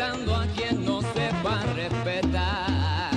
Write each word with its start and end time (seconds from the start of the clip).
A 0.00 0.46
quien 0.54 0.84
no 0.84 1.00
sepa 1.02 1.60
respetar. 1.74 3.10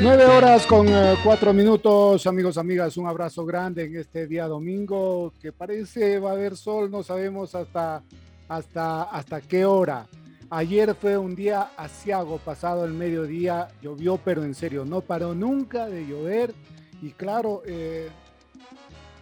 Nueve 0.00 0.24
horas 0.24 0.66
con 0.66 0.88
eh, 0.88 1.14
cuatro 1.22 1.54
minutos, 1.54 2.26
amigos, 2.26 2.58
amigas. 2.58 2.96
Un 2.96 3.06
abrazo 3.06 3.46
grande 3.46 3.84
en 3.84 3.96
este 3.96 4.26
día 4.26 4.48
domingo 4.48 5.32
que 5.40 5.52
parece 5.52 6.18
va 6.18 6.30
a 6.30 6.32
haber 6.32 6.56
sol, 6.56 6.90
no 6.90 7.04
sabemos 7.04 7.54
hasta, 7.54 8.02
hasta, 8.48 9.04
hasta 9.04 9.40
qué 9.40 9.64
hora. 9.64 10.04
Ayer 10.50 10.94
fue 10.94 11.16
un 11.16 11.34
día 11.34 11.70
asiago, 11.76 12.38
pasado 12.38 12.84
el 12.84 12.92
mediodía, 12.92 13.68
llovió, 13.82 14.18
pero 14.18 14.44
en 14.44 14.54
serio, 14.54 14.84
no 14.84 15.00
paró 15.00 15.34
nunca 15.34 15.86
de 15.86 16.06
llover. 16.06 16.54
Y 17.02 17.10
claro, 17.10 17.62
eh, 17.66 18.08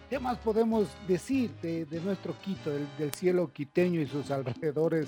¿qué 0.09 0.19
más 0.19 0.37
podemos 0.37 0.87
decir 1.07 1.51
de, 1.61 1.85
de 1.85 2.01
nuestro 2.01 2.35
Quito, 2.39 2.71
del, 2.71 3.13
cielo 3.13 3.51
quiteño 3.51 4.01
y 4.01 4.07
sus 4.07 4.31
alrededores? 4.31 5.07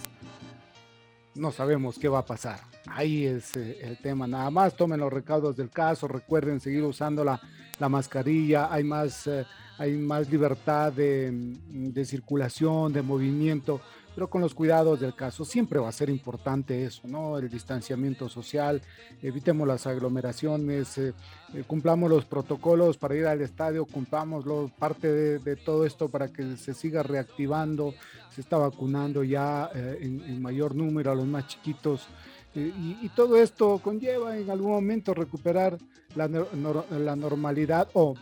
no 1.35 1.51
sabemos 1.51 1.99
qué 1.99 2.07
va 2.07 2.19
a 2.19 2.25
pasar. 2.25 2.61
Ahí 2.87 3.25
es 3.25 3.55
eh, 3.55 3.79
el 3.81 3.97
tema. 3.97 4.25
Nada 4.25 4.49
más 4.49 4.75
tomen 4.75 4.99
los 4.99 5.11
recaudos 5.11 5.55
del 5.55 5.69
caso, 5.69 6.07
recuerden 6.07 6.59
seguir 6.59 6.83
usando 6.83 7.23
la, 7.23 7.39
la 7.79 7.89
mascarilla, 7.89 8.71
hay 8.71 8.83
más, 8.83 9.27
eh, 9.27 9.45
hay 9.77 9.93
más 9.97 10.29
libertad 10.29 10.93
de, 10.93 11.29
de 11.31 12.05
circulación, 12.05 12.93
de 12.93 13.01
movimiento, 13.01 13.81
pero 14.15 14.29
con 14.29 14.41
los 14.41 14.55
cuidados 14.55 14.99
del 15.01 15.13
caso. 15.13 15.43
Siempre 15.43 15.77
va 15.77 15.89
a 15.89 15.91
ser 15.91 16.09
importante 16.09 16.85
eso, 16.85 17.01
¿no? 17.05 17.37
El 17.37 17.49
distanciamiento 17.49 18.29
social, 18.29 18.81
evitemos 19.21 19.67
las 19.67 19.85
aglomeraciones, 19.85 20.97
eh, 20.97 21.13
eh, 21.53 21.63
cumplamos 21.67 22.09
los 22.09 22.25
protocolos 22.25 22.97
para 22.97 23.15
ir 23.15 23.27
al 23.27 23.41
estadio, 23.41 23.85
cumplámoslo, 23.85 24.71
parte 24.79 25.11
de, 25.39 25.55
todo 25.57 25.85
esto 25.85 26.07
para 26.09 26.29
que 26.29 26.55
se 26.55 26.73
siga 26.73 27.03
reactivando, 27.03 27.93
se 28.33 28.41
está 28.41 28.57
vacunando 28.57 29.23
ya 29.23 29.69
eh, 29.75 29.99
en, 30.01 30.41
mayor 30.41 30.73
número 30.75 31.11
a 31.11 31.15
los 31.15 31.27
más 31.27 31.47
chiquitos. 31.47 32.07
y, 32.55 33.09
todo 33.15 33.35
esto 33.35 33.79
conlleva 33.79 34.37
en 34.37 34.49
algún 34.49 34.71
momento 34.71 35.13
recuperar 35.13 35.77
la, 36.15 36.29
nor- 36.29 36.87
la 36.89 37.15
normalidad 37.15 37.89
o 37.93 38.15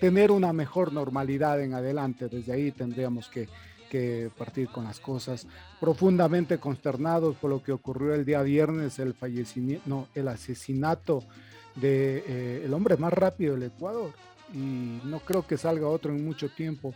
tener 0.00 0.30
una 0.30 0.52
mejor 0.52 0.92
normalidad 0.92 1.60
en 1.62 1.74
adelante. 1.74 2.28
Desde 2.28 2.52
ahí 2.52 2.72
tendríamos 2.72 3.28
que, 3.28 3.48
que 3.90 4.30
partir 4.38 4.68
con 4.68 4.84
las 4.84 5.00
cosas. 5.00 5.46
Profundamente 5.80 6.58
consternados 6.58 7.36
por 7.36 7.50
lo 7.50 7.62
que 7.62 7.72
ocurrió 7.72 8.14
el 8.14 8.24
día 8.24 8.40
viernes, 8.42 8.98
el 8.98 9.12
fallecimiento, 9.12 9.82
no, 9.86 10.08
el 10.14 10.28
asesinato 10.28 11.24
de 11.74 12.24
eh, 12.26 12.62
el 12.64 12.72
hombre 12.72 12.96
más 12.96 13.12
rápido 13.12 13.54
del 13.54 13.64
Ecuador. 13.64 14.12
Y 14.54 15.00
no 15.04 15.20
creo 15.20 15.46
que 15.46 15.56
salga 15.58 15.86
otro 15.88 16.12
en 16.12 16.24
mucho 16.24 16.48
tiempo 16.48 16.94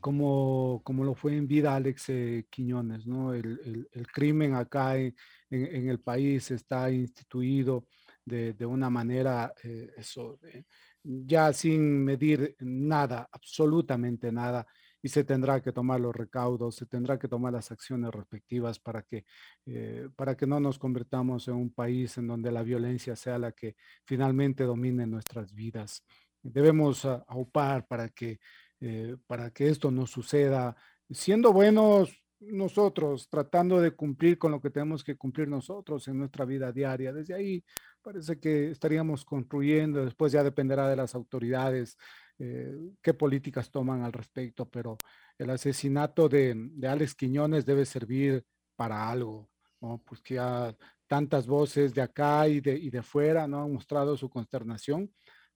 como, 0.00 0.82
como 0.84 1.04
lo 1.04 1.14
fue 1.14 1.36
en 1.36 1.46
vida 1.48 1.74
Alex 1.74 2.08
eh, 2.10 2.46
Quiñones, 2.50 3.06
¿no? 3.06 3.32
El, 3.32 3.58
el- 3.64 3.88
el 3.92 4.06
crimen 4.08 4.54
acá 4.54 4.96
en, 4.98 5.14
en- 5.50 5.74
en 5.76 5.88
el 5.88 5.98
país 6.00 6.50
está 6.50 6.90
instituido 6.90 7.86
de, 8.24 8.52
de 8.52 8.66
una 8.66 8.90
manera, 8.90 9.54
eh, 9.62 9.92
eso, 9.96 10.38
eh, 10.42 10.64
ya 11.02 11.52
sin 11.52 12.04
medir 12.04 12.54
nada, 12.60 13.28
absolutamente 13.32 14.30
nada, 14.32 14.66
y 15.04 15.10
se 15.10 15.22
tendrá 15.22 15.60
que 15.60 15.70
tomar 15.70 16.00
los 16.00 16.16
recaudos, 16.16 16.76
se 16.76 16.86
tendrá 16.86 17.18
que 17.18 17.28
tomar 17.28 17.52
las 17.52 17.70
acciones 17.70 18.10
respectivas 18.10 18.78
para 18.78 19.02
que, 19.02 19.26
eh, 19.66 20.08
para 20.16 20.34
que 20.34 20.46
no 20.46 20.60
nos 20.60 20.78
convirtamos 20.78 21.46
en 21.48 21.56
un 21.56 21.70
país 21.70 22.16
en 22.16 22.26
donde 22.26 22.50
la 22.50 22.62
violencia 22.62 23.14
sea 23.14 23.38
la 23.38 23.52
que 23.52 23.76
finalmente 24.06 24.64
domine 24.64 25.06
nuestras 25.06 25.52
vidas. 25.52 26.02
Debemos 26.42 27.04
aupar 27.04 27.86
para 27.86 28.08
que 28.08 28.40
eh, 28.80 29.16
para 29.26 29.50
que 29.50 29.68
esto 29.68 29.90
no 29.90 30.06
suceda, 30.06 30.76
siendo 31.10 31.52
buenos 31.52 32.22
nosotros, 32.40 33.28
tratando 33.30 33.80
de 33.80 33.92
cumplir 33.92 34.36
con 34.36 34.52
lo 34.52 34.60
que 34.60 34.70
tenemos 34.70 35.02
que 35.04 35.16
cumplir 35.16 35.48
nosotros 35.48 36.06
en 36.08 36.18
nuestra 36.18 36.44
vida 36.44 36.72
diaria. 36.72 37.12
Desde 37.12 37.34
ahí 37.34 37.64
parece 38.02 38.38
que 38.38 38.70
estaríamos 38.70 39.24
construyendo, 39.24 40.04
después 40.04 40.32
ya 40.32 40.42
dependerá 40.42 40.88
de 40.88 40.96
las 40.96 41.14
autoridades 41.14 41.96
eh, 42.38 42.76
qué 43.00 43.14
políticas 43.14 43.70
toman 43.70 44.02
al 44.02 44.12
respecto, 44.12 44.68
pero 44.68 44.96
el 45.38 45.50
asesinato 45.50 46.28
de, 46.28 46.54
de 46.56 46.88
Alex 46.88 47.14
Quiñones 47.14 47.64
debe 47.64 47.84
servir 47.84 48.44
para 48.76 49.08
algo, 49.08 49.50
¿no? 49.80 50.02
Pues 50.04 50.20
que 50.20 50.34
ya 50.34 50.74
tantas 51.06 51.46
voces 51.46 51.94
de 51.94 52.02
acá 52.02 52.48
y 52.48 52.60
de, 52.60 52.76
y 52.76 52.90
de 52.90 53.02
fuera 53.02 53.46
no 53.46 53.62
han 53.62 53.72
mostrado 53.72 54.16
su 54.16 54.28
consternación, 54.28 55.12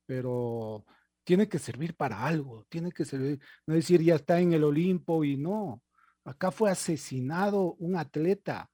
pero 0.07 0.85
tiene 1.25 1.49
que 1.49 1.59
servir 1.59 1.95
para 1.97 2.25
algo, 2.25 2.65
tiene 2.69 2.93
que 2.93 3.05
servir, 3.05 3.41
no 3.67 3.75
decir 3.75 4.03
ya 4.03 4.15
está 4.15 4.41
en 4.41 4.53
el 4.53 4.65
Olimpo 4.65 5.25
y 5.25 5.37
no, 5.37 5.83
acá 6.25 6.51
fue 6.51 6.71
asesinado 6.71 7.75
un 7.75 7.97
atleta, 7.97 8.71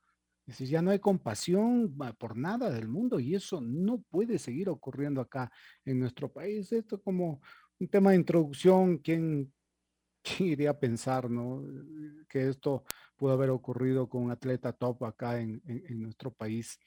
es 0.47 0.59
decir, 0.59 0.69
ya 0.69 0.83
no 0.83 0.91
hay 0.91 0.99
compasión 0.99 1.97
por 2.19 2.37
nada 2.37 2.71
del 2.71 2.87
mundo 2.87 3.19
y 3.19 3.35
eso 3.35 3.63
no 3.63 4.03
puede 4.11 4.39
seguir 4.39 4.69
ocurriendo 4.69 5.23
acá 5.23 5.51
en 5.87 5.99
nuestro 5.99 6.31
país. 6.31 6.71
Esto 6.71 7.01
como 7.01 7.41
un 7.81 7.89
tema 7.89 8.11
de 8.11 8.17
introducción, 8.17 8.99
¿quién, 8.99 9.53
quién 10.23 10.51
iría 10.51 10.71
a 10.71 10.81
pensar, 10.81 11.31
no? 11.31 11.63
Que 12.29 12.49
esto 12.49 12.85
pudo 13.17 13.33
haber 13.33 13.51
ocurrido 13.51 14.09
con 14.09 14.25
un 14.25 14.31
atleta 14.31 14.73
top 14.73 15.05
acá 15.05 15.41
en, 15.41 15.63
en- 15.67 15.85
en 15.89 16.03
nuestro 16.03 16.33
país 16.33 16.79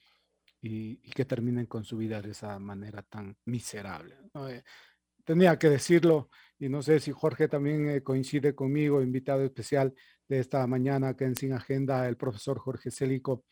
y, 0.62 1.00
y 1.04 1.12
que 1.12 1.26
terminen 1.26 1.66
con 1.68 1.84
su 1.84 1.98
vida 1.98 2.22
de 2.22 2.32
esa 2.32 2.58
manera 2.60 3.02
tan 3.04 3.38
miserable. 3.46 4.18
¿no? 4.34 4.50
Eh, 4.50 4.64
tenía 5.24 5.58
que 5.60 5.70
decirlo 5.70 6.30
y 6.60 6.70
no 6.70 6.82
sé 6.82 7.00
si 7.00 7.12
Jorge 7.12 7.48
también 7.48 7.90
eh, 7.90 8.04
coincide 8.04 8.56
conmigo, 8.56 9.02
invitado 9.02 9.44
especial 9.44 9.94
de 10.28 10.40
esta 10.40 10.66
mañana 10.68 11.10
acá 11.10 11.26
en 11.26 11.36
Sin 11.36 11.54
Agenda, 11.54 12.08
el 12.08 12.18
profesor 12.18 12.60
Jorge 12.60 12.92
Célico. 12.92 13.46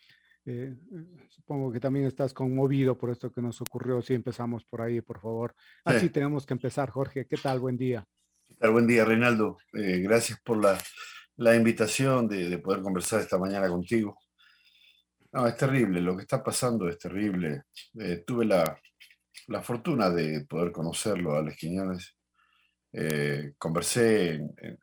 Eh, 0.48 0.76
eh, 0.94 1.06
supongo 1.30 1.72
que 1.72 1.80
también 1.80 2.06
estás 2.06 2.34
conmovido 2.34 2.98
por 2.98 3.10
esto 3.10 3.32
que 3.32 3.42
nos 3.42 3.60
ocurrió. 3.62 4.02
Si 4.02 4.14
empezamos 4.14 4.64
por 4.64 4.82
ahí, 4.82 5.02
por 5.02 5.20
favor. 5.20 5.56
Así 5.84 6.02
Sí. 6.02 6.10
tenemos 6.10 6.46
que 6.46 6.54
empezar, 6.54 6.90
Jorge. 6.92 7.26
¿Qué 7.28 7.38
tal? 7.38 7.60
Buen 7.60 7.78
día. 7.78 8.06
¿Qué 8.48 8.56
tal? 8.56 8.72
Buen 8.72 8.86
día, 8.86 9.06
Reinaldo. 9.06 9.58
Eh, 9.74 10.00
gracias 10.00 10.40
por 10.42 10.62
la, 10.64 10.78
la 11.38 11.56
invitación 11.56 12.28
de, 12.28 12.48
de 12.50 12.58
poder 12.60 12.82
conversar 12.84 13.22
esta 13.22 13.40
mañana 13.40 13.68
contigo. 13.70 14.20
No, 15.32 15.48
es 15.48 15.58
terrible, 15.58 16.00
lo 16.00 16.16
que 16.16 16.22
está 16.22 16.44
pasando 16.44 16.88
es 16.88 16.98
terrible. 17.00 17.64
Eh, 18.00 18.24
tuve 18.26 18.46
la, 18.46 18.80
la 19.48 19.62
fortuna 19.64 20.10
de 20.10 20.46
poder 20.46 20.72
conocerlo 20.72 21.34
a 21.34 21.40
Alex 21.40 21.58
Quiñones. 21.58 22.16
Conversé 23.58 24.36
en, 24.36 24.54
en 24.58 24.80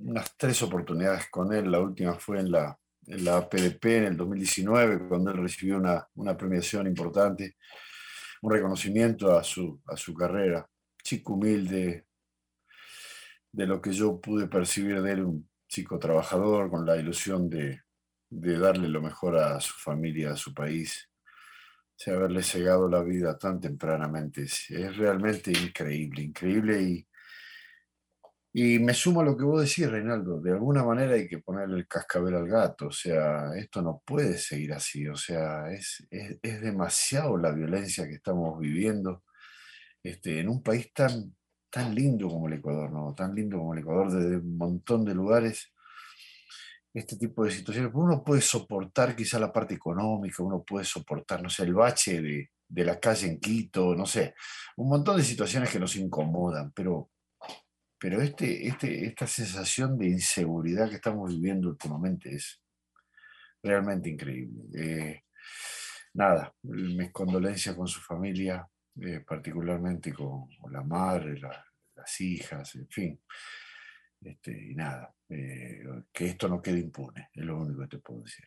unas 0.00 0.36
tres 0.36 0.62
oportunidades 0.62 1.30
con 1.30 1.52
él. 1.54 1.70
La 1.70 1.80
última 1.80 2.12
fue 2.18 2.40
en 2.40 2.50
la, 2.50 2.78
en 3.10 3.24
la 3.24 3.48
PDP 3.48 3.84
en 3.86 4.04
el 4.04 4.16
2019, 4.16 5.08
cuando 5.08 5.32
él 5.32 5.38
recibió 5.38 5.78
una, 5.78 6.06
una 6.14 6.36
premiación 6.36 6.86
importante, 6.86 7.56
un 8.42 8.52
reconocimiento 8.52 9.36
a 9.36 9.42
su, 9.42 9.82
a 9.86 9.96
su 9.96 10.14
carrera. 10.14 10.66
Chico 11.02 11.34
humilde, 11.34 12.06
de 13.52 13.66
lo 13.66 13.80
que 13.80 13.92
yo 13.92 14.20
pude 14.20 14.46
percibir 14.46 15.02
de 15.02 15.12
él, 15.12 15.24
un 15.24 15.50
chico 15.68 15.98
trabajador 15.98 16.70
con 16.70 16.86
la 16.86 16.96
ilusión 16.96 17.50
de, 17.50 17.80
de 18.28 18.58
darle 18.58 18.88
lo 18.88 19.02
mejor 19.02 19.36
a 19.36 19.60
su 19.60 19.74
familia, 19.74 20.32
a 20.32 20.36
su 20.36 20.54
país. 20.54 21.08
O 22.06 22.10
haberle 22.12 22.42
cegado 22.42 22.88
la 22.88 23.02
vida 23.02 23.36
tan 23.36 23.60
tempranamente 23.60 24.44
es 24.44 24.96
realmente 24.96 25.50
increíble, 25.50 26.22
increíble 26.22 26.82
y, 26.82 27.06
y 28.52 28.78
me 28.80 28.94
sumo 28.94 29.20
a 29.20 29.24
lo 29.24 29.36
que 29.36 29.44
vos 29.44 29.62
decís, 29.62 29.90
Reinaldo, 29.90 30.40
de 30.40 30.52
alguna 30.52 30.82
manera 30.84 31.14
hay 31.14 31.28
que 31.28 31.38
ponerle 31.38 31.78
el 31.78 31.86
cascabel 31.88 32.34
al 32.34 32.48
gato, 32.48 32.88
o 32.88 32.92
sea, 32.92 33.54
esto 33.56 33.80
no 33.82 34.02
puede 34.04 34.38
seguir 34.38 34.72
así, 34.72 35.06
o 35.06 35.16
sea, 35.16 35.70
es, 35.72 36.06
es, 36.10 36.38
es 36.42 36.60
demasiado 36.60 37.36
la 37.36 37.52
violencia 37.52 38.06
que 38.08 38.14
estamos 38.14 38.58
viviendo 38.58 39.22
este, 40.02 40.40
en 40.40 40.48
un 40.48 40.62
país 40.62 40.92
tan, 40.92 41.36
tan 41.70 41.94
lindo 41.94 42.28
como 42.28 42.48
el 42.48 42.54
Ecuador, 42.54 42.90
¿no? 42.90 43.14
Tan 43.14 43.34
lindo 43.34 43.58
como 43.58 43.74
el 43.74 43.80
Ecuador, 43.80 44.12
desde 44.12 44.38
un 44.38 44.56
montón 44.56 45.04
de 45.04 45.14
lugares, 45.14 45.72
este 46.92 47.16
tipo 47.16 47.44
de 47.44 47.52
situaciones. 47.52 47.92
Uno 47.94 48.24
puede 48.24 48.40
soportar 48.40 49.14
quizá 49.14 49.38
la 49.38 49.52
parte 49.52 49.74
económica, 49.74 50.42
uno 50.42 50.64
puede 50.64 50.84
soportar, 50.84 51.42
no 51.42 51.48
sé, 51.50 51.64
el 51.64 51.74
bache 51.74 52.20
de, 52.20 52.50
de 52.68 52.84
la 52.84 52.98
calle 52.98 53.28
en 53.28 53.40
Quito, 53.40 53.94
no 53.94 54.06
sé, 54.06 54.34
un 54.76 54.88
montón 54.88 55.16
de 55.16 55.22
situaciones 55.22 55.70
que 55.70 55.78
nos 55.78 55.96
incomodan, 55.96 56.72
pero 56.72 57.10
pero 58.00 58.20
este, 58.22 58.66
este, 58.68 59.06
esta 59.06 59.26
sensación 59.28 59.98
de 59.98 60.08
inseguridad 60.08 60.88
que 60.88 60.96
estamos 60.96 61.30
viviendo 61.34 61.68
últimamente 61.70 62.34
es 62.34 62.60
realmente 63.62 64.08
increíble. 64.10 64.62
Eh, 64.74 65.22
nada, 66.14 66.54
mis 66.62 67.10
condolencias 67.12 67.74
con 67.76 67.86
su 67.88 68.00
familia, 68.00 68.68
eh, 69.00 69.20
particularmente 69.26 70.12
con, 70.12 70.48
la 70.72 70.82
madre, 70.82 71.38
la- 71.38 71.64
las 71.96 72.20
hijas, 72.20 72.74
en 72.76 72.88
fin. 72.88 73.20
Este, 74.22 74.52
y 74.70 74.74
nada, 74.74 75.14
eh, 75.28 75.82
que 76.12 76.26
esto 76.26 76.48
no 76.48 76.60
quede 76.62 76.78
impune, 76.80 77.28
es 77.34 77.44
lo 77.44 77.58
único 77.60 77.80
que 77.82 77.88
te 77.88 77.98
puedo 77.98 78.22
decir. 78.22 78.44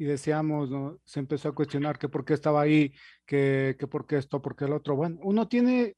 Y 0.00 0.04
decíamos, 0.06 0.70
¿no? 0.70 0.98
se 1.04 1.20
empezó 1.20 1.50
a 1.50 1.54
cuestionar 1.54 1.98
que 1.98 2.08
por 2.08 2.24
qué 2.24 2.32
estaba 2.32 2.62
ahí, 2.62 2.90
que, 3.26 3.76
que 3.78 3.86
por 3.86 4.06
qué 4.06 4.16
esto, 4.16 4.40
por 4.40 4.56
qué 4.56 4.64
el 4.64 4.72
otro. 4.72 4.96
Bueno, 4.96 5.18
uno 5.22 5.46
tiene 5.46 5.94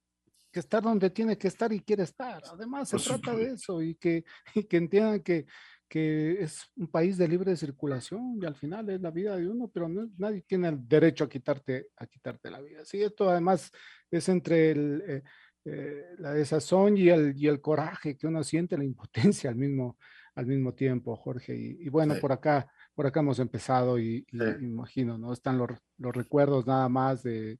que 0.51 0.59
estar 0.59 0.83
donde 0.83 1.09
tiene 1.11 1.39
que 1.39 1.47
estar 1.47 1.73
y 1.73 1.79
quiere 1.79 2.03
estar. 2.03 2.43
Además, 2.53 2.89
se 2.89 2.97
trata 2.99 3.37
de 3.37 3.53
eso 3.53 3.81
y 3.81 3.95
que, 3.95 4.25
y 4.57 4.65
que 4.65 4.77
entiendan 4.77 5.21
que, 5.21 5.47
que 5.89 6.43
es 6.43 6.69
un 6.75 6.89
país 6.89 7.17
de 7.17 7.29
libre 7.29 7.55
circulación 7.57 8.41
y 8.43 8.45
al 8.45 8.57
final 8.57 8.91
es 8.91 9.01
la 9.01 9.13
vida 9.13 9.37
de 9.37 9.47
uno, 9.49 9.69
pero 9.73 9.89
no- 9.89 10.11
nadie 10.19 10.43
tiene 10.43 10.67
el 10.67 10.89
derecho 10.89 11.23
a 11.23 11.29
quitarte, 11.29 11.87
a 11.97 12.07
quitarte 12.09 12.51
la 12.51 12.61
vida. 12.61 12.85
Sí, 12.85 13.01
esto 13.01 13.31
además 13.31 13.71
es 14.11 14.29
entre 14.29 14.73
el, 14.73 15.05
eh, 15.07 15.23
eh, 15.65 16.03
la 16.19 16.33
desazón 16.33 16.99
y 16.99 17.09
el, 17.09 17.35
y 17.37 17.47
el 17.47 17.61
coraje 17.61 18.17
que 18.17 18.27
uno 18.27 18.43
siente, 18.43 18.77
la 18.77 18.83
impotencia 18.85 19.49
al 19.49 19.57
mismo, 19.57 19.97
al 20.35 20.47
mismo 20.47 20.75
tiempo, 20.75 21.15
Jorge. 21.15 21.55
Y, 21.55 21.87
y 21.87 21.89
bueno, 21.89 22.15
Sí. 22.15 22.21
por 22.21 22.33
acá, 22.33 22.67
por 22.95 23.07
acá 23.07 23.21
hemos 23.21 23.39
empezado 23.39 23.99
y, 23.99 24.27
y 24.31 24.39
Sí. 24.39 24.45
imagino, 24.63 25.19
¿no? 25.19 25.33
Están 25.33 25.59
los, 25.59 25.71
los 25.99 26.15
recuerdos 26.15 26.67
nada 26.67 26.89
más 26.89 27.23
de, 27.23 27.59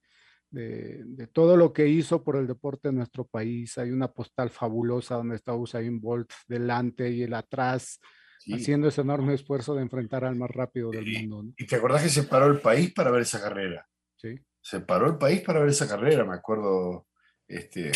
de, 0.51 1.03
de 1.05 1.27
todo 1.27 1.57
lo 1.57 1.73
que 1.73 1.89
hizo 1.89 2.23
por 2.23 2.37
el 2.37 2.47
deporte 2.47 2.89
en 2.89 2.97
nuestro 2.97 3.25
país. 3.27 3.79
Hay 3.79 3.91
una 3.91 4.13
postal 4.13 4.51
fabulosa 4.51 5.15
donde 5.17 5.37
está 5.37 5.55
Usain 5.55 6.01
Bolt 6.01 6.31
delante 6.47 7.11
y 7.11 7.23
él 7.23 7.35
atrás, 7.35 8.01
Sí. 8.39 8.55
haciendo 8.55 8.89
ese 8.89 9.03
enorme 9.03 9.35
esfuerzo 9.35 9.73
de 9.77 9.83
enfrentar 9.83 10.25
al 10.25 10.35
más 10.35 10.51
rápido 10.51 10.91
del 10.91 11.07
Y- 11.07 11.29
mundo. 11.29 11.43
¿no? 11.45 11.55
¿Y 11.57 11.65
te 11.65 11.77
acordás 11.77 12.03
que 12.03 12.09
se 12.09 12.25
paró 12.25 12.47
el 12.47 12.59
país 12.61 12.93
para 12.93 13.13
ver 13.13 13.23
esa 13.23 13.41
carrera? 13.41 13.89
Sí. 14.17 14.35
Se 14.61 14.81
paró 14.81 15.07
el 15.09 15.17
país 15.17 15.43
para 15.43 15.61
ver 15.61 15.69
esa 15.69 15.87
carrera, 15.87 16.25
me 16.25 16.35
acuerdo. 16.35 17.07
Este, 17.47 17.93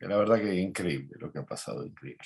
la 0.00 0.16
verdad 0.18 0.36
que 0.38 0.54
increíble 0.54 1.16
lo 1.18 1.32
que 1.32 1.38
ha 1.38 1.46
pasado, 1.46 1.86
increíble. 1.86 2.24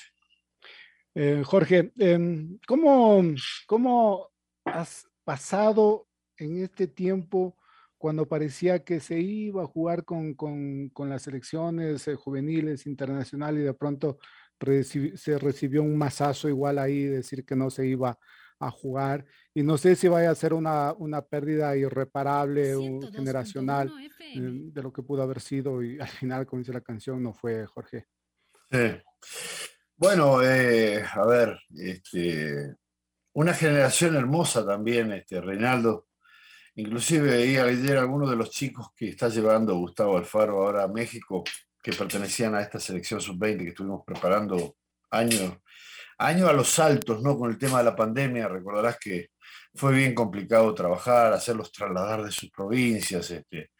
Eh, 1.15 1.43
Jorge, 1.45 1.93
em, 1.97 2.59
¿cómo, 2.67 3.23
¿cómo 3.67 4.31
has 4.65 5.07
pasado 5.25 6.09
en 6.37 6.63
este 6.63 6.87
tiempo 6.87 7.57
cuando 7.99 8.27
parecía 8.29 8.85
que 8.85 9.01
se 9.01 9.19
iba 9.21 9.63
a 9.63 9.67
jugar 9.67 10.05
con, 10.05 10.35
con- 10.35 10.89
con 10.91 11.09
las 11.09 11.23
selecciones 11.23 12.07
eh, 12.09 12.15
juveniles 12.17 12.87
internacionales 12.87 13.63
y 13.63 13.65
de 13.65 13.75
pronto 13.75 14.19
reci- 14.61 15.17
se 15.17 15.39
recibió 15.39 15.83
un 15.83 15.97
masazo 15.97 16.49
igual 16.49 16.79
ahí, 16.79 17.05
decir 17.05 17.45
que 17.47 17.57
no 17.57 17.71
se 17.71 17.87
iba 17.87 18.19
a 18.61 18.71
jugar? 18.71 19.25
Y 19.55 19.63
no 19.63 19.79
sé 19.79 19.97
si 19.97 20.09
vaya 20.09 20.31
a 20.31 20.35
ser 20.35 20.53
una, 20.55 20.93
una 20.93 21.23
pérdida 21.23 21.77
irreparable 21.77 22.75
o 22.75 23.01
generacional 23.19 23.89
eh, 24.35 24.41
de 24.73 24.83
lo 24.83 24.93
que 24.93 25.03
pudo 25.03 25.23
haber 25.23 25.41
sido 25.41 25.83
y 25.83 25.99
al 25.99 26.09
final, 26.09 26.47
como 26.47 26.61
dice 26.61 26.73
la 26.73 26.81
canción, 26.81 27.23
no 27.23 27.33
fue 27.33 27.67
Jorge. 27.67 28.07
Sí. 28.71 29.03
Bueno, 29.97 30.43
eh, 30.43 31.03
a 31.11 31.25
ver, 31.27 31.59
este, 31.77 32.75
una 33.35 33.53
generación 33.53 34.17
hermosa 34.17 34.65
también, 34.65 35.13
este, 35.13 35.41
Reinaldo. 35.41 36.07
Inclusive 36.77 37.31
veía 37.31 37.65
ayer 37.65 37.99
algunos 37.99 38.31
de 38.31 38.37
los 38.37 38.51
chicos 38.51 38.89
que 38.97 39.09
está 39.09 39.29
llevando 39.29 39.77
Gustavo 39.77 40.17
Alfaro 40.17 40.63
ahora 40.63 40.85
a 40.85 40.89
México, 40.89 41.45
que 41.83 41.93
pertenecían 41.93 42.55
a 42.55 42.63
esta 42.63 42.81
selección 42.81 43.21
sub-20 43.21 43.59
que 43.59 43.69
estuvimos 43.69 44.03
preparando 44.05 44.77
años, 45.11 45.59
años 46.19 46.49
a 46.49 46.53
los 46.53 46.69
saltos, 46.69 47.23
¿no? 47.23 47.39
Con 47.39 47.51
el 47.51 47.59
tema 47.59 47.79
de 47.79 47.85
la 47.85 47.97
pandemia, 47.97 48.49
recordarás 48.49 48.99
que 48.99 49.31
fue 49.75 49.93
bien 49.95 50.15
complicado 50.15 50.75
trabajar, 50.75 51.33
hacerlos 51.33 51.73
trasladar 51.73 52.23
de 52.25 52.31
sus 52.31 52.51
provincias, 52.51 53.31
este, 53.31 53.71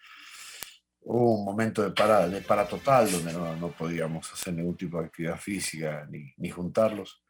hubo 1.01 1.39
un 1.39 1.45
momento 1.45 1.83
de 1.83 1.91
para, 1.91 2.29
de 2.29 2.41
para 2.41 2.67
total 2.67 3.11
donde 3.11 3.33
no, 3.33 3.57
no 3.57 3.71
podíamos 3.71 4.33
hacer 4.33 4.55
ningún 4.55 4.77
tipo 4.77 4.99
de 4.99 5.07
actividad 5.07 5.39
física 5.39 6.07
ni, 6.11 6.33
ni 6.37 6.51
juntarlos. 6.51 7.24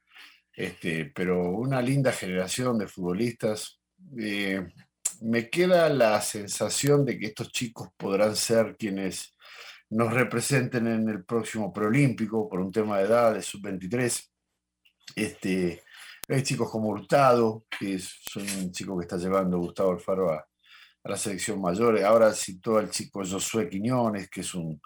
Este, 0.57 1.07
pero 1.15 1.51
una 1.51 1.83
linda 1.83 2.13
generación 2.13 2.79
de 2.79 2.87
futbolistas. 2.87 3.81
Eh, 4.19 4.67
me 5.21 5.49
queda 5.49 5.89
la 5.89 6.21
sensación 6.21 7.05
de 7.05 7.19
que 7.19 7.27
estos 7.27 7.51
chicos 7.51 7.89
podrán 7.97 8.37
ser 8.37 8.77
quienes 8.77 9.35
nos 9.91 10.13
representen 10.13 10.87
en 10.87 11.09
el 11.09 11.25
próximo 11.25 11.73
preolímpico 11.73 12.49
por 12.49 12.61
un 12.61 12.73
tema 12.73 12.99
de 12.99 13.05
edad, 13.05 13.35
de 13.35 13.43
sub-23. 13.43 14.29
Este, 15.17 15.83
hay 16.29 16.43
chicos 16.43 16.71
como 16.71 16.89
Hurtado, 16.89 17.65
que 17.79 17.95
es 17.95 18.15
un 18.37 18.73
chico 18.73 18.99
que 18.99 19.05
está 19.05 19.17
llevando 19.17 19.59
Gustavo 19.59 19.93
Alfaro 19.93 20.33
a, 20.33 20.37
a 20.37 21.11
la 21.11 21.17
selección 21.17 21.61
mayor. 21.61 22.03
Ahora 22.03 22.33
citó 22.33 22.79
al 22.79 22.91
chico 22.91 23.23
Josué 23.25 23.69
Quiñones, 23.69 24.29
que 24.31 24.41
es 24.41 24.55
un, 24.55 24.81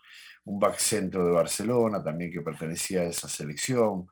un 0.45 0.59
back 0.59 0.79
centro 0.79 1.25
de 1.25 1.33
Barcelona, 1.33 2.03
también 2.03 2.31
que 2.31 2.41
pertenecía 2.41 3.03
a 3.03 3.05
esa 3.05 3.29
selección. 3.29 4.09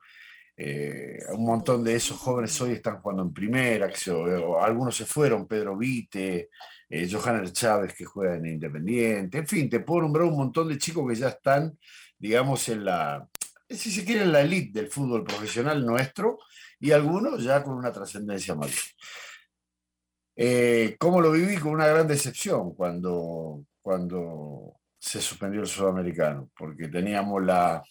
Eh, 0.59 1.19
un 1.33 1.45
montón 1.45 1.83
de 1.83 1.95
esos 1.95 2.17
jóvenes 2.17 2.59
hoy 2.61 2.71
están 2.71 2.99
jugando 2.99 3.21
en 3.21 3.31
primera, 3.31 3.91
o 4.11 4.59
algunos 4.59 4.97
se 4.97 5.05
fueron, 5.05 5.47
Pedro 5.47 5.77
Vite, 5.77 6.49
eh, 6.89 7.07
Johanner 7.09 7.51
Chávez 7.51 7.93
que 7.93 8.05
juega 8.05 8.37
en 8.37 8.47
Independiente, 8.47 9.37
en 9.37 9.47
fin, 9.47 9.69
te 9.69 9.81
puedo 9.81 10.01
nombrar 10.01 10.25
un 10.25 10.35
montón 10.35 10.67
de 10.67 10.79
chicos 10.79 11.07
que 11.07 11.15
ya 11.15 11.29
están, 11.29 11.77
digamos, 12.17 12.67
en 12.69 12.85
la, 12.85 13.29
si 13.69 13.91
se 13.91 14.03
quiere, 14.03 14.23
en 14.23 14.31
la 14.31 14.41
elite 14.41 14.79
del 14.79 14.89
fútbol 14.89 15.23
profesional 15.23 15.85
nuestro, 15.85 16.39
y 16.79 16.91
algunos 16.91 17.43
ya 17.43 17.63
con 17.63 17.75
una 17.75 17.91
trascendencia 17.91 18.55
mayor. 18.55 18.73
Eh, 20.35 20.95
¿Cómo 20.99 21.21
lo 21.21 21.31
viví? 21.31 21.57
Con 21.57 21.73
una 21.73 21.87
gran 21.87 22.07
decepción 22.07 22.73
cuando, 22.73 23.63
cuando 23.81 24.75
se 24.97 25.21
suspendió 25.21 25.61
el 25.61 25.67
sudamericano, 25.67 26.49
porque 26.57 26.87
teníamos 26.87 27.43
la, 27.43 27.83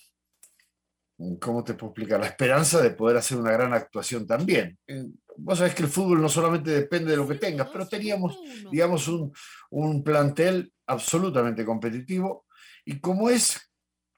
¿cómo 1.40 1.64
te 1.64 1.74
puedo 1.74 1.92
explicar? 1.92 2.20
La 2.20 2.26
esperanza 2.26 2.80
de 2.82 2.90
poder 2.90 3.16
hacer 3.16 3.38
una 3.38 3.52
gran 3.52 3.72
actuación 3.72 4.26
también. 4.26 4.78
Vos 5.36 5.58
sabés 5.58 5.74
que 5.74 5.82
el 5.82 5.88
fútbol 5.88 6.20
no 6.20 6.28
solamente 6.28 6.70
depende 6.70 7.10
de 7.10 7.16
lo 7.16 7.28
que 7.28 7.36
tengas, 7.36 7.68
pero 7.72 7.86
teníamos, 7.86 8.38
digamos, 8.70 9.06
un, 9.08 9.32
un 9.70 10.02
plantel 10.02 10.72
absolutamente 10.86 11.64
competitivo 11.64 12.46
y 12.84 13.00
como 13.00 13.28
es 13.28 13.70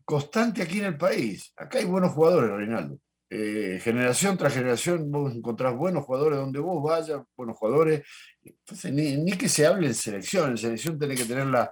constante 0.05 0.63
aquí 0.63 0.79
en 0.79 0.87
el 0.87 0.97
país, 0.97 1.53
acá 1.57 1.79
hay 1.79 1.85
buenos 1.85 2.13
jugadores, 2.13 2.51
Reinaldo. 2.51 2.99
Eh, 3.31 3.79
generación 3.83 4.39
tras 4.39 4.55
generación 4.55 5.11
vos 5.11 5.35
encontrás 5.35 5.77
buenos 5.77 6.07
jugadores 6.07 6.39
donde 6.39 6.61
vos 6.61 6.83
vayas, 6.83 7.21
buenos 7.37 7.59
jugadores. 7.59 8.07
Entonces, 8.43 8.93
ni, 8.93 9.19
ni 9.19 9.33
que 9.33 9.51
se 9.51 9.67
hable 9.67 9.87
en 9.87 9.95
selección, 9.95 10.51
en 10.51 10.57
selección 10.57 10.99
tenés 10.99 11.21
que 11.21 11.27
tener 11.27 11.47
la, 11.47 11.71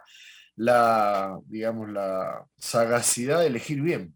la, 0.56 1.38
digamos, 1.46 1.88
la 1.90 2.44
sagacidad 2.58 3.40
de 3.40 3.46
elegir 3.46 3.80
bien, 3.80 4.14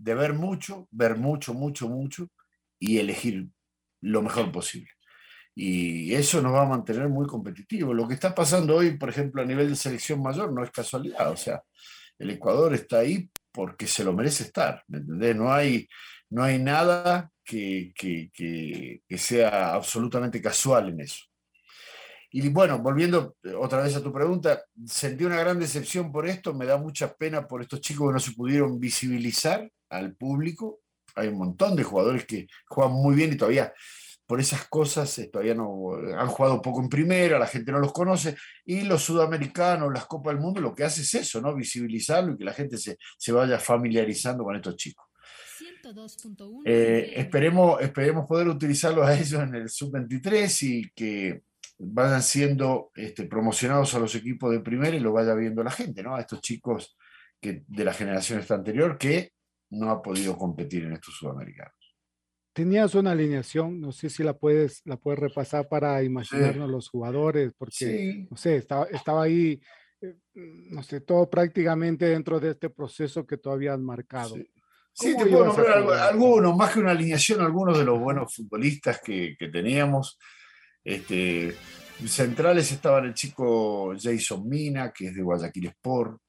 de 0.00 0.14
ver 0.14 0.32
mucho, 0.32 0.88
ver 0.90 1.16
mucho, 1.16 1.52
mucho, 1.52 1.88
mucho 1.88 2.28
y 2.78 2.98
elegir 2.98 3.48
lo 4.00 4.22
mejor 4.22 4.50
posible. 4.50 4.90
Y 5.54 6.14
eso 6.14 6.40
nos 6.40 6.54
va 6.54 6.62
a 6.62 6.68
mantener 6.68 7.08
muy 7.08 7.26
competitivos. 7.26 7.94
Lo 7.94 8.08
que 8.08 8.14
está 8.14 8.34
pasando 8.34 8.76
hoy, 8.76 8.96
por 8.96 9.10
ejemplo, 9.10 9.42
a 9.42 9.44
nivel 9.44 9.68
de 9.68 9.76
selección 9.76 10.22
mayor, 10.22 10.52
no 10.52 10.64
es 10.64 10.70
casualidad. 10.70 11.30
O 11.30 11.36
sea, 11.36 11.62
el 12.18 12.30
Ecuador 12.30 12.72
está 12.72 13.00
ahí 13.00 13.28
porque 13.52 13.86
se 13.86 14.04
lo 14.04 14.14
merece 14.14 14.44
estar. 14.44 14.82
¿me 14.88 14.98
entendés? 14.98 15.36
No 15.36 15.52
hay, 15.52 15.86
no 16.30 16.42
hay 16.42 16.58
nada 16.58 17.30
que, 17.44 17.92
que, 17.94 18.30
que, 18.32 19.18
sea 19.18 19.74
absolutamente 19.74 20.40
casual 20.40 20.90
en 20.90 21.00
eso. 21.00 21.26
Y 22.30 22.48
bueno, 22.48 22.78
volviendo 22.78 23.36
eh, 23.42 23.52
otra 23.54 23.82
vez 23.82 23.96
a 23.96 24.02
tu 24.02 24.12
pregunta, 24.12 24.64
sentí 24.86 25.24
una 25.24 25.40
gran 25.40 25.58
decepción 25.58 26.10
por 26.12 26.26
esto, 26.26 26.54
me 26.54 26.64
da 26.64 26.78
mucha 26.78 27.12
pena 27.12 27.46
por 27.46 27.60
estos 27.60 27.80
chicos 27.80 28.08
que 28.08 28.14
no 28.14 28.20
se 28.20 28.32
pudieron 28.32 28.78
visibilizar 28.78 29.68
al 29.90 30.14
público. 30.14 30.80
Hay 31.16 31.28
un 31.28 31.38
montón 31.38 31.76
de 31.76 31.82
jugadores 31.82 32.24
que 32.24 32.46
juegan 32.68 32.94
muy 32.94 33.14
bien 33.14 33.32
y 33.32 33.36
todavía 33.36 33.72
por 34.30 34.40
esas 34.40 34.68
cosas 34.68 35.18
eh, 35.18 35.26
todavía 35.26 35.56
no 35.56 35.94
han 36.16 36.28
jugado 36.28 36.62
poco 36.62 36.80
en 36.80 36.88
primera, 36.88 37.36
la 37.36 37.48
gente 37.48 37.72
no 37.72 37.80
los 37.80 37.92
conoce, 37.92 38.36
y 38.64 38.82
los 38.82 39.02
sudamericanos, 39.02 39.92
las 39.92 40.06
Copas 40.06 40.34
del 40.34 40.40
Mundo, 40.40 40.60
lo 40.60 40.72
que 40.72 40.84
hace 40.84 41.02
es 41.02 41.12
eso, 41.14 41.40
¿no? 41.40 41.52
Visibilizarlo 41.52 42.34
y 42.34 42.38
que 42.38 42.44
la 42.44 42.52
gente 42.52 42.78
se, 42.78 42.96
se 43.18 43.32
vaya 43.32 43.58
familiarizando 43.58 44.44
con 44.44 44.54
estos 44.54 44.76
chicos. 44.76 45.04
Eh, 46.64 47.14
esperemos, 47.16 47.80
esperemos 47.80 48.28
poder 48.28 48.46
utilizarlos 48.46 49.04
a 49.04 49.14
ellos 49.18 49.42
en 49.42 49.54
el 49.56 49.68
sub-23 49.68 50.62
y 50.62 50.90
que 50.90 51.42
vayan 51.78 52.22
siendo 52.22 52.92
este, 52.94 53.24
promocionados 53.24 53.94
a 53.96 53.98
los 53.98 54.14
equipos 54.14 54.52
de 54.52 54.60
primera 54.60 54.96
y 54.96 55.00
lo 55.00 55.12
vaya 55.12 55.34
viendo 55.34 55.64
la 55.64 55.72
gente, 55.72 56.04
¿no? 56.04 56.14
A 56.14 56.20
estos 56.20 56.40
chicos 56.40 56.96
que, 57.40 57.64
de 57.66 57.84
la 57.84 57.94
generación 57.94 58.38
esta 58.38 58.54
anterior 58.54 58.96
que 58.96 59.32
no 59.70 59.90
ha 59.90 60.02
podido 60.02 60.36
competir 60.36 60.84
en 60.84 60.92
estos 60.92 61.14
sudamericanos. 61.16 61.74
Tenías 62.52 62.94
una 62.94 63.12
alineación, 63.12 63.80
no 63.80 63.92
sé 63.92 64.10
si 64.10 64.22
la 64.24 64.36
puedes, 64.36 64.82
la 64.84 64.96
puedes 64.96 65.20
repasar 65.20 65.68
para 65.68 66.02
imaginarnos 66.02 66.68
los 66.68 66.88
jugadores, 66.88 67.52
porque, 67.56 67.74
Sí. 67.74 68.28
no 68.30 68.36
sé, 68.36 68.56
estaba, 68.56 68.86
estaba 68.86 69.22
ahí, 69.22 69.60
eh, 70.00 70.16
no 70.34 70.82
sé, 70.82 71.00
todo 71.00 71.30
prácticamente 71.30 72.06
dentro 72.06 72.40
de 72.40 72.50
este 72.50 72.68
proceso 72.68 73.24
que 73.26 73.36
tú 73.36 73.50
habías 73.50 73.78
marcado. 73.78 74.34
Sí. 74.34 74.50
Sí, 74.92 75.12
¿Cómo 75.12 75.24
te 75.24 75.30
puedo 75.30 75.44
nombrar 75.46 75.78
algunos, 76.10 76.56
más 76.56 76.72
que 76.74 76.80
una 76.80 76.90
alineación, 76.90 77.40
algunos 77.40 77.78
de 77.78 77.84
los 77.84 77.98
buenos 77.98 78.34
futbolistas 78.34 79.00
que, 79.00 79.36
que 79.38 79.48
teníamos. 79.48 80.18
Este, 80.82 81.54
centrales 82.06 82.72
estaban 82.72 83.04
el 83.06 83.14
chico 83.14 83.94
Jason 83.98 84.48
Mina, 84.48 84.92
que 84.92 85.06
es 85.06 85.14
de 85.14 85.22
Guayaquil 85.22 85.66
Sport, 85.68 86.20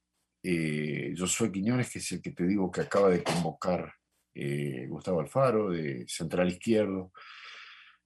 eh, 0.43 1.13
Josué 1.17 1.51
Quiñones, 1.51 1.89
que 1.91 2.00
es 2.00 2.12
el 2.13 2.21
que 2.21 2.31
te 2.31 2.45
digo 2.45 2.71
que 2.71 2.81
acaba 2.81 3.10
de 3.10 3.24
convocar 3.24 3.93
eh, 4.33 4.86
Gustavo 4.88 5.19
Alfaro, 5.19 5.69
de 5.71 6.05
central 6.07 6.50
izquierdo, 6.50 7.12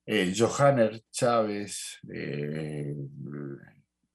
eh, 0.06 0.34
Johanner 0.38 1.02
Chávez, 1.12 2.00
eh, 2.12 2.94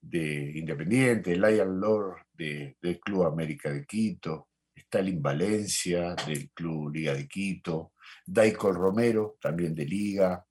de 0.03 0.53
Independiente, 0.57 1.37
Lion 1.37 1.79
Lord, 1.81 2.23
de- 2.33 2.77
del 2.81 2.99
Club 3.01 3.25
América 3.27 3.73
de 3.73 3.85
Quito, 3.87 4.49
Stalin 4.75 5.21
Valencia, 5.23 6.15
del 6.27 6.51
Club 6.51 6.93
Liga 6.95 7.15
de 7.15 7.29
Quito, 7.29 7.93
Daikol 8.27 8.75
Romero, 8.75 9.37
también 9.41 9.75
de 9.75 9.85
Liga, 9.85 10.45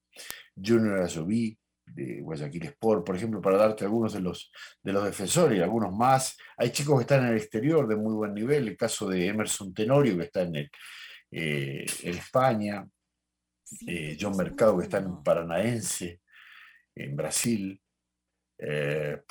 Junior 0.56 1.00
Azoví, 1.02 1.58
de 1.94 2.22
Guayaquil 2.22 2.66
Sport, 2.68 3.06
por 3.06 3.16
ejemplo, 3.16 3.42
para 3.42 3.58
darte 3.58 3.86
algunos 3.86 4.14
de 4.14 4.22
los, 4.22 4.52
de 4.82 4.94
los 4.94 5.06
defensores 5.06 5.58
y 5.58 5.62
algunos 5.62 5.94
más. 5.94 6.38
Hay 6.58 6.72
chicos 6.72 6.98
que 6.98 7.02
están 7.02 7.24
en 7.24 7.32
el 7.32 7.38
exterior 7.38 7.88
de 7.88 7.96
muy 7.96 8.14
buen 8.14 8.34
nivel, 8.34 8.68
el 8.68 8.78
caso 8.78 9.08
de 9.08 9.28
Emerson 9.28 9.74
Tenorio, 9.74 10.18
que 10.18 10.24
está 10.24 10.42
en, 10.42 10.56
el, 10.56 10.72
eh, 11.32 11.86
en 12.04 12.16
España, 12.16 12.88
eh, 13.88 14.18
John 14.20 14.36
Mercado, 14.36 14.78
que 14.78 14.84
está 14.84 14.98
en 14.98 15.24
Paranaense, 15.24 16.22
en 16.96 17.16
Brasil. 17.16 17.82
Eh, 18.58 19.22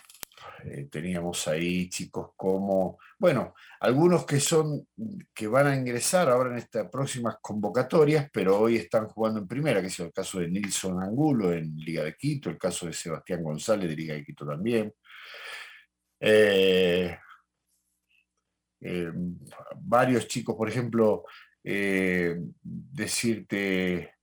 eh, 0.65 0.89
teníamos 0.91 1.47
ahí 1.47 1.89
chicos 1.89 2.31
como, 2.37 2.99
bueno, 3.19 3.55
algunos 3.81 4.27
que 4.27 4.41
son, 4.41 4.89
que 5.33 5.47
van 5.47 5.69
a 5.69 5.77
ingresar 5.77 6.29
ahora 6.29 6.51
en 6.51 6.59
estas 6.59 6.89
próximas 6.91 7.37
convocatorias, 7.41 8.29
pero 8.33 8.59
hoy 8.59 8.77
están 8.77 9.07
jugando 9.09 9.41
en 9.41 9.47
primera, 9.47 9.81
que 9.81 9.87
es 9.87 10.01
el 10.01 10.13
caso 10.13 10.41
de 10.41 10.49
Nilson 10.49 11.03
Angulo 11.03 11.53
en 11.53 11.77
Liga 11.77 12.03
de 12.03 12.17
Quito, 12.17 12.51
el 12.51 12.59
caso 12.59 12.87
de 12.87 12.93
Sebastián 12.93 13.43
González 13.43 13.89
de 13.89 13.97
Liga 13.97 14.15
de 14.15 14.25
Quito 14.25 14.47
también. 14.47 14.93
Eh, 16.21 17.17
eh, 18.81 19.13
varios 19.77 20.27
chicos, 20.27 20.57
por 20.57 20.69
ejemplo, 20.69 21.25
decirte 22.63 24.15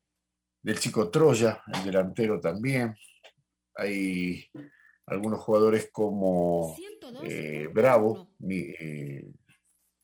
del 0.62 0.80
chico 0.80 1.10
Troya, 1.10 1.62
el 1.74 1.84
delantero 1.84 2.40
también. 2.40 2.96
Hay 3.76 4.50
algunos 5.08 5.40
jugadores 5.42 5.90
como 5.92 6.76
eh, 7.24 7.70
Bravo, 7.72 8.30
mi- 8.40 8.74
eh, 8.80 9.26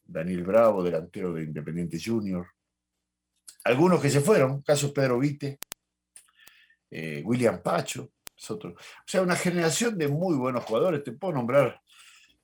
Daniel 0.03 0.43
Bravo, 0.43 0.84
delantero 0.84 1.34
de 1.34 1.43
Independiente 1.43 1.98
Junior. 2.03 2.46
Algunos 3.63 4.01
que 4.01 4.10
se 4.10 4.22
fueron, 4.22 4.62
caso 4.62 4.93
Pedro 4.93 5.20
Vite, 5.20 5.60
eh, 6.89 7.22
William 7.25 7.62
Pacho, 7.62 8.12
es 8.38 8.51
otro. 8.51 8.72
O 8.72 8.75
sea, 9.05 9.22
una 9.22 9.36
generación 9.36 9.98
de 9.98 10.08
muy 10.08 10.36
buenos 10.36 10.63
jugadores, 10.65 11.03
te 11.03 11.12
puedo 11.13 11.34
nombrar 11.34 11.79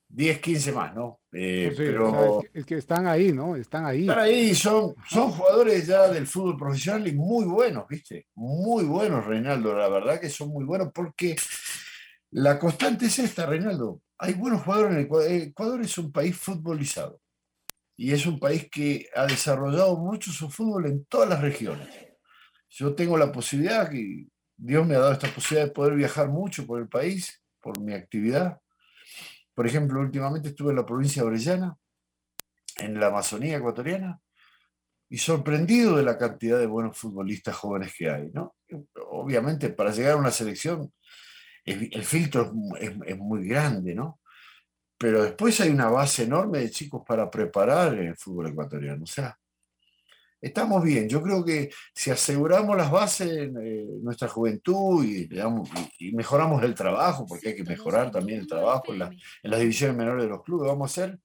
10, 0.09 0.39
15 0.39 0.71
más, 0.71 0.95
¿no? 0.95 1.19
Eh, 1.33 1.69
o 1.73 1.75
pero 1.75 2.11
sea, 2.11 2.27
es, 2.27 2.51
que, 2.51 2.59
es 2.59 2.65
que 2.65 2.75
están 2.75 3.07
ahí, 3.07 3.33
¿no? 3.33 3.55
Están 3.55 3.85
ahí. 3.85 4.01
están 4.01 4.19
ahí, 4.19 4.55
son, 4.55 4.95
son 5.09 5.31
jugadores 5.31 5.85
ya 5.87 6.07
del 6.07 6.25
fútbol 6.27 6.55
profesional 6.57 7.05
y 7.07 7.13
muy 7.13 7.45
buenos, 7.45 7.85
¿viste? 7.89 8.27
Muy 8.35 8.85
buenos, 8.85 9.25
Reinaldo, 9.25 9.75
la 9.75 9.89
verdad 9.89 10.21
que 10.21 10.29
son 10.29 10.49
muy 10.49 10.63
buenos 10.63 10.91
porque 10.93 11.35
la 12.31 12.59
constante 12.59 13.05
es 13.05 13.19
esta, 13.19 13.45
Reinaldo. 13.45 14.01
Hay 14.17 14.33
buenos 14.33 14.63
jugadores 14.63 14.95
en 14.95 15.03
Ecuador. 15.03 15.31
Ecuador 15.31 15.81
es 15.81 15.97
un 15.97 16.11
país 16.11 16.35
futbolizado 16.35 17.21
y 17.95 18.11
es 18.11 18.25
un 18.25 18.39
país 18.39 18.67
que 18.69 19.09
ha 19.15 19.25
desarrollado 19.25 19.97
mucho 19.97 20.31
su 20.31 20.49
fútbol 20.49 20.87
en 20.87 21.05
todas 21.05 21.29
las 21.29 21.41
regiones. 21.41 21.87
Yo 22.69 22.93
tengo 22.93 23.17
la 23.17 23.31
posibilidad, 23.31 23.89
que 23.89 24.27
Dios 24.55 24.85
me 24.85 24.95
ha 24.95 24.99
dado 24.99 25.13
esta 25.13 25.33
posibilidad 25.33 25.67
de 25.67 25.73
poder 25.73 25.95
viajar 25.95 26.29
mucho 26.29 26.65
por 26.65 26.79
el 26.79 26.87
país, 26.87 27.41
por 27.61 27.79
mi 27.79 27.93
actividad. 27.93 28.59
Por 29.53 29.65
ejemplo, 29.65 29.99
últimamente 29.99 30.49
estuve 30.49 30.71
en 30.71 30.77
la 30.77 30.85
provincia 30.85 31.21
de 31.21 31.27
Orellana, 31.29 31.77
en 32.77 32.99
la 32.99 33.07
Amazonía 33.07 33.57
ecuatoriana, 33.57 34.19
y 35.09 35.17
sorprendido 35.17 35.95
de 35.95 36.03
la 36.03 36.17
cantidad 36.17 36.59
de 36.59 36.67
buenos 36.67 36.97
futbolistas 36.97 37.55
jóvenes 37.55 37.93
que 37.97 38.09
hay. 38.09 38.29
¿no? 38.33 38.55
Obviamente, 39.09 39.69
para 39.69 39.91
llegar 39.91 40.13
a 40.13 40.17
una 40.17 40.31
selección, 40.31 40.91
el, 41.67 41.89
el 41.93 42.03
filtro 42.03 42.43
es, 42.43 42.53
mu- 42.53 42.75
es- 42.77 42.95
es 43.05 43.17
muy 43.17 43.47
grande, 43.47 43.93
¿no? 43.93 44.19
Pero 44.97 45.23
después 45.23 45.59
hay 45.61 45.69
una 45.69 45.89
base 45.89 46.23
enorme 46.23 46.59
de 46.59 46.71
chicos 46.71 47.03
para 47.07 47.29
preparar 47.29 47.93
en 47.99 48.07
el 48.07 48.17
fútbol 48.17 48.47
ecuatoriano. 48.47 49.03
O 49.03 49.07
sea, 49.07 49.37
estamos 50.41 50.83
bien. 50.83 51.07
Yo 51.07 51.21
creo 51.21 51.43
que 51.45 51.69
si 51.93 52.09
aseguramos 52.09 52.75
las 52.75 52.89
bases 52.89 53.29
en 53.31 53.57
eh, 53.61 53.85
nuestra 54.01 54.27
juventud 54.27 55.03
y, 55.05 55.29
mejoramos 56.13 56.63
el 56.63 56.73
trabajo, 56.73 57.25
porque 57.27 57.49
hay 57.49 57.55
que 57.55 57.63
mejorar 57.63 58.09
también 58.11 58.39
el 58.39 58.47
trabajo 58.47 58.91
en, 58.93 58.99
la- 58.99 59.09
en 59.43 59.51
las 59.51 59.59
divisiones 59.59 59.95
menores 59.97 60.23
de 60.23 60.29
los 60.29 60.43
clubes, 60.43 60.67
vamos 60.69 60.91
a 60.91 60.95
ser, 61.01 61.19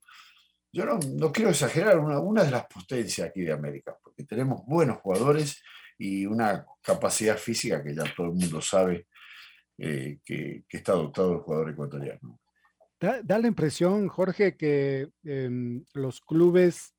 yo 0.72 0.84
no, 0.84 0.98
no 1.14 1.32
quiero 1.32 1.50
exagerar, 1.50 1.98
una, 1.98 2.18
una 2.18 2.44
de 2.44 2.50
las 2.50 2.66
potencias 2.66 3.28
aquí 3.28 3.42
de 3.42 3.52
América, 3.52 3.96
porque 4.02 4.24
tenemos 4.24 4.64
buenos 4.66 4.98
jugadores 4.98 5.62
y 5.98 6.26
una 6.26 6.66
capacidad 6.82 7.36
física 7.36 7.82
que 7.82 7.94
ya 7.94 8.04
todo 8.16 8.26
el 8.28 8.32
mundo 8.32 8.60
sabe 8.60 9.06
eh, 9.84 10.20
que, 10.24 10.64
que 10.68 10.76
está 10.76 10.92
dotado 10.92 11.32
el 11.32 11.38
jugador 11.40 11.70
ecuatoriano. 11.70 12.38
Da, 13.00 13.20
da 13.20 13.36
la 13.40 13.48
impresión, 13.48 14.06
Jorge, 14.06 14.56
que 14.56 15.10
em, 15.24 15.84
los 15.92 16.20
clubes 16.20 16.94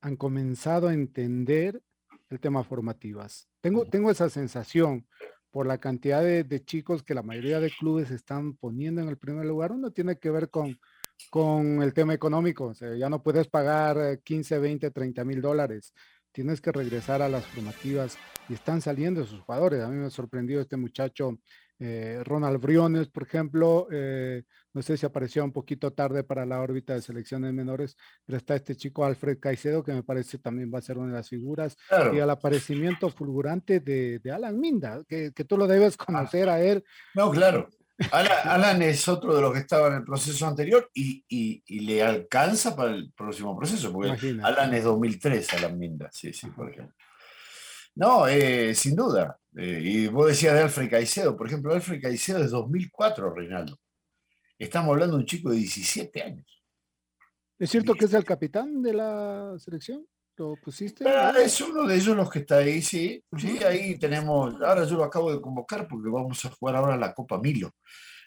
han 0.00 0.14
comenzado 0.14 0.86
a 0.86 0.94
entender 0.94 1.82
el 2.30 2.38
tema 2.38 2.62
formativas. 2.62 3.48
Tengo, 3.60 3.84
tengo 3.86 4.12
esa 4.12 4.30
sensación 4.30 5.08
por 5.50 5.66
la 5.66 5.78
cantidad 5.78 6.22
de, 6.22 6.44
de 6.44 6.64
chicos 6.64 7.02
que 7.02 7.14
la 7.14 7.24
mayoría 7.24 7.58
de 7.58 7.72
clubes 7.72 8.12
están 8.12 8.54
poniendo 8.54 9.00
en 9.00 9.08
el 9.08 9.18
primer 9.18 9.46
lugar. 9.46 9.72
Uno 9.72 9.90
tiene 9.90 10.16
que 10.16 10.30
ver 10.30 10.50
con, 10.50 10.78
con 11.30 11.82
el 11.82 11.92
tema 11.92 12.14
económico. 12.14 12.66
O 12.66 12.74
sea, 12.74 12.94
ya 12.94 13.10
no 13.10 13.24
puedes 13.24 13.48
pagar 13.48 13.98
eh, 13.98 14.20
15, 14.22 14.60
20, 14.60 14.90
30 14.92 15.24
mil 15.24 15.42
dólares. 15.42 15.92
Tienes 16.30 16.60
que 16.60 16.70
regresar 16.70 17.22
a 17.22 17.28
las 17.28 17.44
formativas 17.46 18.16
y 18.48 18.54
están 18.54 18.80
saliendo 18.80 19.22
esos 19.22 19.40
jugadores. 19.40 19.82
A 19.82 19.88
mí 19.88 19.96
me 19.96 20.10
sorprendió 20.10 20.60
este 20.60 20.76
muchacho 20.76 21.38
eh, 21.78 22.20
Ronald 22.24 22.60
Briones, 22.60 23.08
por 23.08 23.22
ejemplo. 23.24 23.86
eh, 23.90 24.42
no 24.72 24.82
sé 24.82 24.96
si 24.96 25.06
apareció 25.06 25.44
un 25.44 25.52
poquito 25.52 25.92
tarde 25.92 26.24
para 26.24 26.44
la 26.44 26.60
órbita 26.60 26.94
de 26.94 27.00
selecciones 27.02 27.52
menores, 27.54 27.96
pero 28.26 28.36
está 28.38 28.56
este 28.56 28.74
chico 28.74 29.04
Alfred 29.04 29.38
Caicedo, 29.38 29.84
que 29.84 29.92
me 29.92 30.02
parece 30.02 30.38
también 30.38 30.70
va 30.74 30.78
a 30.78 30.82
ser 30.82 30.98
una 30.98 31.08
de 31.12 31.18
las 31.18 31.28
figuras, 31.28 31.76
Claro, 31.88 32.12
y 32.14 32.18
al 32.18 32.30
aparecimiento 32.30 33.08
fulgurante 33.08 33.78
de, 33.78 34.18
de 34.18 34.30
Alan 34.32 34.58
Minda, 34.58 35.02
que, 35.06 35.32
que 35.32 35.44
tú 35.44 35.56
lo 35.56 35.68
debes 35.68 35.96
conocer 35.96 36.48
a 36.48 36.60
él. 36.60 36.82
no, 37.14 37.30
claro. 37.30 37.68
Alan, 38.10 38.32
Alan 38.44 38.82
es 38.82 39.06
otro 39.06 39.36
de 39.36 39.40
los 39.42 39.52
que 39.52 39.60
estaba 39.60 39.86
en 39.86 39.94
el 39.94 40.04
proceso 40.04 40.44
anterior 40.48 40.90
y, 40.92 41.24
y- 41.28 41.62
y 41.64 41.80
le 41.80 42.02
alcanza 42.02 42.74
para 42.74 42.90
el 42.90 43.12
próximo 43.12 43.56
proceso, 43.56 43.92
porque 43.92 44.08
Imagínate. 44.08 44.48
Alan 44.48 44.74
es 44.74 44.82
2003, 44.82 45.52
Alan 45.54 45.78
Minda, 45.78 46.08
sí, 46.12 46.32
sí, 46.32 46.48
por 46.48 46.68
ejemplo. 46.68 46.96
No, 47.94 48.26
eh, 48.26 48.74
sin 48.74 48.96
duda. 48.96 49.38
Eh, 49.56 49.80
y 49.82 50.06
vos 50.08 50.26
decías 50.26 50.54
de 50.54 50.62
Alfred 50.62 50.90
Caicedo, 50.90 51.36
por 51.36 51.46
ejemplo, 51.46 51.72
Alfred 51.72 52.00
Caicedo 52.00 52.42
es 52.42 52.50
2004, 52.50 53.34
Reinaldo. 53.34 53.78
Estamos 54.58 54.92
hablando 54.92 55.16
de 55.16 55.22
un 55.22 55.26
chico 55.26 55.50
de 55.50 55.56
17 55.56 56.22
años. 56.22 56.62
¿Es 57.58 57.70
cierto 57.70 57.94
que 57.94 58.06
es 58.06 58.14
el 58.14 58.24
capitán 58.24 58.82
de 58.82 58.94
la 58.94 59.54
selección? 59.58 60.06
¿Lo 60.36 60.56
pusiste? 60.56 61.08
Ah, 61.08 61.32
es 61.40 61.60
uno 61.60 61.86
de 61.86 61.94
ellos 61.94 62.16
los 62.16 62.28
que 62.28 62.40
está 62.40 62.56
ahí, 62.56 62.82
sí. 62.82 63.22
Sí, 63.36 63.62
ahí 63.62 63.96
tenemos. 63.98 64.60
Ahora 64.60 64.84
yo 64.84 64.96
lo 64.96 65.04
acabo 65.04 65.32
de 65.32 65.40
convocar 65.40 65.86
porque 65.86 66.10
vamos 66.10 66.44
a 66.44 66.50
jugar 66.50 66.76
ahora 66.76 66.96
la 66.96 67.14
Copa 67.14 67.38
Milo. 67.38 67.70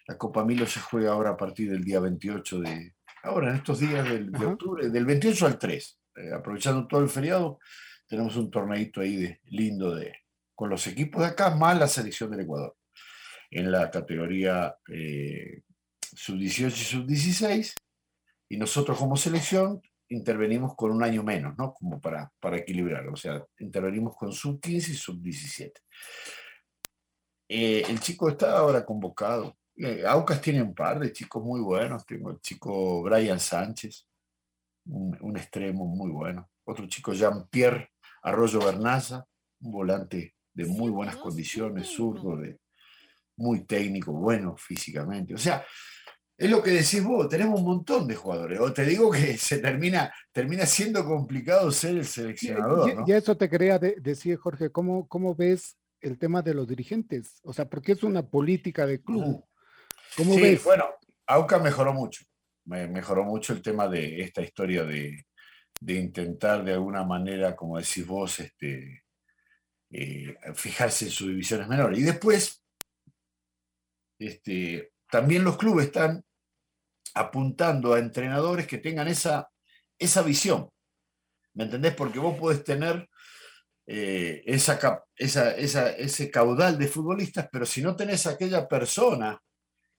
La 0.07 0.17
Copa 0.17 0.45
Milo 0.45 0.65
se 0.65 0.79
juega 0.79 1.11
ahora 1.11 1.31
a 1.31 1.37
partir 1.37 1.69
del 1.69 1.83
día 1.83 1.99
28 1.99 2.61
de. 2.61 2.93
Ahora, 3.23 3.49
en 3.49 3.57
estos 3.57 3.79
días 3.79 4.07
del, 4.07 4.31
de 4.31 4.45
octubre, 4.45 4.89
del 4.89 5.05
28 5.05 5.45
al 5.45 5.59
3. 5.59 5.99
eh, 6.15 6.33
aprovechando 6.33 6.87
todo 6.87 7.01
el 7.01 7.09
feriado, 7.09 7.59
tenemos 8.07 8.37
un 8.37 8.49
torneito 8.49 9.01
ahí 9.01 9.17
de, 9.17 9.41
lindo 9.45 9.93
de, 9.93 10.13
con 10.57 10.71
los 10.71 10.87
equipos 10.87 11.21
de 11.21 11.27
acá, 11.27 11.51
más 11.51 11.77
la 11.77 11.87
selección 11.87 12.31
del 12.31 12.39
Ecuador. 12.39 12.75
En 13.51 13.71
la 13.71 13.91
categoría 13.91 14.75
eh, 14.91 15.61
sub-18 16.01 16.65
y 16.65 16.71
sub-16. 16.71 17.73
Y 18.49 18.57
nosotros 18.57 18.97
como 18.97 19.15
selección 19.17 19.79
intervenimos 20.09 20.75
con 20.75 20.89
un 20.89 21.03
año 21.03 21.21
menos, 21.21 21.55
¿no? 21.59 21.75
Como 21.75 22.01
para, 22.01 22.31
para 22.39 22.57
equilibrar, 22.57 23.07
o 23.07 23.15
sea, 23.15 23.45
intervenimos 23.59 24.15
con 24.15 24.31
sub-15 24.31 24.89
y 24.89 24.95
sub-17. 24.95 25.73
Eh, 27.49 27.83
el 27.87 27.99
chico 27.99 28.27
está 28.27 28.57
ahora 28.57 28.83
convocado. 28.83 29.55
Eh, 29.75 30.03
Aucas 30.07 30.41
tiene 30.41 30.63
un 30.63 30.73
par 30.73 30.99
de 30.99 31.13
chicos 31.13 31.43
muy 31.43 31.61
buenos. 31.61 32.03
Tengo 32.03 32.31
el 32.31 32.41
chico 32.41 33.03
Brian 33.03 33.39
Sánchez, 33.39 34.07
un, 34.87 35.15
un 35.21 35.37
extremo 35.37 35.85
muy 35.85 36.09
bueno. 36.09 36.49
Otro 36.63 36.87
chico 36.87 37.13
Jean-Pierre 37.13 37.91
Arroyo 38.23 38.59
Bernaza, 38.59 39.23
un 39.61 39.71
volante 39.71 40.36
de 40.57 40.65
muy 40.65 40.89
buenas 40.89 41.15
condiciones, 41.17 41.87
zurdo, 41.87 42.35
de, 42.37 42.57
muy 43.37 43.63
técnico, 43.65 44.11
bueno 44.11 44.57
físicamente. 44.57 45.35
O 45.35 45.37
sea, 45.37 45.63
es 46.35 46.49
lo 46.49 46.63
que 46.63 46.71
decís 46.71 47.03
vos, 47.03 47.29
tenemos 47.29 47.59
un 47.59 47.65
montón 47.67 48.07
de 48.07 48.15
jugadores. 48.15 48.59
O 48.59 48.73
te 48.73 48.83
digo 48.83 49.11
que 49.11 49.37
se 49.37 49.59
termina, 49.59 50.11
termina 50.31 50.65
siendo 50.65 51.05
complicado 51.05 51.71
ser 51.71 51.91
el 51.91 52.01
Y, 52.01 52.05
seleccionador, 52.05 52.95
¿no? 52.95 53.05
y 53.07 53.11
eso 53.11 53.37
te 53.37 53.47
quería 53.49 53.77
de- 53.77 53.97
decir, 54.01 54.37
Jorge, 54.37 54.71
¿cómo, 54.71 55.07
¿cómo 55.07 55.35
ves 55.35 55.77
el 56.01 56.17
tema 56.17 56.41
de 56.41 56.55
los 56.55 56.67
dirigentes? 56.67 57.39
O 57.43 57.53
sea, 57.53 57.69
porque 57.69 57.91
es 57.91 58.01
una 58.03 58.27
política 58.27 58.87
de 58.87 58.99
club. 59.01 59.23
Ujú. 59.23 59.47
¿Cómo 60.15 60.33
Sí, 60.33 60.41
ves? 60.41 60.63
bueno, 60.63 60.85
Auca 61.27 61.59
mejoró 61.59 61.93
mucho. 61.93 62.23
Me- 62.65 62.87
mejoró 62.87 63.23
mucho 63.23 63.53
el 63.53 63.61
tema 63.61 63.87
de 63.87 64.21
esta 64.21 64.41
historia 64.41 64.83
de, 64.83 65.23
de 65.79 65.93
intentar 65.93 66.63
de 66.63 66.73
alguna 66.73 67.03
manera, 67.03 67.55
como 67.55 67.77
decís 67.77 68.05
vos, 68.07 68.39
este, 68.39 69.03
eh, 69.91 70.35
fijarse 70.55 71.05
en 71.05 71.11
sus 71.11 71.27
divisiones 71.27 71.67
menores. 71.67 71.99
Y 71.99 72.03
después, 72.03 72.63
este, 74.19 74.91
también 75.09 75.43
los 75.43 75.57
clubes 75.57 75.87
están 75.87 76.23
apuntando 77.13 77.93
a 77.93 77.99
entrenadores 77.99 78.67
que 78.67 78.77
tengan 78.77 79.07
esa, 79.07 79.49
esa 79.97 80.21
visión. 80.21 80.69
¿Me 81.53 81.63
entendés? 81.63 81.95
Porque 81.95 82.19
vos 82.19 82.37
podés 82.37 82.63
tener 82.63 83.09
eh, 83.87 84.43
esa, 84.45 84.79
esa- 85.15 85.51
ese 85.91 86.29
caudal 86.29 86.77
de 86.77 86.87
futbolistas, 86.87 87.47
pero 87.51 87.65
si 87.65 87.81
no 87.81 87.95
tenés 87.95 88.27
aquella 88.27 88.67
persona 88.67 89.39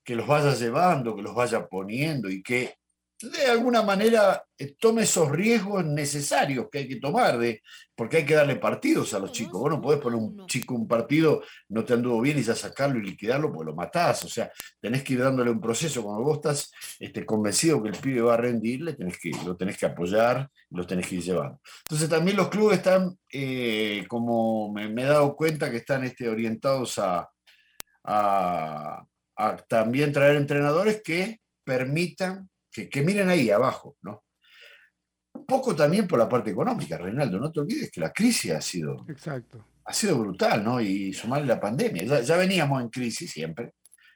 que 0.05 0.15
los 0.15 0.27
vaya 0.27 0.55
llevando, 0.55 1.17
que 1.17 1.23
los 1.23 1.35
vaya 1.35 1.67
poniendo 1.67 2.31
y 2.31 2.43
que 2.43 2.78
de 3.21 3.47
alguna 3.47 3.83
manera 3.83 4.45
eh, 4.57 4.75
tome 4.79 5.03
esos 5.03 5.31
riesgos 5.31 5.85
necesarios 5.85 6.67
que 6.71 6.79
hay 6.79 6.89
que 6.89 6.97
tomar, 7.01 7.39
de, 7.39 7.63
porque 7.97 8.19
hay 8.19 8.25
que 8.27 8.35
darle 8.35 8.57
partidos 8.57 9.13
a 9.15 9.19
los 9.19 9.33
chicos. 9.33 9.61
Vos 9.61 9.71
no 9.71 9.81
podés 9.81 10.01
poner 10.01 10.19
un 10.21 10.47
chico 10.47 10.75
un 10.75 10.87
partido, 10.87 11.43
no 11.69 11.85
te 11.85 11.95
anduvo 11.95 12.21
bien 12.21 12.39
y 12.39 12.43
ya 12.43 12.55
sacarlo 12.55 12.99
y 12.99 13.03
liquidarlo, 13.03 13.53
pues 13.53 13.67
lo 13.67 13.75
matás. 13.75 14.25
O 14.25 14.29
sea, 14.29 14.51
tenés 14.81 15.03
que 15.03 15.15
ir 15.15 15.21
dándole 15.23 15.51
un 15.51 15.61
proceso. 15.61 16.03
Cuando 16.03 16.23
vos 16.23 16.37
estás 16.37 16.71
este, 17.01 17.27
convencido 17.27 17.83
que 17.83 17.89
el 17.89 17.97
pibe 17.97 18.21
va 18.21 18.35
a 18.35 18.39
rendir, 18.39 18.83
le 18.83 18.95
tenés 18.95 19.19
que, 19.19 19.33
lo 19.45 19.57
tenés 19.57 19.77
que 19.77 19.87
apoyar, 19.87 20.49
lo 20.71 20.87
tenés 20.87 21.09
que 21.09 21.17
ir 21.17 21.23
llevando. 21.23 21.61
Entonces 21.85 22.09
también 22.09 22.37
los 22.37 22.49
clubes 22.49 22.79
están, 22.79 23.19
eh, 23.33 24.05
como 24.09 24.73
me, 24.73 24.89
me 24.89 25.03
he 25.03 25.07
dado 25.07 25.35
cuenta, 25.35 25.71
que 25.71 25.79
están 25.79 26.05
este, 26.05 26.29
orientados 26.29 26.99
a, 26.99 27.29
a- 28.05 29.05
a 29.37 29.57
también 29.69 30.13
traer 30.13 30.37
entrenadores 30.37 31.01
que 31.03 31.41
permitan, 31.65 32.49
que, 32.79 32.89
que 32.89 33.03
miren 33.03 33.29
ahí 33.29 33.51
abajo, 33.51 33.97
¿no? 34.03 34.25
Un 35.35 35.47
poco 35.47 35.75
también 35.75 36.07
por 36.07 36.19
la 36.19 36.29
parte 36.29 36.51
económica, 36.51 36.97
Reinaldo, 36.97 37.39
no 37.39 37.51
te 37.51 37.61
olvides 37.61 37.91
que 37.91 38.01
la 38.01 38.13
crisis 38.13 38.53
ha 38.53 38.61
sido, 38.61 39.05
Exacto. 39.09 39.65
ha 39.85 39.93
sido 39.93 40.19
brutal, 40.19 40.63
¿no? 40.63 40.81
Y 40.81 41.13
sumarle 41.13 41.47
la 41.47 41.61
pandemia. 41.61 42.05
Ya, 42.05 42.21
ya 42.21 42.37
veníamos 42.37 42.81
en 42.81 42.89
crisis 42.89 43.31
siempre, 43.31 43.73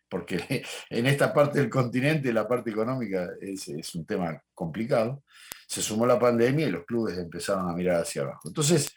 porque 0.09 0.37
en 0.90 1.07
esta 1.07 1.33
parte 1.33 1.59
del 1.59 1.70
continente 1.70 2.33
la 2.33 2.46
parte 2.46 2.70
económica 2.70 3.31
es, 3.40 3.68
es 3.68 3.94
un 3.94 4.07
tema 4.07 4.40
complicado. 4.55 5.22
Se 5.66 5.83
sumó 5.83 6.07
la 6.07 6.18
pandemia 6.18 6.68
y 6.68 6.70
los 6.70 6.85
clubes 6.85 7.18
empezaron 7.18 7.68
a 7.68 7.75
mirar 7.75 8.03
hacia 8.03 8.22
abajo. 8.22 8.48
Entonces, 8.48 8.92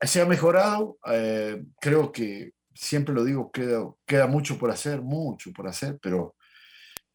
se 0.00 0.20
ha 0.20 0.26
mejorado. 0.26 0.98
eh, 1.06 1.62
creo 1.80 2.12
que, 2.12 2.52
siempre 2.74 3.14
lo 3.14 3.24
digo, 3.24 3.50
queda, 3.50 3.84
queda 4.06 4.26
mucho 4.26 4.58
por 4.58 4.70
hacer, 4.70 5.00
mucho 5.02 5.52
por 5.52 5.66
hacer, 5.66 5.98
pero, 6.00 6.35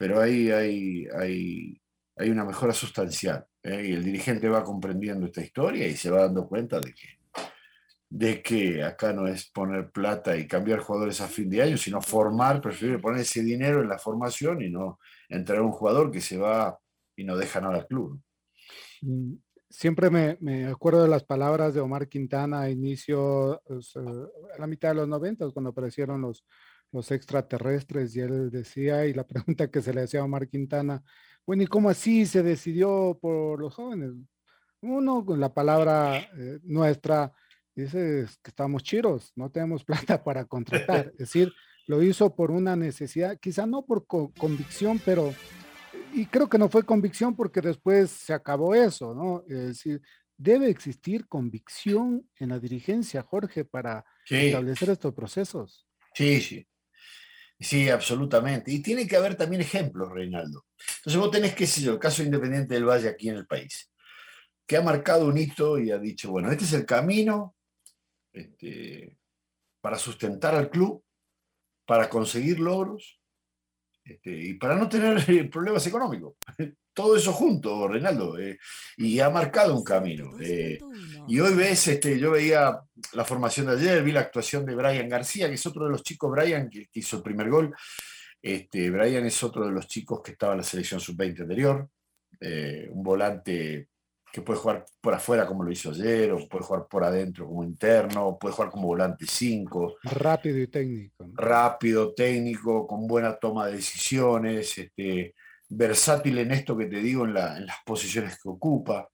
pero 0.02 0.20
ahí 0.20 0.50
hay, 0.50 1.06
hay, 1.16 1.80
hay 2.16 2.30
una 2.32 2.44
mejora 2.44 2.74
sustancial. 2.74 3.46
¿eh? 3.62 3.90
Y 3.90 3.92
el 3.92 4.04
dirigente 4.04 4.50
va 4.50 4.64
comprendiendo 4.64 5.28
esta 5.28 5.44
historia 5.44 5.86
y 5.86 5.96
se 5.96 6.10
va 6.10 6.22
dando 6.24 6.48
cuenta 6.48 6.80
de 6.80 6.92
que, 6.92 7.20
de 8.10 8.42
que 8.42 8.84
acá 8.84 9.14
no 9.14 9.28
es 9.28 9.52
poner 9.52 9.92
plata 9.92 10.36
y 10.36 10.48
cambiar 10.48 10.80
jugadores 10.80 11.22
a 11.22 11.28
fin 11.28 11.48
de 11.52 11.62
año, 11.62 11.78
sino 11.78 12.02
formar, 12.02 12.62
prefiere 12.62 12.98
poner 12.98 13.22
ese 13.22 13.44
dinero 13.44 13.84
en 13.84 13.90
la 13.90 14.00
formación 14.00 14.64
y 14.64 14.72
no 14.72 14.98
entrar 15.30 15.62
un 15.62 15.72
jugador 15.72 16.10
que 16.10 16.20
se 16.20 16.40
va 16.40 16.80
y 17.16 17.24
no 17.24 17.38
deja 17.38 17.62
nada 17.62 17.76
al 17.76 17.86
club. 17.86 18.20
Mm, 19.04 19.36
Siempre 19.70 20.10
me, 20.10 20.36
me 20.42 20.66
acuerdo 20.66 21.04
de 21.04 21.10
las 21.10 21.24
palabras 21.24 21.76
de 21.76 21.80
Omar 21.80 22.10
Quintana 22.10 22.62
a 22.62 22.70
inicio, 22.72 23.54
a 23.54 24.60
la 24.60 24.68
mitad 24.68 24.90
de 24.90 24.96
los 24.96 25.08
noventas, 25.08 25.54
cuando 25.54 25.70
aparecieron 25.70 26.22
los, 26.22 26.44
los 26.92 27.12
extraterrestres, 27.12 28.16
y 28.16 28.20
él 28.22 28.50
decía, 28.52 29.06
y 29.06 29.14
la 29.14 29.26
pregunta 29.28 29.70
que 29.70 29.82
se 29.82 29.94
le 29.94 30.02
hacía 30.02 30.22
a 30.22 30.26
Omar 30.26 30.48
Quintana, 30.48 31.04
bueno, 31.46 31.64
¿y 31.64 31.68
cómo 31.68 31.90
así 31.90 32.26
se 32.26 32.44
decidió 32.44 33.18
por 33.22 33.60
los 33.60 33.74
jóvenes? 33.74 34.12
Uno 34.82 35.26
con 35.26 35.40
la 35.40 35.54
palabra 35.54 36.18
eh, 36.38 36.60
nuestra 36.64 37.32
dice 37.76 38.26
que 38.44 38.50
estamos 38.50 38.84
chiros, 38.84 39.32
no 39.36 39.50
tenemos 39.50 39.84
plata 40.18 40.24
para 40.24 40.46
contratar. 40.46 41.08
Es 41.14 41.18
decir, 41.20 41.52
lo 41.88 42.02
hizo 42.04 42.36
por 42.36 42.52
una 42.52 42.76
necesidad, 42.76 43.38
quizá 43.40 43.66
no 43.66 43.86
por 43.86 44.06
co- 44.06 44.32
convicción, 44.38 45.00
pero 45.04 45.34
y 46.14 46.26
creo 46.26 46.48
que 46.50 46.58
no 46.58 46.68
fue 46.70 46.84
convicción 46.84 47.36
porque 47.36 47.62
después 47.62 48.12
se 48.12 48.34
acabó 48.34 48.76
eso, 48.76 49.14
¿no? 49.14 49.44
Es 49.48 49.68
decir, 49.68 50.02
debe 50.38 50.70
existir 50.70 51.28
convicción 51.28 52.28
en 52.38 52.50
la 52.50 52.60
dirigencia, 52.60 53.22
Jorge, 53.24 53.64
para 53.66 54.06
Sí, 54.26 54.36
establecer 54.48 54.90
estos 54.90 55.14
procesos. 55.14 55.88
sí, 56.14 56.42
sí. 56.42 56.68
Sí, 57.62 57.90
absolutamente. 57.90 58.72
Y 58.72 58.82
tiene 58.82 59.08
que 59.08 59.16
haber 59.16 59.36
también 59.36 59.62
ejemplos, 59.62 60.12
Reinaldo. 60.12 60.66
Entonces 60.98 61.22
vos 61.22 61.30
tenés, 61.30 61.54
qué 61.54 61.68
sé 61.68 61.88
el 61.88 62.00
caso 62.00 62.24
Independiente 62.24 62.74
del 62.74 62.86
Valle 62.86 63.08
aquí 63.08 63.30
en 63.30 63.36
el 63.36 63.46
país, 63.46 63.92
que 64.66 64.78
ha 64.78 64.82
marcado 64.82 65.28
un 65.28 65.38
hito 65.38 65.78
y 65.78 65.92
ha 65.92 66.00
dicho, 66.00 66.32
bueno, 66.32 66.52
este 66.52 66.64
es 66.64 66.74
el 66.74 66.88
camino 66.88 67.56
este, 68.34 69.16
para 69.80 70.00
sustentar 70.00 70.56
al 70.56 70.72
club, 70.72 71.04
para 71.86 72.10
conseguir 72.10 72.60
logros 72.60 73.22
este, 74.04 74.32
y 74.32 74.54
para 74.56 74.76
no 74.76 74.90
tener 74.90 75.50
problemas 75.52 75.86
económicos. 75.86 76.34
Todo 76.94 77.16
eso 77.16 77.32
junto, 77.32 77.88
Reinaldo, 77.88 78.38
eh, 78.38 78.58
y 78.98 79.20
ha 79.20 79.30
marcado 79.30 79.76
un 79.76 79.84
camino. 79.84 80.32
eh, 80.42 80.80
y 81.28 81.40
hoy 81.40 81.54
ves, 81.54 81.88
este, 81.88 82.20
yo 82.20 82.32
veía 82.32 82.82
la 83.14 83.26
formación 83.26 83.68
de 83.68 83.74
ayer, 83.74 84.04
vi 84.04 84.12
la 84.12 84.22
actuación 84.22 84.66
de 84.66 84.76
Brian 84.76 85.08
García, 85.08 85.48
que 85.48 85.56
es 85.56 85.66
otro 85.66 85.86
de 85.86 85.92
los 85.92 86.04
chicos, 86.04 86.32
Brian, 86.32 86.70
que, 86.70 86.88
que 86.88 87.00
hizo 87.00 87.18
el 87.18 87.24
primer 87.24 87.50
gol. 87.50 87.74
Este, 88.42 88.90
Brian 88.90 89.26
es 89.26 89.44
otro 89.44 89.66
de 89.66 89.72
los 89.72 89.88
chicos 89.88 90.22
que 90.24 90.32
estaba 90.32 90.54
en 90.54 90.60
la 90.60 90.64
selección 90.64 91.00
sub-20 91.00 91.42
anterior, 91.42 91.88
eh, 92.40 92.88
un 92.92 93.04
volante 93.04 93.88
que 94.34 94.42
puede 94.42 94.60
jugar 94.60 94.86
por 95.02 95.14
afuera 95.14 95.46
como 95.46 95.64
lo 95.64 95.72
hizo 95.72 95.92
ayer, 95.92 96.32
o 96.32 96.48
puede 96.48 96.64
jugar 96.64 96.88
por 96.90 97.04
adentro 97.04 97.46
como 97.46 97.64
interno, 97.64 98.38
puede 98.40 98.56
jugar 98.56 98.72
como 98.72 98.88
volante 98.88 99.26
5, 99.28 99.98
Rápido 100.04 100.58
y 100.58 100.68
técnico. 100.68 101.26
¿no? 101.26 101.34
rápido, 101.36 102.14
técnico, 102.14 102.88
con 102.88 103.08
buena 103.08 103.36
toma 103.36 103.68
de 103.68 103.74
decisiones, 103.74 104.78
este, 104.78 105.36
versátil 105.74 106.38
en 106.40 106.52
esto 106.52 106.78
que 106.78 106.86
te 106.86 106.98
digo, 106.98 107.26
en, 107.26 107.34
la- 107.34 107.58
en 107.58 107.66
las 107.66 107.78
posiciones 107.86 108.34
que 108.42 108.50
ocupa. 108.50 109.08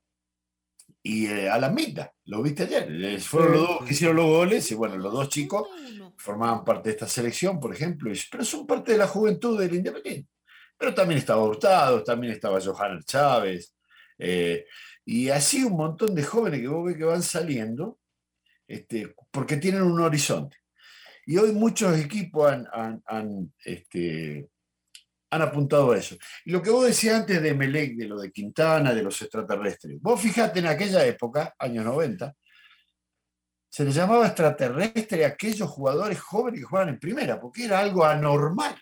y 1.03 1.27
eh, 1.27 1.47
Alameda, 1.49 2.11
lo 2.25 2.41
viste 2.41 2.63
ayer. 2.63 2.89
Eh, 2.91 3.19
Fueron 3.19 3.53
los 3.53 3.61
dos 3.67 3.85
que 3.85 3.93
hicieron 3.93 4.15
los 4.17 4.25
goles 4.25 4.69
y 4.71 4.75
bueno, 4.75 4.97
los 4.97 5.13
dos 5.13 5.29
chicos 5.29 5.67
formaban 6.17 6.65
parte 6.65 6.89
de 6.89 6.93
esta 6.95 7.07
selección, 7.07 7.59
por 7.59 7.73
ejemplo, 7.73 8.11
y- 8.11 8.19
pero 8.31 8.43
son 8.43 8.65
parte 8.67 8.91
de 8.93 8.97
la 8.97 9.07
juventud 9.07 9.57
del 9.59 9.75
Independiente. 9.75 10.29
Pero 10.77 10.93
también 10.93 11.19
estaba 11.19 11.43
Hurtado, 11.43 12.03
también 12.03 12.33
estaba 12.33 12.59
Johanna 12.59 12.99
Chávez, 13.05 13.73
eh, 14.17 14.65
y 15.05 15.29
así 15.29 15.63
un 15.63 15.77
montón 15.77 16.13
de 16.13 16.23
jóvenes 16.23 16.59
que 16.61 16.67
vos 16.67 16.85
ves 16.85 16.97
que 16.97 17.03
van 17.05 17.23
saliendo, 17.23 17.99
este, 18.67 19.15
porque 19.31 19.57
tienen 19.57 19.83
un 19.83 20.01
horizonte. 20.01 20.57
Y 21.25 21.37
hoy 21.37 21.51
muchos 21.53 21.97
equipos 21.97 22.51
han, 22.51 22.67
han- 22.73 23.03
han, 23.05 23.53
este, 23.63 24.49
han 25.29 25.41
apuntado 25.41 25.91
a 25.91 25.97
eso. 25.97 26.15
Y 26.45 26.51
lo 26.51 26.61
que 26.61 26.69
vos 26.69 26.85
decías 26.85 27.15
antes 27.21 27.41
de 27.41 27.53
Melec, 27.53 27.95
de 27.95 28.05
lo 28.07 28.19
de 28.19 28.31
Quintana, 28.31 28.93
de 28.93 29.03
los 29.03 29.21
extraterrestres, 29.21 29.99
vos 30.01 30.21
fijate 30.21 30.59
en 30.59 30.67
aquella 30.67 31.05
época, 31.05 31.53
años 31.59 31.83
90, 31.85 32.33
se 33.69 33.83
les 33.83 33.93
llamaba 33.93 34.25
extraterrestre 34.27 35.25
a 35.25 35.29
aquellos 35.29 35.69
jugadores 35.69 36.19
jóvenes 36.19 36.61
que 36.61 36.65
jugaban 36.65 36.89
en 36.89 36.99
primera, 36.99 37.39
porque 37.39 37.65
era 37.65 37.79
algo 37.79 38.05
anormal. 38.05 38.75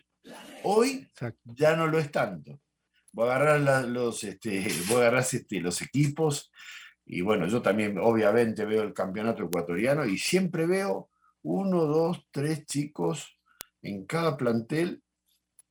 Hoy 0.64 1.08
Exacto. 1.12 1.54
ya 1.56 1.76
no 1.76 1.88
lo 1.88 2.00
es 2.00 2.12
tanto. 2.12 2.60
Vos 3.12 3.26
agarrás 3.30 3.62
la- 3.62 3.82
los, 3.82 4.24
este, 4.24 4.66
este, 4.68 5.60
los 5.62 5.82
equipos, 5.82 6.52
y 7.06 7.22
bueno, 7.22 7.48
yo 7.48 7.62
también 7.62 7.98
obviamente 7.98 8.66
veo 8.66 8.84
el 8.84 8.94
campeonato 8.94 9.44
ecuatoriano 9.44 10.06
y 10.06 10.18
siempre 10.18 10.66
veo 10.66 11.10
uno, 11.44 11.86
dos, 11.86 12.26
tres 12.32 12.66
chicos 12.66 13.38
en 13.82 14.06
cada 14.06 14.36
plantel 14.36 15.04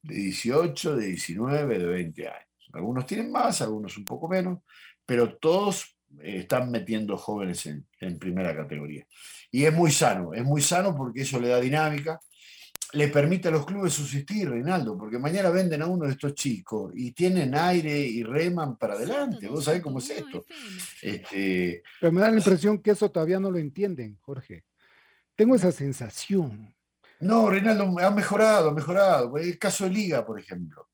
de 0.05 0.15
18, 0.15 0.97
de 0.97 1.07
19, 1.07 1.79
de 1.79 1.87
20 1.87 2.29
años. 2.29 2.71
Algunos 2.73 3.07
tienen 3.07 3.31
más, 3.31 3.61
algunos 3.63 3.97
un 3.97 4.05
poco 4.05 4.29
menos, 4.29 4.61
pero 5.07 5.37
todos 5.37 5.97
eh, 6.21 6.39
están 6.41 6.71
metiendo 6.71 7.17
jóvenes 7.17 7.67
en, 7.67 7.87
en 8.01 8.19
primera 8.19 8.55
categoría. 8.55 9.07
Y 9.51 9.65
es 9.65 9.73
muy 9.73 9.91
sano, 9.91 10.35
es 10.35 10.45
muy 10.45 10.61
sano 10.61 10.95
porque 10.97 11.23
eso 11.23 11.41
le 11.41 11.49
da 11.49 11.61
dinámica, 11.61 12.21
le 12.95 13.09
permite 13.09 13.49
a 13.49 13.51
los 13.51 13.67
clubes 13.67 13.93
subsistir, 13.93 14.49
Reinaldo, 14.49 14.97
porque 14.97 15.19
mañana 15.19 15.51
venden 15.51 15.83
a 15.83 15.87
uno 15.87 16.07
de 16.07 16.13
estos 16.13 16.35
chicos 16.35 16.93
y 16.95 17.13
tienen 17.13 17.55
aire 17.55 17.99
y 17.99 18.23
reman 18.23 18.77
para 18.77 18.95
adelante. 18.95 19.49
Vos 19.49 19.65
sabés 19.65 19.83
cómo 19.83 19.99
es 19.99 20.11
esto. 20.11 20.45
Este, 21.03 21.83
Pero 22.01 22.13
me 22.13 22.21
da 22.21 22.31
la 22.31 22.37
impresión 22.37 22.79
que 22.79 22.93
eso 22.93 23.11
todavía 23.11 23.41
no 23.41 23.51
lo 23.51 23.59
entienden, 23.59 24.17
Jorge. 24.21 24.65
Tengo 25.35 25.57
esa 25.57 25.73
sensación. 25.73 26.74
No, 27.25 27.49
Reinaldo, 27.49 27.99
ha 28.01 28.11
mejorado, 28.11 28.69
ha 28.69 28.75
mejorado. 28.75 29.35
El 29.39 29.59
caso 29.59 29.85
de 29.85 29.91
Liga, 29.91 30.27
por 30.27 30.39
ejemplo. 30.39 30.89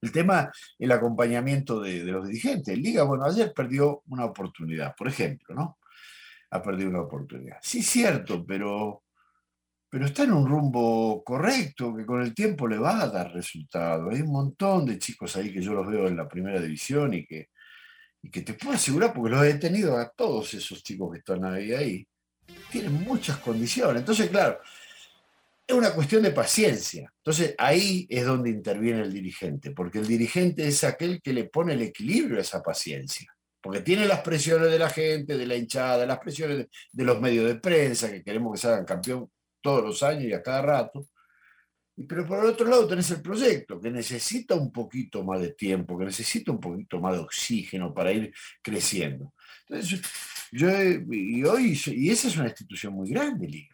El 0.00 0.12
tema, 0.12 0.52
el 0.78 0.92
acompañamiento 0.92 1.80
de, 1.80 2.04
de 2.04 2.12
los 2.12 2.28
dirigentes. 2.28 2.78
Liga, 2.78 3.02
bueno, 3.02 3.24
ayer 3.24 3.52
perdió 3.52 4.02
una 4.06 4.26
oportunidad, 4.26 4.94
por 4.94 5.08
ejemplo, 5.08 5.54
¿no? 5.54 5.78
Ha 6.50 6.62
perdido 6.62 6.90
una 6.90 7.00
oportunidad. 7.00 7.56
Sí, 7.60 7.82
cierto, 7.82 8.46
pero, 8.46 9.02
pero 9.90 10.06
está 10.06 10.22
en 10.22 10.34
un 10.34 10.46
rumbo 10.46 11.24
correcto, 11.24 11.96
que 11.96 12.06
con 12.06 12.22
el 12.22 12.32
tiempo 12.32 12.68
le 12.68 12.78
va 12.78 13.02
a 13.02 13.08
dar 13.08 13.32
resultado. 13.32 14.10
Hay 14.10 14.20
un 14.20 14.30
montón 14.30 14.86
de 14.86 15.00
chicos 15.00 15.34
ahí 15.34 15.52
que 15.52 15.60
yo 15.60 15.74
los 15.74 15.86
veo 15.86 16.06
en 16.06 16.16
la 16.16 16.28
primera 16.28 16.60
división 16.60 17.12
y 17.12 17.26
que, 17.26 17.48
y 18.22 18.30
que 18.30 18.42
te 18.42 18.54
puedo 18.54 18.76
asegurar, 18.76 19.12
porque 19.12 19.34
los 19.34 19.44
he 19.44 19.54
tenido 19.54 19.98
a 19.98 20.08
todos 20.10 20.54
esos 20.54 20.80
chicos 20.84 21.10
que 21.10 21.18
están 21.18 21.44
ahí, 21.44 21.72
ahí 21.72 22.06
tienen 22.70 23.02
muchas 23.02 23.38
condiciones. 23.38 23.96
Entonces, 23.96 24.30
claro, 24.30 24.60
es 25.66 25.74
una 25.74 25.92
cuestión 25.94 26.22
de 26.22 26.30
paciencia. 26.30 27.12
Entonces 27.18 27.54
ahí 27.58 28.06
es 28.10 28.24
donde 28.26 28.50
interviene 28.50 29.02
el 29.02 29.12
dirigente, 29.12 29.70
porque 29.70 29.98
el 29.98 30.06
dirigente 30.06 30.66
es 30.66 30.84
aquel 30.84 31.20
que 31.22 31.32
le 31.32 31.44
pone 31.44 31.74
el 31.74 31.82
equilibrio 31.82 32.38
a 32.38 32.42
esa 32.42 32.62
paciencia, 32.62 33.34
porque 33.60 33.80
tiene 33.80 34.06
las 34.06 34.20
presiones 34.20 34.70
de 34.70 34.78
la 34.78 34.90
gente, 34.90 35.38
de 35.38 35.46
la 35.46 35.56
hinchada, 35.56 36.04
las 36.06 36.18
presiones 36.18 36.68
de, 36.92 37.04
los 37.04 37.20
medios 37.20 37.46
de 37.46 37.56
prensa, 37.56 38.10
que 38.10 38.22
queremos 38.22 38.52
que 38.52 38.60
se 38.60 38.68
hagan 38.68 38.84
campeón 38.84 39.30
todos 39.62 39.82
los 39.82 40.02
años 40.02 40.24
y 40.24 40.32
a 40.34 40.42
cada 40.42 40.62
rato. 40.62 41.06
Pero 42.08 42.26
por 42.26 42.40
el 42.40 42.50
otro 42.50 42.66
lado 42.66 42.88
tenés 42.88 43.10
el 43.12 43.22
proyecto, 43.22 43.80
que 43.80 43.90
necesita 43.90 44.56
un 44.56 44.72
poquito 44.72 45.22
más 45.22 45.40
de 45.40 45.52
tiempo, 45.52 45.96
que 45.96 46.04
necesita 46.06 46.50
un 46.50 46.60
poquito 46.60 47.00
más 47.00 47.14
de 47.14 47.20
oxígeno 47.20 47.94
para 47.94 48.12
ir 48.12 48.34
creciendo. 48.60 49.32
Entonces, 49.68 50.02
yo, 50.50 50.68
y 51.10 51.44
hoy, 51.44 51.80
y 51.86 52.10
esa 52.10 52.28
es 52.28 52.36
una 52.36 52.48
institución 52.48 52.92
muy 52.94 53.08
grande, 53.10 53.46
Liga. 53.46 53.73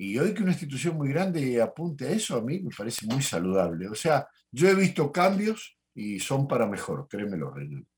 Y 0.00 0.16
hoy 0.18 0.32
que 0.32 0.42
una 0.42 0.52
institución 0.52 0.96
muy 0.96 1.08
grande 1.08 1.60
apunte 1.60 2.06
a 2.06 2.10
eso, 2.12 2.36
a 2.36 2.40
mí 2.40 2.60
me 2.60 2.70
parece 2.76 3.04
muy 3.06 3.20
saludable. 3.20 3.88
O 3.88 3.94
sea, 3.96 4.28
yo 4.52 4.68
he 4.68 4.74
visto 4.74 5.10
cambios 5.10 5.76
y 5.92 6.20
son 6.20 6.46
para 6.46 6.66
mejor, 6.68 7.08
créemelo, 7.08 7.50
Reinaldo. 7.52 7.88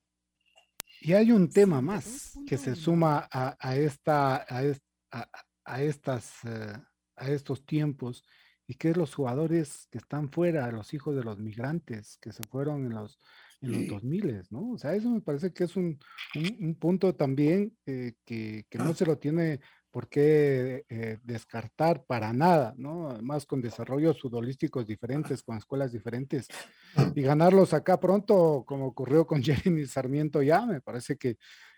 Y 1.03 1.13
hay 1.13 1.31
un 1.33 1.51
tema 1.51 1.81
más 1.83 2.39
que 2.47 2.57
se 2.59 2.75
suma 2.75 3.29
a, 3.31 3.57
a 3.61 3.77
esta, 3.77 4.47
a, 4.49 4.63
es- 4.65 4.83
a- 5.11 5.29
a 5.65 5.83
estas, 5.83 6.33
eh, 6.45 6.73
a 7.17 7.29
estos 7.31 7.65
tiempos, 7.67 8.25
y 8.67 8.75
que 8.75 8.91
es 8.91 8.97
los 8.97 9.15
jugadores 9.15 9.87
que 9.91 9.99
están 9.99 10.31
fuera, 10.31 10.71
los 10.73 10.95
hijos 10.95 11.15
de 11.17 11.23
los 11.25 11.39
migrantes 11.39 12.17
que 12.21 12.33
se 12.33 12.43
fueron 12.45 12.87
en 12.87 12.95
los, 12.95 13.19
en 13.61 13.73
los 13.73 13.81
Sí. 13.83 13.87
2000, 13.89 14.43
¿no? 14.51 14.71
O 14.73 14.79
sea, 14.79 14.95
eso 14.95 15.11
me 15.11 15.21
parece 15.21 15.53
que 15.53 15.65
es 15.65 15.77
un, 15.77 15.99
un- 16.35 16.57
un 16.61 16.75
punto 16.77 17.15
también 17.15 17.77
eh, 17.87 18.15
que, 18.25 18.65
que 18.71 18.79
no 18.79 18.91
Ah. 18.91 18.95
se 18.95 19.05
lo 19.07 19.19
tiene 19.19 19.61
por 19.91 20.09
qué 20.09 20.85
eh, 20.89 21.19
descartar 21.23 22.05
para 22.05 22.33
nada, 22.33 22.75
¿no? 22.77 23.11
Además, 23.11 23.45
con 23.47 23.61
desarrollos 23.61 24.21
futbolísticos 24.21 24.87
diferentes, 24.87 25.43
con 25.43 25.57
escuelas 25.59 25.93
diferentes, 25.93 26.47
y 27.17 27.23
ganarlos 27.23 27.75
acá 27.75 27.99
pronto, 27.99 28.65
como 28.67 28.87
ocurrió 28.87 29.27
con 29.27 29.43
Jeremy 29.73 29.87
Sarmiento 29.87 30.43
ya, 30.43 30.65
me 30.67 30.81
parece 30.81 31.17
que 31.17 31.37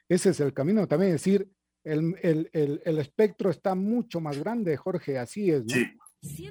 ese 0.08 0.30
es 0.30 0.40
el 0.40 0.52
camino. 0.52 0.86
También 0.86 1.12
decir, 1.12 1.48
el, 1.84 2.14
el- 2.22 2.50
el- 2.52 2.80
el 2.84 2.98
espectro 2.98 3.50
está 3.50 3.74
mucho 3.74 4.20
más 4.20 4.38
grande, 4.38 4.76
Jorge, 4.76 5.18
así 5.18 5.50
es, 5.50 5.64
¿no? 5.64 5.74
Sí. 5.74 5.86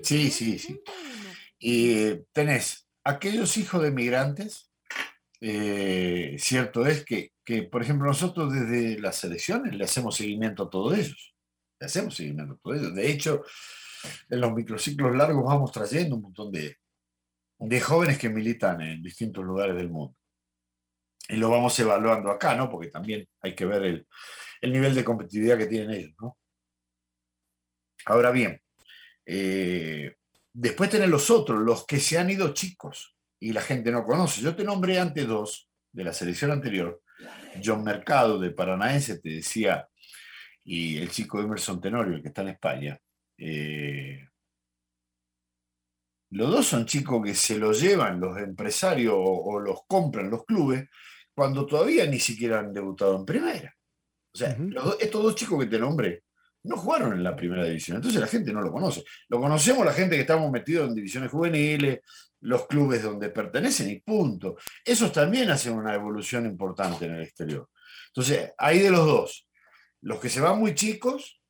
Sí, 0.03 0.29
sí, 0.31 0.59
sí. 0.59 0.81
Y 1.57 2.15
tenés 2.33 2.89
aquellos 3.05 3.55
hijos 3.57 3.81
de 3.81 3.91
migrantes, 3.91 4.69
eh, 5.39 6.35
cierto 6.39 6.85
es 6.85 7.05
que, 7.05 7.31
que, 7.45 7.63
por 7.63 7.81
ejemplo, 7.81 8.07
nosotros 8.07 8.51
desde 8.53 8.99
las 8.99 9.15
selecciones 9.15 9.73
le 9.73 9.83
hacemos 9.85 10.15
seguimiento 10.17 10.63
a 10.63 10.69
todos 10.69 10.97
ellos. 10.97 11.30
Hacemos 11.81 12.15
seguimiento. 12.15 12.59
De 12.63 13.11
hecho, 13.11 13.43
en 14.29 14.39
los 14.39 14.53
microciclos 14.53 15.15
largos 15.15 15.43
vamos 15.43 15.71
trayendo 15.71 16.15
un 16.15 16.21
montón 16.23 16.51
de, 16.51 16.77
de 17.59 17.81
jóvenes 17.81 18.17
que 18.17 18.29
militan 18.29 18.81
en 18.81 19.01
distintos 19.01 19.43
lugares 19.43 19.75
del 19.75 19.89
mundo. 19.89 20.15
Y 21.27 21.37
lo 21.37 21.49
vamos 21.49 21.77
evaluando 21.79 22.29
acá, 22.29 22.55
¿no? 22.55 22.69
Porque 22.69 22.89
también 22.89 23.27
hay 23.41 23.55
que 23.55 23.65
ver 23.65 23.83
el, 23.83 24.07
el 24.61 24.71
nivel 24.71 24.93
de 24.93 25.03
competitividad 25.03 25.57
que 25.57 25.67
tienen 25.67 25.91
ellos, 25.91 26.13
¿no? 26.19 26.37
Ahora 28.05 28.31
bien, 28.31 28.61
eh, 29.25 30.15
después 30.53 30.89
tenés 30.89 31.09
los 31.09 31.29
otros, 31.29 31.61
los 31.61 31.85
que 31.85 31.99
se 31.99 32.17
han 32.17 32.29
ido 32.29 32.53
chicos 32.53 33.15
y 33.39 33.53
la 33.53 33.61
gente 33.61 33.91
no 33.91 34.03
conoce. 34.03 34.41
Yo 34.41 34.55
te 34.55 34.63
nombré 34.63 34.99
antes 34.99 35.27
dos 35.27 35.69
de 35.91 36.03
la 36.03 36.13
selección 36.13 36.51
anterior. 36.51 37.01
John 37.63 37.83
Mercado 37.83 38.39
de 38.39 38.51
Paranaense 38.51 39.19
te 39.19 39.29
decía, 39.29 39.87
y 40.71 40.97
el 40.97 41.09
chico 41.09 41.41
Emerson 41.41 41.81
Tenorio, 41.81 42.15
el 42.15 42.21
que 42.21 42.29
está 42.29 42.43
en 42.43 42.47
España. 42.49 42.97
eh, 43.37 44.27
los 46.33 46.49
dos 46.49 46.65
son 46.65 46.85
chicos 46.85 47.21
que 47.25 47.35
se 47.35 47.57
los 47.57 47.81
llevan 47.81 48.21
los 48.21 48.37
empresarios 48.37 49.13
o, 49.13 49.21
o 49.21 49.59
los 49.59 49.81
compran 49.85 50.29
los 50.29 50.45
clubes 50.45 50.87
cuando 51.33 51.65
todavía 51.65 52.05
ni 52.05 52.19
siquiera 52.19 52.59
han 52.59 52.71
debutado 52.71 53.17
en 53.17 53.25
primera. 53.25 53.75
O 54.33 54.37
sea, 54.37 54.55
los 54.57 54.97
estos 55.01 55.21
dos 55.21 55.35
chicos 55.35 55.59
que 55.59 55.69
te 55.69 55.77
nombré 55.77 56.23
no 56.63 56.77
jugaron 56.77 57.11
en 57.13 57.23
la 57.23 57.35
primera 57.35 57.65
división, 57.65 57.97
entonces 57.97 58.21
la 58.21 58.27
gente 58.27 58.53
no 58.53 58.61
lo 58.61 58.71
conoce. 58.71 59.03
Lo 59.27 59.41
conocemos 59.41 59.85
la 59.85 59.91
gente 59.91 60.15
que 60.15 60.21
estamos 60.21 60.49
metidos 60.51 60.87
en 60.87 60.95
divisiones 60.95 61.29
juveniles, 61.31 61.99
los 62.41 62.65
clubes 62.67 63.03
donde 63.03 63.29
pertenecen 63.29 63.89
y 63.89 63.99
punto. 63.99 64.55
Esos 64.85 65.11
también 65.11 65.49
hacen 65.49 65.73
una 65.73 65.93
evolución 65.95 66.45
importante 66.45 67.05
en 67.05 67.15
el 67.15 67.23
exterior. 67.23 67.67
Entonces, 68.07 68.53
hay 68.57 68.79
de 68.79 68.91
los 68.91 69.05
dos, 69.05 69.47
los 70.01 70.19
que 70.19 70.29
se 70.29 70.41
van 70.41 70.59
muy 70.59 70.75
chicos 70.75 71.41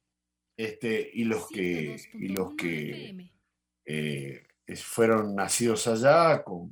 este, 0.58 1.10
y 1.14 1.24
los 1.24 1.48
que, 1.48 1.96
y 2.14 2.28
los 2.30 2.56
que 2.56 3.32
eh, 3.86 4.44
fueron 4.76 5.36
nacidos 5.36 5.88
allá, 5.88 6.44
como 6.44 6.72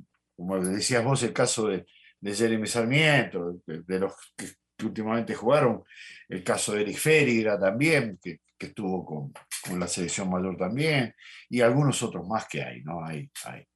decías 0.60 1.04
vos, 1.04 1.22
el 1.22 1.32
caso 1.32 1.68
de, 1.68 1.86
de 2.20 2.34
Jeremy 2.34 2.66
Sarmiento, 2.66 3.60
de, 3.66 3.98
los 3.98 4.14
que, 4.36 4.46
últimamente 4.84 5.34
jugaron, 5.34 5.84
el 6.28 6.42
caso 6.42 6.72
de 6.72 6.82
Eric 6.82 6.96
Ferigra 6.96 7.58
también, 7.58 8.18
que, 8.22 8.40
que 8.56 8.66
estuvo 8.66 9.04
con, 9.04 9.32
con 9.66 9.80
la 9.80 9.86
selección 9.86 10.30
mayor 10.30 10.56
también, 10.56 11.14
y 11.48 11.60
algunos 11.60 12.02
otros 12.02 12.26
más 12.26 12.46
que 12.46 12.62
hay, 12.62 12.82
¿no? 12.82 13.04
Hay, 13.04 13.30
hay. 13.44 13.66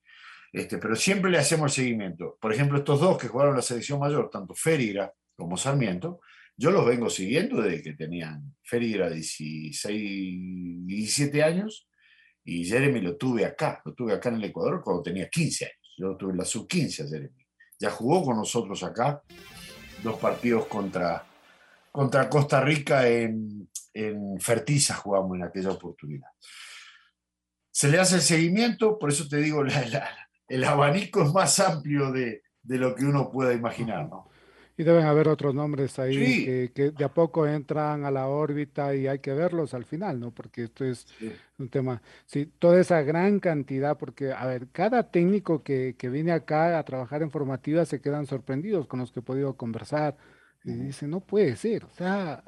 Este, 0.53 0.79
pero 0.79 0.95
siempre 0.95 1.31
le 1.31 1.39
hacemos 1.39 1.77
el 1.77 1.85
seguimiento. 1.85 2.39
Por 2.41 2.53
ejemplo, 2.53 2.79
estos 2.79 3.01
dos 3.01 3.19
que 3.19 3.29
jugaron 3.29 3.57
la 3.57 3.63
selección 3.63 3.99
mayor, 3.99 4.31
tanto 4.31 4.55
Ferigra 4.55 5.13
como 5.37 5.57
Sarmiento, 5.57 6.21
yo 6.57 6.71
los 6.71 6.87
vengo 6.87 7.11
siguiendo 7.11 7.61
desde 7.63 7.83
que 7.83 7.93
tenían 7.95 8.55
Ferigra 8.63 9.11
16, 9.11 10.87
17 10.87 11.43
años 11.43 11.89
y 12.45 12.65
Jeremy 12.65 13.01
lo 13.01 13.17
tuve 13.17 13.45
acá, 13.45 13.81
lo 13.85 13.95
tuve 13.95 14.13
acá 14.13 14.29
en 14.29 14.37
el 14.37 14.45
Ecuador 14.45 14.83
cuando 14.83 15.03
tenía 15.03 15.29
15 15.29 15.65
años. 15.65 15.95
Yo 15.97 16.17
tuve 16.17 16.35
la 16.37 16.45
sub-15 16.45 17.05
a 17.05 17.09
Jeremy. 17.09 17.47
Ya 17.79 17.91
jugó 17.91 18.25
con 18.25 18.37
nosotros 18.37 18.83
acá 18.83 19.23
dos 20.03 20.19
partidos 20.19 20.67
contra, 20.67 21.27
contra 21.91 22.29
Costa 22.29 22.61
Rica 22.61 23.09
en, 23.09 23.69
en 23.93 24.39
Fertiza 24.41 24.95
jugamos 24.95 25.37
en 25.37 25.45
aquella 25.45 25.71
oportunidad. 25.71 26.29
Se 27.71 27.89
le 27.89 27.99
hace 27.99 28.17
el 28.17 28.21
seguimiento, 28.23 28.99
por 28.99 29.11
eso 29.11 29.27
te 29.29 29.39
digo, 29.39 29.65
la- 29.65 30.29
el 30.47 30.63
abanico 30.65 31.25
es 31.25 31.33
más 31.33 31.59
amplio 31.59 32.13
de, 32.13 32.43
de 32.63 32.79
lo 32.79 32.95
que 32.95 33.05
uno 33.05 33.31
pueda 33.31 33.55
imaginar, 33.55 34.09
¿no? 34.09 34.29
Y 34.77 34.83
deben 34.83 35.05
haber 35.07 35.29
otros 35.29 35.55
nombres 35.55 35.99
ahí 36.01 36.35
Sí. 36.35 36.45
que, 36.45 36.73
que 36.75 36.91
de 36.91 37.05
a 37.05 37.15
poco 37.15 37.47
entran 37.47 38.05
a 38.05 38.11
la 38.11 38.27
órbita 38.27 38.95
y 38.95 39.07
hay 39.07 39.21
que 39.21 39.33
verlos 39.33 39.73
al 39.73 39.85
final, 39.85 40.19
¿no? 40.19 40.33
Porque 40.33 40.65
esto 40.65 40.85
es 40.85 41.07
Sí. 41.19 41.31
un 41.59 41.69
tema, 41.69 42.03
sí, 42.27 42.47
toda 42.47 42.81
esa 42.81 43.03
gran 43.03 43.39
cantidad, 43.39 43.97
porque, 43.97 44.33
a 44.33 44.45
ver, 44.47 44.69
cada 44.73 45.11
técnico 45.11 45.63
que, 45.63 45.95
que 45.97 46.09
viene 46.09 46.33
acá 46.33 46.77
a 46.79 46.85
trabajar 46.85 47.23
en 47.23 47.31
formativa 47.31 47.85
se 47.85 48.01
quedan 48.01 48.27
sorprendidos 48.27 48.89
con 48.89 48.99
los 49.01 49.13
que 49.13 49.21
he 49.21 49.23
podido 49.23 49.57
conversar 49.57 50.17
y 50.65 50.73
Ujú. 50.73 50.83
dicen, 50.87 51.11
no 51.11 51.21
puede 51.21 51.55
ser, 51.57 51.85
o 51.85 51.91
sea, 51.91 52.43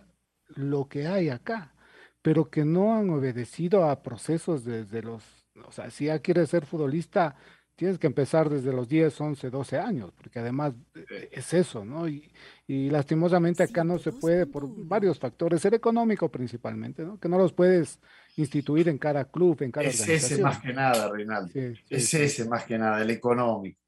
lo 0.48 0.88
que 0.88 1.06
hay 1.06 1.28
acá, 1.28 1.74
pero 2.22 2.50
que 2.50 2.64
no 2.64 2.96
han 2.96 3.10
obedecido 3.10 3.84
a 3.88 4.02
procesos 4.02 4.64
desde 4.64 5.02
los, 5.02 5.22
o 5.64 5.70
sea, 5.72 5.90
si 5.90 6.06
ya 6.06 6.18
quieres 6.20 6.50
ser 6.50 6.66
futbolista, 6.66 7.36
tienes 7.76 7.98
que 7.98 8.06
empezar 8.06 8.48
desde 8.48 8.72
los 8.72 8.88
10, 8.88 9.20
11, 9.20 9.50
12 9.50 9.78
años, 9.78 10.10
porque 10.16 10.38
además 10.38 10.72
eh, 10.94 11.28
es 11.30 11.52
eso, 11.54 11.84
¿no? 11.84 12.08
Y, 12.08 12.30
y 12.66 12.90
lastimosamente 12.90 13.62
acá 13.62 13.84
no 13.84 13.98
se 13.98 14.12
puede 14.12 14.46
por 14.46 14.64
varios 14.66 15.18
factores, 15.18 15.64
el 15.66 15.74
económico 15.74 16.30
principalmente, 16.30 17.04
¿no? 17.04 17.20
Que 17.20 17.28
no 17.28 17.38
los 17.38 17.52
puedes 17.52 18.00
instituir 18.36 18.88
en 18.88 18.98
cada 18.98 19.26
club, 19.26 19.62
en 19.62 19.70
cada 19.70 19.86
Es 19.86 20.00
ese 20.00 20.04
organización. 20.04 20.42
más 20.42 20.60
que 20.60 20.72
nada, 20.72 21.10
Reinaldo. 21.12 21.52
Sí, 21.52 21.74
sí, 21.76 21.82
Es 21.90 22.08
sí. 22.08 22.16
ese 22.22 22.48
más 22.48 22.64
que 22.64 22.78
nada, 22.78 23.00
el 23.02 23.10
económico. 23.10 23.80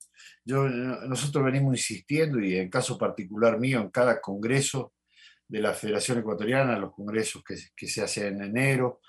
Yo, 0.44 0.68
nosotros 0.68 1.44
venimos 1.44 1.74
insistiendo, 1.74 2.40
y 2.40 2.56
en 2.56 2.70
caso 2.70 2.96
particular 2.98 3.58
mío, 3.58 3.80
en 3.80 3.90
cada 3.90 4.20
congreso 4.20 4.92
de 5.46 5.60
la 5.60 5.72
Federación 5.72 6.18
Ecuatoriana, 6.18 6.78
los 6.78 6.92
congresos 6.92 7.42
que, 7.42 7.56
que 7.76 7.86
se 7.86 8.02
hacen 8.02 8.36
en 8.36 8.42
enero, 8.56 9.00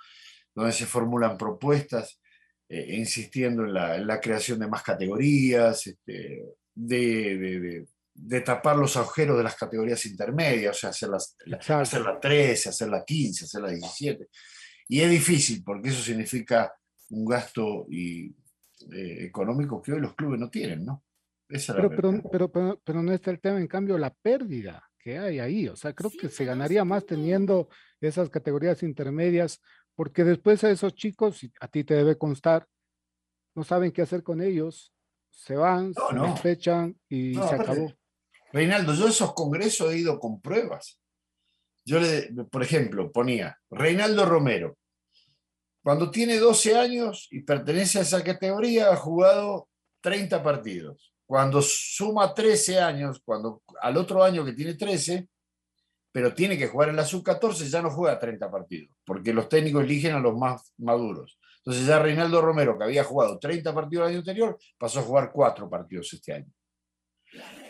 donde 0.56 0.72
se 0.72 0.86
formulan 0.86 1.38
propuestas, 1.38 2.20
eh, 2.70 2.96
insistiendo 2.98 3.64
en 3.66 3.74
la, 3.74 3.98
en 3.98 4.08
la 4.08 4.22
creación 4.22 4.60
de 4.60 4.68
más 4.68 4.84
categorías, 4.84 5.86
este, 5.88 6.46
de, 6.76 7.38
de- 7.38 7.60
de- 7.60 7.88
de 8.22 8.42
tapar 8.42 8.76
los 8.76 8.98
agujeros 8.98 9.38
de 9.38 9.44
las 9.44 9.56
categorías 9.56 10.06
intermedias, 10.06 10.76
o 10.76 10.80
sea, 10.80 10.90
hacer, 10.90 11.08
las, 11.10 11.38
la, 11.46 11.58
hacer 11.58 12.02
la 12.02 12.20
13, 12.20 12.70
hacer 12.70 12.90
la 12.90 13.06
15, 13.06 13.46
hacer 13.46 13.62
la 13.62 13.70
17. 13.70 14.28
Y 14.90 15.00
es 15.00 15.10
difícil, 15.10 15.64
porque 15.64 15.90
eso 15.90 16.02
significa 16.04 16.74
un 17.12 17.26
gasto 17.26 17.86
y, 17.90 18.26
eh, 18.92 19.24
económico 19.26 19.82
que 19.82 19.94
hoy 19.94 20.02
los 20.02 20.16
clubes 20.16 20.38
no 20.40 20.50
tienen, 20.50 20.84
¿no? 20.86 21.04
Esa 21.48 21.74
Pero, 21.76 21.90
pero, 21.90 22.22
pero, 22.32 22.52
pero, 22.52 22.82
pero 22.84 23.02
no 23.02 23.14
está 23.14 23.32
el 23.32 23.40
tema, 23.40 23.58
en 23.60 23.68
cambio, 23.68 23.98
la 23.98 24.14
pérdida 24.14 24.84
que 25.00 25.18
hay 25.18 25.40
ahí. 25.40 25.68
O 25.70 25.76
sea, 25.78 25.94
creo 25.94 26.12
que 26.12 26.28
se 26.28 26.44
ganaría 26.44 26.84
más 26.84 27.06
teniendo 27.06 27.70
esas 28.02 28.30
categorías 28.30 28.84
intermedias, 28.84 29.62
porque 30.00 30.24
después 30.24 30.64
a 30.64 30.72
esos 30.72 30.96
chicos, 30.96 31.42
a 31.60 31.68
ti 31.68 31.84
te 31.84 31.94
debe 31.94 32.18
constar, 32.18 32.66
no 33.54 33.66
saben 33.66 33.92
qué 33.92 34.02
hacer 34.02 34.24
con 34.24 34.42
ellos, 34.42 34.94
se 35.30 35.58
van, 35.58 35.92
No, 35.92 36.08
se 36.08 36.16
no. 36.16 36.24
despechan 36.24 36.98
y 37.10 37.34
No, 37.34 37.46
se 37.46 37.56
aparte, 37.56 37.72
acabó. 37.74 37.94
Reinaldo, 38.54 38.94
yo 38.94 39.08
a 39.08 39.10
esos 39.10 39.34
congresos 39.34 39.92
he 39.92 39.98
ido 39.98 40.18
con 40.18 40.40
pruebas. 40.40 41.02
Yo, 41.84 42.00
le, 42.00 42.32
por 42.50 42.64
ejemplo, 42.64 43.12
ponía 43.12 43.60
Reinaldo 43.70 44.26
Romero. 44.26 44.78
Cuando 45.84 46.10
tiene 46.10 46.38
12 46.38 46.78
años 46.78 47.28
y 47.30 47.42
pertenece 47.42 48.00
a 48.00 48.04
esa 48.04 48.24
categoría, 48.24 48.94
ha 48.94 48.96
jugado 48.96 49.68
30 50.00 50.42
partidos. 50.42 51.14
Cuando 51.26 51.62
suma 51.62 52.34
13 52.34 52.80
años, 52.80 53.22
cuando 53.26 53.64
al 53.82 53.98
otro 53.98 54.24
año 54.24 54.46
que 54.46 54.54
tiene 54.54 54.76
13, 54.76 55.28
pero 56.12 56.34
tiene 56.34 56.58
que 56.58 56.68
jugar 56.68 56.90
en 56.90 56.96
la 56.96 57.06
sub-14, 57.06 57.70
ya 57.70 57.82
no 57.82 57.92
juega 57.92 58.20
30 58.20 58.50
partidos, 58.50 58.90
porque 59.06 59.34
los 59.34 59.48
técnicos 59.48 59.84
eligen 59.84 60.16
a 60.16 60.20
los 60.20 60.36
más 60.36 60.74
maduros. 60.78 61.40
Entonces 61.58 61.86
ya 61.86 62.00
Reinaldo 62.00 62.42
Romero, 62.42 62.78
que 62.78 62.86
había 62.86 63.04
jugado 63.04 63.38
30 63.38 63.74
partidos 63.74 64.06
el 64.06 64.10
año 64.10 64.20
anterior, 64.20 64.58
pasó 64.78 65.00
a 65.00 65.04
jugar 65.04 65.32
4 65.32 65.70
partidos 65.70 66.12
este 66.14 66.34
año. 66.34 66.52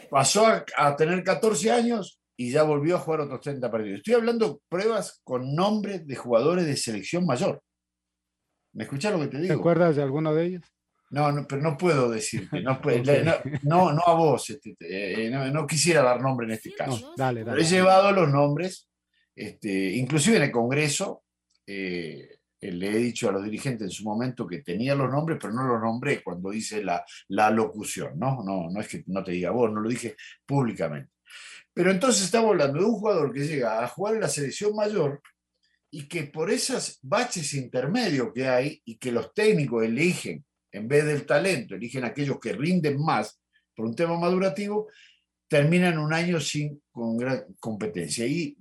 Pasó 0.09 0.47
a, 0.47 0.95
tener 0.95 1.23
14 1.23 1.71
años 1.71 2.21
y 2.37 2.51
ya 2.51 2.63
volvió 2.63 2.95
a 2.95 2.99
jugar 2.99 3.21
otros 3.21 3.41
30 3.41 3.69
partidos. 3.69 3.97
Estoy 3.97 4.13
hablando 4.13 4.61
pruebas 4.69 5.19
con 5.23 5.53
nombres 5.53 6.07
de 6.07 6.15
jugadores 6.15 6.65
de 6.65 6.77
selección 6.77 7.25
mayor. 7.25 7.61
¿Me 8.73 8.83
escuchas 8.83 9.11
lo 9.11 9.19
que 9.19 9.27
te 9.27 9.37
¿Te 9.37 9.43
digo? 9.43 9.55
acuerdas 9.55 9.95
de 9.95 10.03
alguno 10.03 10.33
de 10.33 10.45
ellos? 10.45 10.63
No, 11.11 11.31
no, 11.31 11.47
pero 11.47 11.61
no 11.61 11.77
puedo 11.77 12.09
decirte. 12.09 12.61
No, 12.61 12.79
no, 12.83 13.33
no, 13.63 13.93
no 13.93 14.01
a 14.05 14.13
vos. 14.13 14.49
este, 14.49 14.75
eh, 14.81 15.29
no, 15.29 15.49
no 15.51 15.65
quisiera 15.67 16.03
dar 16.03 16.21
nombre 16.21 16.45
en 16.45 16.53
este 16.53 16.73
caso. 16.73 16.99
No, 17.09 17.13
dale, 17.17 17.41
Pero 17.41 17.51
dale. 17.55 17.63
he 17.63 17.69
llevado 17.69 18.11
los 18.11 18.29
nombres, 18.29 18.87
este, 19.35 19.93
inclusive 19.95 20.37
en 20.37 20.43
el 20.43 20.51
Congreso, 20.51 21.23
eh, 21.65 22.39
eh, 22.61 22.71
le 22.71 22.89
he 22.89 22.97
dicho 22.97 23.29
a 23.29 23.31
los 23.31 23.43
dirigentes 23.43 23.85
en 23.85 23.91
su 23.91 24.03
momento 24.03 24.45
que 24.45 24.61
tenía 24.61 24.93
los 24.95 25.09
nombres, 25.09 25.37
pero 25.41 25.53
no 25.53 25.63
los 25.63 25.81
nombré 25.81 26.21
cuando 26.21 26.51
hice 26.53 26.83
la, 26.83 27.03
la 27.29 27.49
locución, 27.49 28.19
¿no? 28.19 28.43
¿no? 28.43 28.69
No 28.69 28.81
es 28.81 28.87
que 28.87 29.03
no 29.07 29.23
te 29.23 29.31
diga 29.31 29.51
vos, 29.51 29.71
no 29.71 29.79
lo 29.81 29.89
dije 29.89 30.15
públicamente. 30.45 31.11
Pero 31.73 31.91
entonces 31.91 32.23
estamos 32.25 32.49
hablando 32.51 32.79
de 32.79 32.85
un 32.85 32.95
jugador 32.95 33.33
que 33.33 33.47
llega 33.47 33.83
a 33.83 33.87
jugar 33.87 34.15
en 34.15 34.21
la 34.21 34.27
selección 34.27 34.75
mayor 34.75 35.21
y 35.91 36.07
que 36.07 36.23
por 36.23 36.51
esos 36.51 36.99
baches 37.01 37.53
intermedios 37.53 38.29
que 38.33 38.47
hay 38.47 38.81
y 38.85 38.97
que 38.97 39.11
los 39.11 39.33
técnicos 39.33 39.83
eligen, 39.85 40.43
en 40.71 40.87
vez 40.87 41.05
del 41.05 41.25
talento, 41.25 41.75
eligen 41.75 42.03
aquellos 42.03 42.39
que 42.39 42.53
rinden 42.53 43.01
más 43.01 43.39
por 43.75 43.85
un 43.85 43.95
tema 43.95 44.17
madurativo, 44.19 44.87
terminan 45.47 45.97
un 45.97 46.13
año 46.13 46.39
sin 46.39 46.81
con 46.91 47.17
gran 47.17 47.45
competencia. 47.59 48.25
Y, 48.25 48.57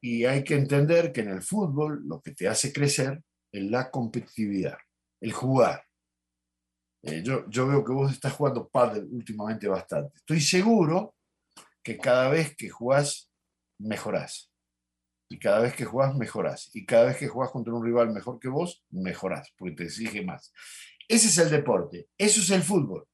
y 0.00 0.24
hay 0.24 0.42
que 0.42 0.54
entender 0.54 1.12
que 1.12 1.20
en 1.20 1.28
el 1.28 1.42
fútbol 1.42 2.02
lo 2.06 2.20
que 2.20 2.32
te 2.32 2.48
hace 2.48 2.72
crecer 2.72 3.22
es 3.52 3.62
la 3.64 3.90
competitividad, 3.90 4.78
el 5.20 5.32
jugar. 5.32 5.84
Eh, 7.02 7.22
yo, 7.24 7.48
yo 7.48 7.66
veo 7.66 7.84
que 7.84 7.92
vos 7.92 8.12
estás 8.12 8.32
jugando 8.32 8.68
pádel 8.68 9.08
últimamente 9.10 9.68
bastante. 9.68 10.16
Estoy 10.16 10.40
seguro 10.40 11.14
que 11.82 11.98
cada 11.98 12.30
vez 12.30 12.56
que 12.56 12.68
jugás, 12.68 13.30
mejorás. 13.78 14.50
Y 15.28 15.38
cada 15.38 15.60
vez 15.60 15.74
que 15.74 15.84
jugás, 15.84 16.14
mejorás. 16.14 16.70
Y 16.74 16.84
cada 16.84 17.06
vez 17.06 17.16
que 17.16 17.28
jugás 17.28 17.50
contra 17.50 17.72
un 17.72 17.84
rival 17.84 18.12
mejor 18.12 18.38
que 18.38 18.48
vos, 18.48 18.84
mejorás, 18.90 19.52
porque 19.56 19.74
te 19.74 19.84
exige 19.84 20.22
más. 20.22 20.52
Ese 21.12 21.28
es 21.28 21.36
el 21.36 21.50
deporte, 21.50 22.08
eso 22.16 22.40
es 22.40 22.48
el 22.48 22.62
fútbol. 22.62 23.06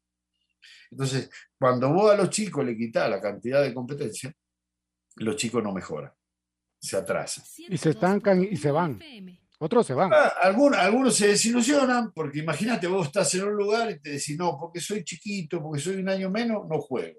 Entonces, 0.88 1.28
cuando 1.58 1.92
vos 1.92 2.12
a 2.12 2.16
los 2.16 2.30
chicos 2.30 2.64
le 2.64 2.76
quitas 2.76 3.10
la 3.10 3.20
cantidad 3.20 3.60
de 3.60 3.74
competencia, 3.74 4.32
los 5.16 5.34
chicos 5.34 5.64
no 5.64 5.72
mejoran, 5.72 6.12
se 6.80 6.96
atrasan. 6.96 7.44
Y 7.56 7.76
se 7.76 7.90
estancan 7.90 8.44
y 8.44 8.56
se 8.56 8.70
van. 8.70 9.00
Otros 9.58 9.84
se 9.84 9.94
van. 9.94 10.12
Ah, 10.14 10.32
algunos, 10.42 10.78
algunos 10.78 11.16
se 11.16 11.26
desilusionan 11.26 12.12
porque 12.12 12.38
imagínate, 12.38 12.86
vos 12.86 13.08
estás 13.08 13.34
en 13.34 13.42
un 13.42 13.56
lugar 13.56 13.90
y 13.90 13.98
te 13.98 14.10
decís, 14.10 14.38
no, 14.38 14.56
porque 14.56 14.80
soy 14.80 15.02
chiquito, 15.02 15.60
porque 15.60 15.82
soy 15.82 15.96
un 15.96 16.08
año 16.08 16.30
menos, 16.30 16.68
no 16.68 16.78
juego. 16.78 17.18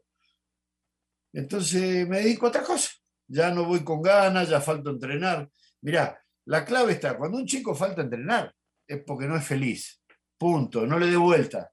Entonces 1.33 2.07
me 2.07 2.19
dedico 2.21 2.45
a 2.45 2.49
otra 2.49 2.63
cosa. 2.63 2.89
Ya 3.27 3.51
no 3.51 3.65
voy 3.65 3.83
con 3.83 4.01
ganas, 4.01 4.47
ya 4.47 4.61
falta 4.61 4.91
entrenar. 4.91 5.49
Mirá, 5.81 6.23
la 6.45 6.63
clave 6.63 6.93
está, 6.93 7.17
cuando 7.17 7.37
un 7.37 7.45
chico 7.45 7.75
falta 7.75 8.01
entrenar, 8.01 8.55
es 8.87 9.03
porque 9.03 9.27
no 9.27 9.35
es 9.35 9.45
feliz. 9.45 9.98
Punto, 10.39 10.87
no 10.87 10.97
le 10.97 11.07
dé 11.07 11.17
vuelta. 11.17 11.69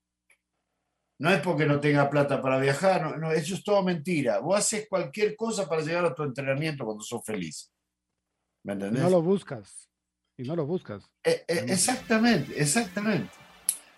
No 1.21 1.31
es 1.31 1.41
porque 1.41 1.65
no 1.65 1.81
tenga 1.81 2.11
plata 2.11 2.43
para 2.43 2.59
viajar, 2.59 3.01
no, 3.03 3.17
no, 3.17 3.33
eso 3.33 3.55
es 3.55 3.65
todo 3.65 3.83
mentira. 3.83 4.41
Vos 4.41 4.59
haces 4.59 4.87
cualquier 4.89 5.35
cosa 5.37 5.67
para 5.69 5.81
llegar 5.83 6.05
a 6.05 6.15
tu 6.15 6.23
entrenamiento 6.25 6.85
cuando 6.85 7.03
sos 7.03 7.25
feliz. 7.25 7.73
¿Me 8.65 8.73
entendés? 8.75 9.03
no 9.03 9.09
lo 9.11 9.23
buscas. 9.23 9.89
Y 10.37 10.43
no 10.43 10.55
lo 10.57 10.67
buscas. 10.67 11.09
Eh, 11.25 11.45
eh, 11.49 11.65
exactamente, 11.69 12.61
exactamente. 12.61 13.31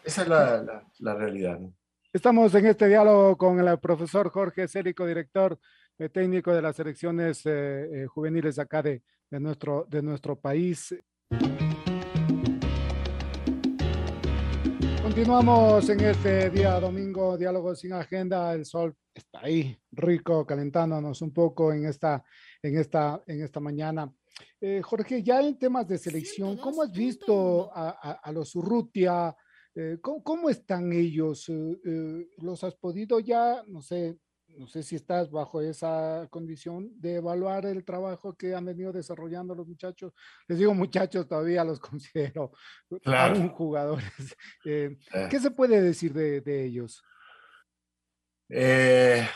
Esa 0.04 0.22
es 0.22 0.28
la, 0.28 0.62
la- 0.62 0.86
la 1.00 1.14
realidad. 1.14 1.58
¿no? 1.58 1.74
Estamos 2.12 2.54
en 2.54 2.66
este 2.66 2.86
diálogo 2.86 3.36
con 3.36 3.58
el 3.58 3.78
profesor 3.80 4.30
Jorge 4.30 4.68
Cérico, 4.68 5.04
director 5.04 5.58
eh, 5.98 6.08
técnico 6.10 6.54
de 6.54 6.62
las 6.62 6.76
selecciones 6.76 7.44
eh, 7.46 8.02
eh, 8.02 8.06
juveniles 8.06 8.58
acá 8.60 8.82
de, 8.82 9.02
de 9.30 9.40
nuestro, 9.40 9.86
de 9.88 10.02
nuestro 10.02 10.38
país. 10.38 10.94
Continuamos 15.18 15.88
en 15.88 15.98
este 15.98 16.48
día 16.48 16.78
domingo, 16.78 17.36
diálogo 17.36 17.74
sin 17.74 17.92
agenda. 17.92 18.54
El 18.54 18.64
sol 18.64 18.94
está 19.12 19.40
ahí, 19.40 19.76
rico, 19.90 20.46
calentándonos 20.46 21.20
un 21.22 21.32
poco 21.32 21.72
en 21.72 21.86
esta, 21.86 22.22
en 22.62 22.78
esta, 22.78 23.20
en 23.26 23.42
esta 23.42 23.58
mañana. 23.58 24.14
Eh, 24.60 24.80
Jorge, 24.80 25.20
ya 25.24 25.40
en 25.40 25.58
temas 25.58 25.88
de 25.88 25.98
selección, 25.98 26.56
¿cómo 26.58 26.82
has 26.84 26.92
visto 26.92 27.68
a, 27.74 27.98
a- 28.00 28.12
a 28.22 28.30
los 28.30 28.54
Urrutia? 28.54 29.34
Eh, 29.74 29.98
¿cómo, 30.00 30.22
cómo 30.22 30.50
están 30.50 30.92
ellos? 30.92 31.48
Eh, 31.48 31.80
eh, 31.84 32.28
¿Los 32.36 32.62
has 32.62 32.76
podido 32.76 33.18
ya, 33.18 33.64
no 33.66 33.82
sé, 33.82 34.16
no 34.58 34.66
sé 34.66 34.82
si 34.82 34.96
estás 34.96 35.30
bajo 35.30 35.60
esa 35.62 36.26
condición 36.30 36.90
de 37.00 37.16
evaluar 37.16 37.64
el 37.66 37.84
trabajo 37.84 38.36
que 38.36 38.54
han 38.54 38.64
venido 38.66 38.92
desarrollando 38.92 39.54
los 39.54 39.66
muchachos? 39.66 40.12
Les 40.48 40.58
digo 40.58 40.74
muchachos, 40.74 41.26
todavía 41.28 41.64
los 41.64 41.80
considero 41.80 42.52
Claro. 43.02 43.36
aún 43.36 43.48
jugadores. 43.50 44.06
Eh, 44.64 44.98
Eh, 45.14 45.28
¿Qué 45.30 45.40
se 45.40 45.50
puede 45.52 45.80
decir 45.80 46.12
de, 46.12 46.40
de 46.40 46.64
ellos? 46.64 47.02
eh, 48.50 49.26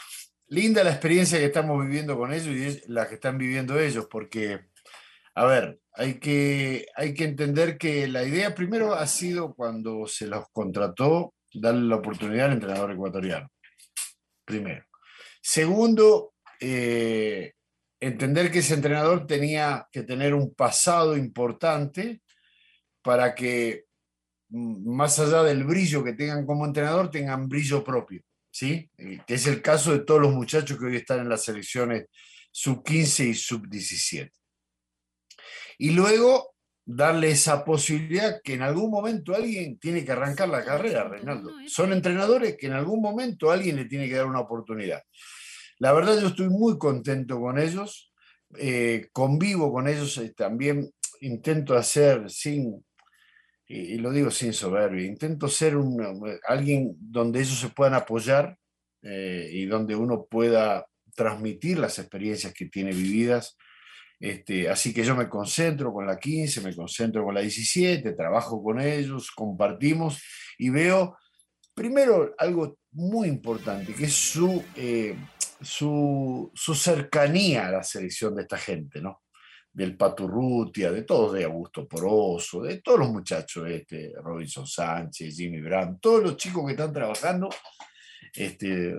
linda 0.48 0.82
la 0.84 0.90
experiencia 0.90 1.38
que 1.38 1.44
estamos 1.46 1.80
viviendo 1.84 2.16
con 2.16 2.32
ellos 2.32 2.48
y 2.48 2.64
es 2.64 2.88
la 2.88 3.08
que 3.08 3.14
están 3.14 3.38
viviendo 3.38 3.78
ellos, 3.78 4.06
porque, 4.10 4.66
a 5.34 5.44
ver, 5.46 5.80
hay 5.94 6.18
que, 6.18 6.86
hay 6.96 7.14
que 7.14 7.24
entender 7.24 7.78
que 7.78 8.08
la 8.08 8.24
idea 8.24 8.54
primero 8.54 8.94
ha 8.94 9.06
sido 9.06 9.54
cuando 9.54 10.06
se 10.06 10.26
los 10.26 10.46
contrató, 10.52 11.34
darle 11.54 11.82
la 11.88 11.96
oportunidad 11.96 12.46
al 12.46 12.52
entrenador 12.54 12.92
ecuatoriano. 12.92 13.48
Primero. 14.44 14.84
Segundo, 15.42 16.34
eh, 16.60 17.54
entender 18.00 18.50
que 18.50 18.60
ese 18.60 18.74
entrenador 18.74 19.26
tenía 19.26 19.88
que 19.90 20.04
tener 20.04 20.34
un 20.34 20.54
pasado 20.54 21.16
importante 21.16 22.22
para 23.02 23.34
que, 23.34 23.86
mm, 24.50 24.88
más 24.94 25.18
allá 25.18 25.42
del 25.42 25.64
brillo 25.64 26.04
que 26.04 26.12
tengan 26.12 26.46
como 26.46 26.64
entrenador, 26.64 27.10
tengan 27.10 27.48
brillo 27.48 27.82
propio. 27.82 28.22
¿sí? 28.52 28.88
Eh, 28.98 29.20
que 29.26 29.34
es 29.34 29.46
el 29.46 29.60
caso 29.60 29.92
de 29.92 30.00
todos 30.00 30.20
los 30.20 30.32
muchachos 30.32 30.78
que 30.78 30.84
hoy 30.84 30.96
están 30.96 31.20
en 31.20 31.28
las 31.28 31.42
selecciones 31.44 32.06
sub-15 32.52 33.28
y 33.28 33.34
sub-17. 33.34 34.30
Y 35.78 35.90
luego 35.90 36.51
darle 36.84 37.30
esa 37.30 37.64
posibilidad 37.64 38.40
que 38.42 38.54
en 38.54 38.62
algún 38.62 38.90
momento 38.90 39.34
alguien 39.34 39.78
tiene 39.78 40.04
que 40.04 40.12
arrancar 40.12 40.48
la 40.48 40.64
carrera, 40.64 41.08
Reinaldo. 41.08 41.50
Son 41.66 41.92
entrenadores 41.92 42.56
que 42.56 42.66
en 42.66 42.72
algún 42.72 43.00
momento 43.00 43.50
alguien 43.50 43.76
le 43.76 43.84
tiene 43.84 44.08
que 44.08 44.16
dar 44.16 44.26
una 44.26 44.40
oportunidad. 44.40 45.02
La 45.78 45.92
verdad 45.92 46.20
yo 46.20 46.28
estoy 46.28 46.48
muy 46.48 46.78
contento 46.78 47.40
con 47.40 47.58
ellos, 47.58 48.12
eh, 48.58 49.08
convivo 49.12 49.72
con 49.72 49.88
ellos, 49.88 50.18
eh, 50.18 50.32
también 50.36 50.90
intento 51.20 51.76
hacer 51.76 52.28
sin 52.30 52.84
y, 53.72 53.96
lo 53.96 54.10
digo 54.10 54.30
sin 54.30 54.52
soberbia, 54.52 55.06
intento 55.06 55.48
ser 55.48 55.76
un, 55.76 55.98
alguien 56.46 56.94
donde 56.98 57.40
ellos 57.40 57.58
se 57.58 57.70
puedan 57.70 57.94
apoyar 57.94 58.58
eh, 59.02 59.48
y 59.50 59.64
donde 59.64 59.96
uno 59.96 60.26
pueda 60.26 60.86
transmitir 61.14 61.78
las 61.78 61.98
experiencias 61.98 62.52
que 62.52 62.66
tiene 62.66 62.92
vividas. 62.92 63.56
Este, 64.22 64.68
así 64.68 64.94
que 64.94 65.02
yo 65.02 65.16
me 65.16 65.28
concentro 65.28 65.92
con 65.92 66.06
la 66.06 66.16
15, 66.16 66.60
me 66.60 66.76
concentro 66.76 67.24
con 67.24 67.34
la 67.34 67.40
17, 67.40 68.12
trabajo 68.12 68.62
con 68.62 68.80
ellos, 68.80 69.32
compartimos 69.32 70.22
y 70.58 70.70
veo 70.70 71.18
primero 71.74 72.32
algo 72.38 72.78
muy 72.92 73.26
importante, 73.26 73.92
que 73.92 74.04
es 74.04 74.14
su, 74.14 74.62
eh, 74.76 75.16
su, 75.60 76.52
su 76.54 76.74
cercanía 76.76 77.66
a 77.66 77.72
la 77.72 77.82
selección 77.82 78.36
de 78.36 78.42
esta 78.42 78.58
gente, 78.58 79.02
¿no? 79.02 79.22
del 79.72 79.96
Paturrutia, 79.96 80.92
de 80.92 81.02
todos, 81.02 81.32
de 81.32 81.42
Augusto 81.42 81.88
Poroso, 81.88 82.62
de 82.62 82.80
todos 82.80 83.00
los 83.00 83.10
muchachos, 83.10 83.68
este, 83.68 84.12
Robinson 84.22 84.68
Sánchez, 84.68 85.34
Jimmy 85.34 85.60
Brown, 85.60 85.98
todos 85.98 86.22
los 86.22 86.36
chicos 86.36 86.64
que 86.64 86.72
están 86.72 86.92
trabajando, 86.92 87.48
este, 88.34 88.94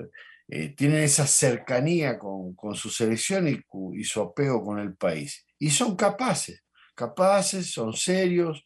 eh, 0.47 0.69
tienen 0.75 1.03
esa 1.03 1.25
cercanía 1.25 2.19
con, 2.19 2.55
su 2.75 2.89
selección 2.89 3.47
y, 3.47 4.03
su 4.03 4.21
apego 4.21 4.63
con 4.63 4.79
el 4.79 4.95
país. 4.95 5.45
Y 5.57 5.69
son 5.69 5.95
capaces, 5.95 6.63
capaces, 6.93 7.71
son 7.71 7.93
serios, 7.93 8.63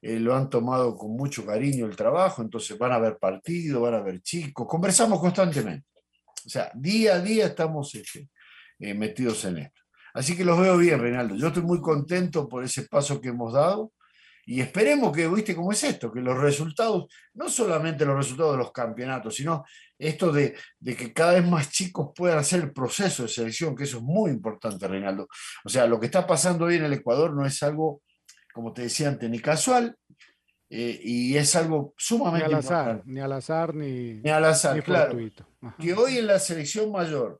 eh, 0.00 0.18
lo 0.18 0.34
han 0.34 0.48
tomado 0.48 0.96
con 0.96 1.16
mucho 1.16 1.44
cariño 1.44 1.86
el 1.86 1.96
trabajo, 1.96 2.42
entonces 2.42 2.78
van 2.78 2.92
a 2.92 2.98
ver 2.98 3.18
partidos, 3.18 3.82
van 3.82 3.94
a 3.94 4.00
ver 4.00 4.20
chicos, 4.22 4.66
conversamos 4.68 5.20
constantemente. 5.20 5.86
O 6.46 6.48
sea, 6.48 6.70
día 6.74 7.16
a 7.16 7.20
día 7.20 7.46
estamos 7.46 7.94
este, 7.94 8.30
eh, 8.78 8.94
metidos 8.94 9.44
en 9.44 9.58
esto. 9.58 9.82
Así 10.14 10.36
que 10.36 10.44
los 10.44 10.58
veo 10.58 10.78
bien, 10.78 10.98
Reinaldo. 10.98 11.36
Yo 11.36 11.48
estoy 11.48 11.62
muy 11.62 11.80
contento 11.80 12.48
por 12.48 12.64
ese 12.64 12.84
paso 12.84 13.20
que 13.20 13.28
hemos 13.28 13.52
dado 13.52 13.92
y 14.50 14.62
esperemos 14.62 15.14
que, 15.14 15.28
viste 15.28 15.54
cómo 15.54 15.72
es 15.72 15.84
esto, 15.84 16.10
que 16.10 16.20
los 16.20 16.38
resultados, 16.38 17.06
no 17.34 17.50
solamente 17.50 18.06
los 18.06 18.16
resultados 18.16 18.52
de 18.52 18.58
los 18.58 18.72
campeonatos, 18.72 19.34
sino 19.34 19.62
esto 19.98 20.32
de, 20.32 20.56
que 20.82 21.12
cada 21.12 21.34
vez 21.34 21.46
más 21.46 21.70
chicos 21.70 22.12
puedan 22.16 22.38
hacer 22.38 22.62
el 22.62 22.72
proceso 22.72 23.24
de 23.24 23.28
selección, 23.28 23.76
que 23.76 23.84
eso 23.84 23.98
es 23.98 24.02
muy 24.02 24.30
importante, 24.30 24.88
Reinaldo. 24.88 25.28
O 25.66 25.68
sea, 25.68 25.86
lo 25.86 26.00
que 26.00 26.06
está 26.06 26.26
pasando 26.26 26.64
hoy 26.64 26.76
en 26.76 26.84
el 26.84 26.94
Ecuador 26.94 27.34
no 27.34 27.44
es 27.44 27.62
algo, 27.62 28.00
como 28.54 28.72
te 28.72 28.80
decía 28.80 29.08
antes, 29.08 29.28
ni 29.28 29.38
casual, 29.38 29.94
eh, 30.70 30.98
y 31.02 31.36
es 31.36 31.54
algo 31.54 31.92
sumamente 31.98 32.48
ni 32.48 32.54
al 32.54 32.58
azar, 32.60 32.78
importante. 32.78 33.12
Ni 33.12 33.20
al 33.20 33.32
azar, 33.32 33.74
ni, 33.74 34.14
ni 34.14 34.30
al 34.30 34.44
azar, 34.46 34.82
claro. 34.82 35.18
Que 35.78 35.92
hoy 35.92 36.16
en 36.16 36.26
la 36.26 36.38
selección 36.38 36.90
mayor 36.90 37.38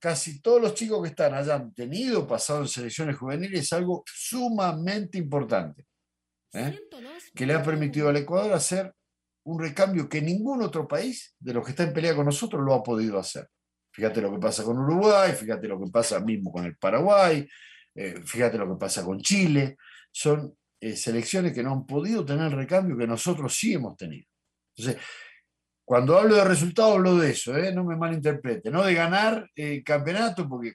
casi 0.00 0.42
todos 0.42 0.60
los 0.60 0.74
chicos 0.74 1.00
que 1.00 1.10
están 1.10 1.32
hayan 1.32 1.72
tenido 1.72 2.26
pasado 2.26 2.62
en 2.62 2.68
selecciones 2.68 3.16
juveniles 3.16 3.60
es 3.60 3.72
algo 3.72 4.02
sumamente 4.04 5.16
importante, 5.16 5.86
¿eh? 6.52 6.78
que 7.34 7.46
le 7.46 7.54
ha 7.54 7.62
permitido 7.62 8.08
al 8.08 8.16
Ecuador 8.16 8.52
hacer 8.52 8.92
un 9.44 9.60
recambio 9.60 10.08
que 10.08 10.22
ningún 10.22 10.62
otro 10.62 10.86
país 10.86 11.34
de 11.38 11.54
los 11.54 11.64
que 11.64 11.70
está 11.70 11.82
en 11.84 11.92
pelea 11.92 12.14
con 12.14 12.26
nosotros 12.26 12.62
lo 12.62 12.74
ha 12.74 12.82
podido 12.82 13.18
hacer. 13.18 13.48
Fíjate 13.92 14.20
lo 14.20 14.32
que 14.32 14.38
pasa 14.38 14.64
con 14.64 14.78
Uruguay, 14.78 15.32
fíjate 15.32 15.68
lo 15.68 15.78
que 15.78 15.90
pasa 15.90 16.20
mismo 16.20 16.50
con 16.52 16.64
el 16.64 16.76
Paraguay, 16.76 17.46
eh, 17.94 18.22
fíjate 18.24 18.56
lo 18.56 18.68
que 18.68 18.80
pasa 18.80 19.04
con 19.04 19.20
Chile. 19.20 19.76
Son 20.10 20.56
eh, 20.80 20.96
selecciones 20.96 21.52
que 21.52 21.62
no 21.62 21.72
han 21.72 21.86
podido 21.86 22.24
tener 22.24 22.46
el 22.46 22.52
recambio 22.52 22.96
que 22.96 23.06
nosotros 23.06 23.54
sí 23.54 23.74
hemos 23.74 23.96
tenido. 23.96 24.26
Entonces, 24.76 25.02
cuando 25.84 26.18
hablo 26.18 26.36
de 26.36 26.44
resultados, 26.44 26.94
hablo 26.94 27.16
de 27.16 27.32
eso, 27.32 27.56
¿eh? 27.56 27.72
no 27.74 27.84
me 27.84 27.96
malinterprete, 27.96 28.70
no 28.70 28.82
de 28.82 28.94
ganar 28.94 29.50
el 29.54 29.84
campeonato, 29.84 30.48
porque, 30.48 30.72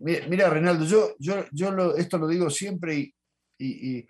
mira, 0.00 0.50
Reinaldo, 0.50 0.84
yo, 0.84 1.14
yo, 1.18 1.44
yo 1.52 1.94
esto 1.96 2.18
lo 2.18 2.26
digo 2.26 2.50
siempre 2.50 3.14
y, 3.58 4.06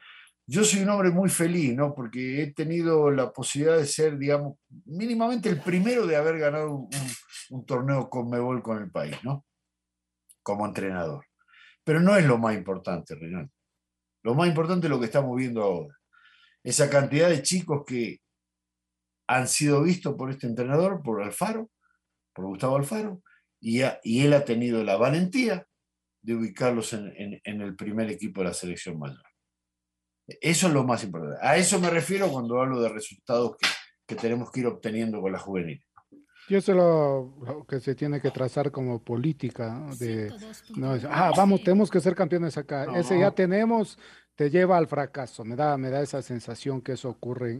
yo 0.53 0.65
soy 0.65 0.83
un 0.83 0.91
hombre 0.91 1.11
muy 1.11 1.31
feliz, 1.31 1.75
¿no? 1.75 1.95
porque 1.95 2.43
he 2.43 2.53
tenido 2.53 3.11
la 3.11 3.33
posibilidad 3.33 3.79
de 3.79 3.87
ser, 3.87 4.19
digamos, 4.19 4.59
mínimamente 4.85 5.49
el 5.49 5.63
primero 5.63 6.07
de 6.07 6.17
haber 6.17 6.39
ganado 6.39 6.89
un, 7.51 7.65
torneo 7.65 8.11
con 8.11 8.29
Mebol 8.29 8.63
con 8.63 8.83
el 8.83 8.91
país, 8.91 9.17
¿no? 9.23 9.47
Como 10.43 10.67
entrenador. 10.67 11.25
Pero 11.85 12.01
no 12.01 12.17
es 12.19 12.27
lo 12.27 12.37
más 12.37 12.55
importante, 12.55 13.15
Reinaldo. 13.15 13.51
Lo 14.23 14.35
más 14.35 14.47
importante 14.47 14.89
es 14.89 14.91
lo 14.91 15.01
que 15.01 15.07
estamos 15.07 15.35
viendo 15.39 15.63
ahora. 15.63 15.97
Esa 16.63 16.91
cantidad 16.91 17.31
de 17.31 17.43
chicos 17.43 17.85
que, 17.87 18.21
han 19.27 19.49
sido 19.49 19.83
vistos 19.83 20.15
por 20.17 20.31
este 20.31 20.47
entrenador, 20.47 21.03
por 21.03 21.23
Alfaro, 21.23 21.71
por 22.35 22.45
Gustavo 22.45 22.77
Alfaro, 22.77 23.23
y 23.59 23.81
él 23.81 24.33
ha 24.35 24.45
tenido 24.45 24.85
la 24.85 24.97
valentía 24.97 25.67
de 26.21 26.35
ubicarlos 26.35 26.93
en, 26.93 27.41
el 27.43 27.75
primer 27.75 28.11
equipo 28.11 28.43
de 28.43 28.49
la 28.49 28.55
selección 28.55 28.99
mayor. 28.99 29.32
Eso 30.27 30.67
es 30.69 30.73
lo 30.73 30.85
más 30.85 31.05
importante. 31.05 31.39
A 31.41 31.57
eso 31.57 31.81
me 31.81 31.91
refiero 31.91 32.29
cuando 32.29 32.61
hablo 32.61 32.81
de 32.81 32.89
resultados 32.89 33.57
que, 34.07 34.15
tenemos 34.15 34.51
que 34.51 34.61
ir 34.61 34.67
obteniendo 34.67 35.23
con 35.23 35.33
la 35.33 35.39
juvenil. 35.39 35.83
Y 36.49 36.57
eso 36.57 36.73
es 36.73 36.77
lo, 36.77 37.65
que 37.67 37.81
se 37.81 37.95
tiene 37.95 38.21
que 38.21 38.31
trazar 38.31 38.71
como 38.71 39.03
política. 39.03 39.87
De, 39.99 40.31
no, 40.77 40.99
ah, 41.09 41.33
vamos, 41.35 41.63
tenemos 41.63 41.91
que 41.91 42.01
ser 42.01 42.15
campeones 42.15 42.59
acá. 42.59 42.87
Ese 42.95 43.19
ya 43.19 43.31
tenemos, 43.31 43.99
te 44.35 44.51
lleva 44.51 44.77
al 44.77 44.87
fracaso. 44.87 45.45
Me 45.45 45.57
da, 45.57 45.79
me 45.79 45.89
da 45.89 46.03
esa 46.03 46.21
sensación 46.21 46.83
que 46.83 46.93
eso 46.93 47.09
ocurre 47.09 47.53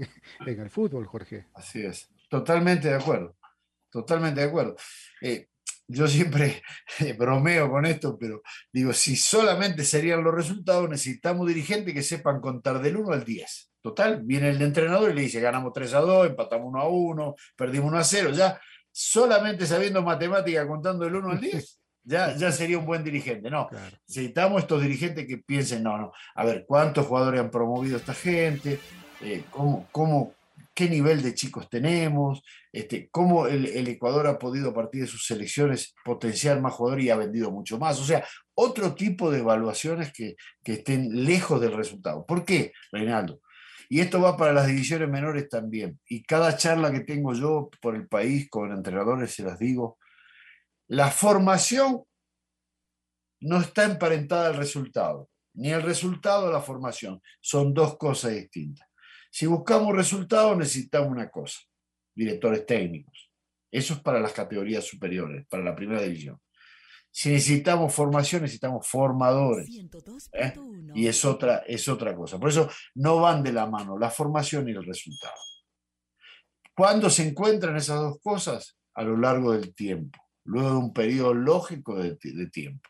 en, 0.47 0.61
el 0.61 0.69
fútbol, 0.69 1.07
Jorge. 1.07 1.47
Así 1.55 1.83
es, 1.83 2.11
totalmente 2.29 2.89
de 2.89 2.97
acuerdo, 2.97 3.35
totalmente 3.91 4.43
de 4.43 4.49
acuerdo. 4.49 4.77
Eh, 5.23 5.49
yo 5.89 6.07
siempre 6.07 6.63
bromeo 7.19 7.71
con 7.71 7.87
esto, 7.87 8.17
pero 8.19 8.43
digo, 8.73 8.93
si 8.93 9.17
solamente 9.17 9.85
serían 9.85 10.25
los 10.25 10.35
resultados, 10.35 10.89
necesitamos 10.89 11.47
dirigentes 11.47 11.95
que 11.95 12.03
sepan 12.03 12.41
contar 12.41 12.81
del 12.81 12.97
1 12.97 13.13
al 13.13 13.25
10. 13.25 13.71
Total, 13.83 14.23
viene 14.23 14.51
el 14.51 14.63
entrenador 14.63 15.11
y 15.11 15.15
le 15.15 15.23
dice, 15.23 15.41
ganamos 15.41 15.73
3 15.73 15.95
a 15.95 16.01
2, 16.01 16.29
empatamos 16.29 16.69
1 16.69 16.81
a 16.81 16.89
1, 16.89 17.35
perdimos 17.57 17.89
1 17.89 17.99
a 17.99 18.05
0. 18.05 18.31
Ya 18.31 18.61
solamente 18.93 19.67
sabiendo 19.67 20.03
matemática 20.03 20.67
contando 20.67 21.05
del 21.05 21.17
1 21.17 21.31
al 21.31 21.41
10, 21.41 21.81
ya, 22.05 22.37
ya 22.37 22.53
sería 22.53 22.79
un 22.79 22.87
buen 22.87 23.03
dirigente. 23.03 23.51
No, 23.51 23.69
necesitamos 24.07 24.63
estos 24.63 24.81
dirigentes 24.83 25.27
que 25.27 25.39
piensen, 25.39 25.83
no, 25.83 25.99
no, 25.99 26.13
a 26.35 26.45
ver, 26.45 26.65
¿cuántos 26.67 27.07
jugadores 27.07 27.41
han 27.41 27.51
promovido 27.51 27.97
esta 27.97 28.15
gente? 28.15 28.79
Eh, 29.21 29.45
¿cómo, 29.51 29.89
cómo, 29.91 30.35
qué 30.75 30.89
nivel 30.89 31.23
de 31.23 31.35
chicos 31.35 31.69
tenemos? 31.69 32.43
Este, 32.73 33.09
¿Cómo 33.11 33.47
el, 33.47 33.87
Ecuador 33.89 34.27
ha 34.27 34.39
podido 34.39 34.71
a 34.71 34.75
partir 34.75 35.03
de 35.03 35.07
sus 35.07 35.27
selecciones 35.27 35.95
potenciar 36.05 36.61
más 36.61 36.75
jugadores 36.75 37.05
y 37.05 37.11
ha 37.11 37.17
vendido 37.17 37.51
mucho 37.51 37.79
más? 37.79 38.01
O 38.01 38.05
sea, 38.05 38.25
otro 38.55 38.95
tipo 38.95 39.31
de 39.31 39.41
evaluaciones 39.41 40.13
que, 40.13 40.37
que 40.63 40.75
estén 40.75 41.25
lejos 41.25 41.61
del 41.61 41.73
resultado. 41.73 42.25
¿Por 42.27 42.45
qué, 42.45 42.73
Reinaldo? 42.91 43.41
Y 43.89 44.01
esto 44.01 44.21
va 44.23 44.37
para 44.39 44.55
las 44.55 44.67
divisiones 44.67 45.09
menores 45.11 45.49
también. 45.51 46.01
Y 46.09 46.23
cada 46.23 46.57
charla 46.57 46.91
que 46.91 47.01
tengo 47.01 47.35
yo 47.35 47.69
por 47.81 47.95
el 47.95 48.09
país 48.09 48.49
con 48.49 48.73
entrenadores, 48.73 49.35
se 49.35 49.43
las 49.43 49.59
digo, 49.59 49.99
la 50.89 51.11
formación 51.11 52.03
no 53.41 53.61
está 53.61 53.85
emparentada 53.85 54.49
al 54.49 54.57
resultado, 54.57 55.29
ni 55.55 55.71
el 55.71 55.83
resultado 55.83 56.49
a 56.49 56.53
la 56.53 56.61
formación. 56.61 57.21
Son 57.41 57.75
dos 57.75 57.99
cosas 57.99 58.33
distintas. 58.33 58.89
Si 59.33 59.47
buscamos 59.47 59.97
resultados, 59.97 60.57
necesitamos 60.59 61.11
una 61.11 61.31
cosa, 61.31 61.61
directores 62.15 62.67
técnicos. 62.67 63.31
Eso 63.71 63.95
es 63.95 64.01
para 64.01 64.21
las 64.21 64.33
categorías 64.33 64.85
superiores, 64.85 65.47
para 65.49 65.63
la 65.63 65.75
primera 65.75 66.03
división. 66.03 66.39
Si 67.11 67.31
necesitamos 67.31 67.95
formación, 67.95 68.43
necesitamos 68.43 68.87
formadores. 68.87 69.69
¿eh? 70.33 70.55
Y 70.95 71.07
es 71.07 71.25
otra, 71.25 71.59
es 71.67 71.89
otra 71.89 72.15
cosa. 72.15 72.39
Por 72.39 72.51
eso 72.51 72.69
no 72.95 73.21
van 73.21 73.43
de 73.43 73.53
la 73.53 73.67
mano 73.67 73.99
la 73.99 74.11
formación 74.11 74.69
y 74.69 74.73
el 74.73 74.85
resultado. 74.85 75.35
¿Cuándo 76.75 77.09
se 77.09 77.27
encuentran 77.27 77.77
esas 77.77 78.01
dos 78.01 78.19
cosas? 78.23 78.79
A 78.95 79.03
lo 79.03 79.17
largo 79.17 79.53
del 79.53 79.75
tiempo 79.75 80.19
luego 80.45 80.71
de 80.71 80.77
un 80.77 80.93
periodo 80.93 81.35
lógico 81.35 81.97
de, 81.97 82.19
de 82.21 82.47
tiempo. 82.51 82.89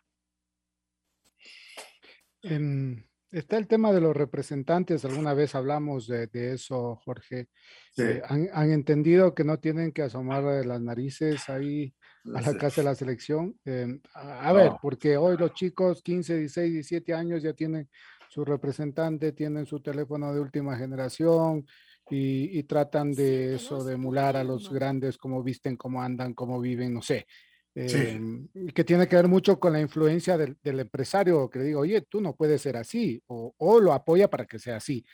Em, 2.42 3.04
está 3.32 3.56
el 3.56 3.66
tema 3.66 3.92
de 3.92 4.00
los 4.00 4.16
representantes, 4.16 5.04
alguna 5.04 5.34
vez 5.34 5.54
hablamos 5.54 6.06
de, 6.06 6.26
de 6.26 6.52
eso, 6.52 6.96
Jorge. 7.04 7.48
Sí. 7.92 8.02
Eh, 8.02 8.22
han, 8.24 8.48
han 8.52 8.70
entendido 8.70 9.34
que 9.34 9.44
no 9.44 9.58
tienen 9.58 9.92
que 9.92 10.02
asomar 10.02 10.44
las 10.64 10.80
narices 10.80 11.48
ahí 11.48 11.94
a 12.34 12.40
la 12.40 12.54
casa 12.56 12.82
de 12.82 12.84
la 12.84 12.94
selección. 12.94 13.58
Em, 13.64 14.00
a, 14.14 14.48
a 14.48 14.52
ver, 14.52 14.72
porque 14.80 15.16
hoy 15.16 15.36
los 15.36 15.54
chicos 15.54 16.02
15, 16.02 16.36
16, 16.38 16.72
17 16.72 17.14
años 17.14 17.42
ya 17.42 17.54
tienen 17.54 17.88
su 18.28 18.44
representante, 18.44 19.32
tienen 19.32 19.66
su 19.66 19.80
teléfono 19.80 20.32
de 20.32 20.40
última 20.40 20.76
generación 20.76 21.66
y, 22.10 22.58
y 22.58 22.62
tratan 22.64 23.12
de 23.12 23.56
eso, 23.56 23.82
de 23.84 23.94
emular 23.94 24.36
a 24.36 24.44
los 24.44 24.72
grandes, 24.72 25.18
cómo 25.18 25.42
visten, 25.42 25.76
cómo 25.76 26.02
andan, 26.02 26.34
cómo 26.34 26.60
viven, 26.60 26.94
no 26.94 27.02
sé. 27.02 27.26
Sí. 27.74 27.96
Em, 27.96 28.48
que 28.74 28.84
tiene 28.84 29.08
que 29.08 29.16
ver 29.16 29.28
mucho 29.28 29.58
con 29.58 29.72
la 29.72 29.80
influencia 29.80 30.36
del, 30.36 30.58
del 30.62 30.80
empresario 30.80 31.48
que 31.48 31.58
le 31.60 31.64
digo, 31.66 31.80
oye, 31.80 32.02
tú 32.02 32.20
no 32.20 32.34
puedes 32.36 32.60
ser 32.60 32.76
así, 32.76 33.22
o, 33.28 33.54
o 33.56 33.80
lo 33.80 33.92
apoya 33.94 34.28
para 34.28 34.44
que 34.46 34.58
sea 34.58 34.76
así. 34.76 35.04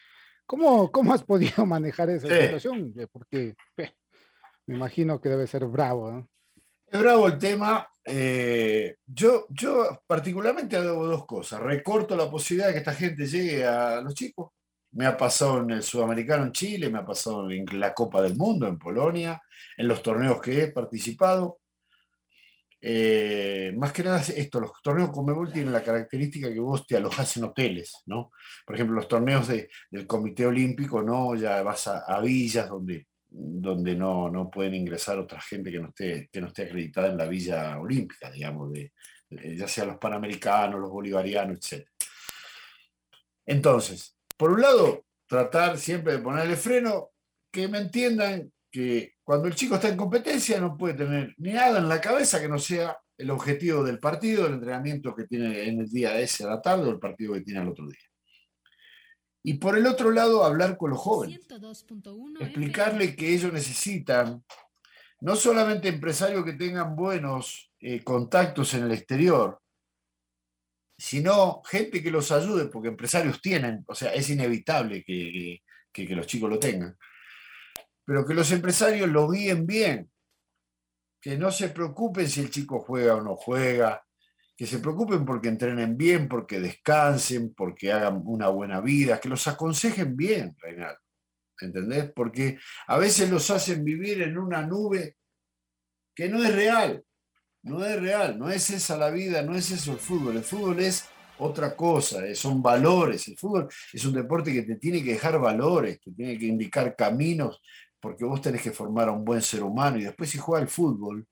¿Cómo, 0.45 0.91
cómo 0.91 1.13
has 1.13 1.23
podido 1.23 1.65
manejar 1.67 2.11
esa 2.11 2.27
Sí. 2.29 2.35
situación? 2.43 2.93
Eh, 2.99 3.07
Porque 3.13 3.55
eh, 3.77 3.93
me 4.67 4.75
imagino 4.77 5.21
que 5.21 5.29
debe 5.29 5.47
ser 5.47 5.65
bravo, 5.67 6.11
¿no? 6.11 6.29
Es 6.91 6.99
bravo 7.01 7.27
el 7.29 7.39
tema. 7.39 7.87
eh, 8.07 8.97
yo, 9.07 9.47
yo 9.51 10.03
particularmente 10.07 10.77
hago 10.77 11.07
dos 11.07 11.27
cosas. 11.27 11.61
Recorto 11.61 12.17
la 12.17 12.31
posibilidad 12.31 12.69
de 12.69 12.73
que 12.73 12.79
esta 12.79 12.95
gente 12.95 13.27
llegue 13.27 13.65
a 13.67 14.01
los 14.01 14.15
chicos. 14.15 14.51
Me 14.93 15.05
ha 15.05 15.15
pasado 15.17 15.61
en 15.61 15.71
el 15.71 15.83
Sudamericano 15.83 16.45
en 16.45 16.53
Chile, 16.53 16.89
me 16.89 16.99
ha 16.99 17.05
pasado 17.05 17.49
en 17.51 17.67
la 17.79 17.93
Copa 17.93 18.23
del 18.23 18.37
Mundo 18.37 18.67
en 18.67 18.79
Polonia, 18.79 19.41
en 19.77 19.87
los 19.87 20.03
torneos 20.03 20.41
que 20.41 20.63
he 20.63 20.69
participado. 20.73 21.59
Eh, 22.81 23.73
más 23.77 23.93
que 23.93 24.05
nada 24.05 24.21
es 24.21 24.29
esto, 24.31 24.61
los 24.61 24.71
torneos 24.83 25.11
Conmebol 25.11 25.53
tienen 25.53 25.73
la 25.73 25.83
característica 25.83 26.53
que 26.53 26.61
vos 26.61 26.87
te 26.87 26.97
alojás 26.97 27.37
en 27.37 27.45
hoteles, 27.45 28.03
¿no? 28.07 28.31
Por 28.65 28.77
ejemplo, 28.77 28.95
los 28.97 29.09
torneos 29.09 29.49
de- 29.49 29.69
del 29.91 30.07
Comité 30.07 30.47
Olímpico, 30.47 31.03
¿no? 31.03 31.35
Ya 31.35 31.63
vas 31.63 31.89
a, 31.89 32.21
villas 32.21 32.69
donde, 32.69 33.09
donde 33.29 33.95
no, 33.97 34.31
no 34.31 34.49
pueden 34.51 34.75
ingresar 34.75 35.19
otra 35.19 35.41
gente 35.41 35.73
que 35.73 35.81
no, 35.81 35.89
esté, 35.89 36.29
que 36.33 36.41
no 36.41 36.47
esté 36.49 36.63
acreditada 36.63 37.09
en 37.09 37.19
la 37.19 37.27
villa 37.27 37.79
olímpica, 37.81 38.31
digamos, 38.31 38.73
de, 38.73 38.93
de- 39.29 39.57
ya 39.57 39.67
sea 39.67 39.85
los 39.85 39.99
panamericanos, 39.99 40.79
los 40.81 40.91
bolivarianos, 40.91 41.59
etc. 41.73 41.85
Entonces, 43.47 44.17
por 44.37 44.51
un 44.53 44.61
lado, 44.61 45.05
tratar 45.27 45.79
siempre 45.79 46.13
de 46.15 46.19
ponerle 46.21 46.57
freno, 46.57 47.11
que 47.53 47.67
me 47.69 47.79
entiendan 47.79 48.53
que 48.71 49.15
cuando 49.29 49.47
el 49.47 49.55
chico 49.55 49.75
está 49.75 49.89
en 49.91 49.97
competencia 49.99 50.59
no 50.59 50.75
puede 50.75 50.95
tener 50.95 51.35
ni 51.37 51.53
nada 51.53 51.79
en 51.81 51.87
la 51.87 52.01
cabeza 52.01 52.41
que 52.41 52.49
no 52.49 52.59
sea 52.59 52.99
el 53.19 53.31
objetivo 53.31 53.85
del 53.85 53.99
partido, 53.99 54.47
el 54.47 54.55
entrenamiento 54.55 55.15
que 55.15 55.25
tiene 55.25 55.69
en 55.69 55.81
el 55.81 55.87
día 55.91 56.19
ese 56.19 56.45
a 56.45 56.49
la 56.49 56.63
tarde 56.63 56.85
o 56.89 56.93
el 56.93 56.99
partido 56.99 57.35
que 57.35 57.43
tiene 57.43 57.61
al 57.61 57.69
otro 57.69 57.87
día. 57.87 58.01
Y 59.43 59.59
por 59.59 59.77
el 59.77 59.87
otro 59.87 60.13
lado, 60.13 60.45
hablar 60.45 60.79
con 60.79 60.89
los 60.89 60.99
jóvenes. 60.99 61.41
explicarle 62.41 63.15
que 63.15 63.35
ellos 63.35 63.53
necesitan 63.53 64.43
no 65.21 65.37
solamente 65.37 65.89
empresarios 65.89 66.43
que 66.43 66.55
tengan 66.55 66.97
buenos 66.97 67.71
eh, 67.81 68.03
contactos 68.03 68.73
en 68.73 68.85
el 68.85 68.93
exterior, 68.93 69.61
sino 70.97 71.61
gente 71.65 72.03
que 72.03 72.11
los 72.11 72.33
ayude, 72.33 72.69
porque 72.69 72.89
empresarios 72.89 73.43
tienen, 73.43 73.85
o 73.89 73.95
sea, 73.95 74.15
es 74.15 74.31
inevitable 74.31 75.05
que, 75.05 75.61
que- 75.93 76.07
que 76.07 76.17
los 76.17 76.27
chicos 76.27 76.49
lo 76.49 76.59
tengan, 76.59 76.97
pero 78.09 78.25
que 78.25 78.33
los 78.33 78.51
empresarios 78.53 79.07
lo 79.07 79.29
guíen 79.29 79.67
bien, 79.67 80.11
que 81.21 81.37
no 81.37 81.53
se 81.53 81.69
preocupen 81.69 82.27
si 82.27 82.41
el 82.41 82.49
chico 82.49 82.81
juega 82.81 83.17
o 83.17 83.21
no 83.21 83.37
juega, 83.37 84.03
que 84.57 84.67
se 84.67 84.79
preocupen 84.79 85.27
porque 85.27 85.49
entrenen 85.49 85.95
bien, 85.95 86.27
porque 86.27 86.59
descansen, 86.59 87.53
porque 87.53 87.93
hagan 87.93 88.23
una 88.25 88.49
buena 88.49 88.81
vida, 88.81 89.21
que 89.21 89.29
los 89.29 89.47
aconsejen 89.47 90.17
bien, 90.17 90.57
Reinaldo. 90.59 90.99
¿entendés? 91.61 92.11
Porque 92.17 92.59
a 92.87 92.97
veces 92.97 93.29
los 93.29 93.51
hacen 93.51 93.85
vivir 93.85 94.23
en 94.23 94.39
una 94.39 94.63
nube 94.63 95.19
que 96.15 96.31
no 96.31 96.43
es 96.43 96.55
real, 96.55 97.05
no 97.65 97.85
es 97.85 98.01
real, 98.01 98.39
no 98.39 98.49
es 98.49 98.71
esa 98.71 98.97
la 98.97 99.11
vida, 99.11 99.43
no 99.43 99.55
es 99.55 99.71
eso 99.71 99.93
el 99.93 99.99
fútbol, 99.99 100.39
el 100.39 100.45
fútbol 100.45 100.81
es 100.81 101.05
otra 101.41 101.77
cosa, 101.77 102.27
eh, 102.27 102.35
son 102.35 102.63
valores, 102.63 103.29
el 103.29 103.37
fútbol 103.37 103.69
es 103.93 104.05
un 104.07 104.15
deporte 104.15 104.51
que 104.51 104.63
te 104.63 104.77
tiene 104.77 105.05
que 105.05 105.13
dejar 105.13 105.39
valores, 105.39 106.01
te 106.01 106.11
tiene 106.13 106.39
que 106.39 106.47
indicar 106.47 106.97
caminos, 106.97 107.61
porque 108.01 108.25
vos 108.25 108.41
tenés 108.41 108.63
que 108.63 108.71
formar 108.71 109.09
a 109.09 109.13
un 109.13 109.25
buen 109.25 109.43
ser 109.43 109.63
humano 109.63 109.99
y 109.99 110.05
después 110.05 110.31
si 110.31 110.39
juega 110.39 110.63
el 110.63 110.69
fútbol, 110.69 111.27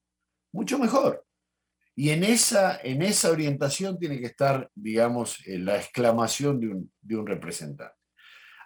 mucho 0.52 0.78
mejor. 0.78 1.24
Y 1.94 2.10
en 2.10 2.24
esa, 2.24 2.78
en 2.82 3.02
esa 3.02 3.30
orientación 3.30 3.98
tiene 3.98 4.20
que 4.20 4.26
estar, 4.26 4.70
digamos, 4.74 5.38
eh, 5.46 5.58
la 5.58 5.76
exclamación 5.76 6.60
de 6.60 6.68
un, 6.68 6.92
de 7.00 7.16
un 7.16 7.26
representante. 7.26 7.94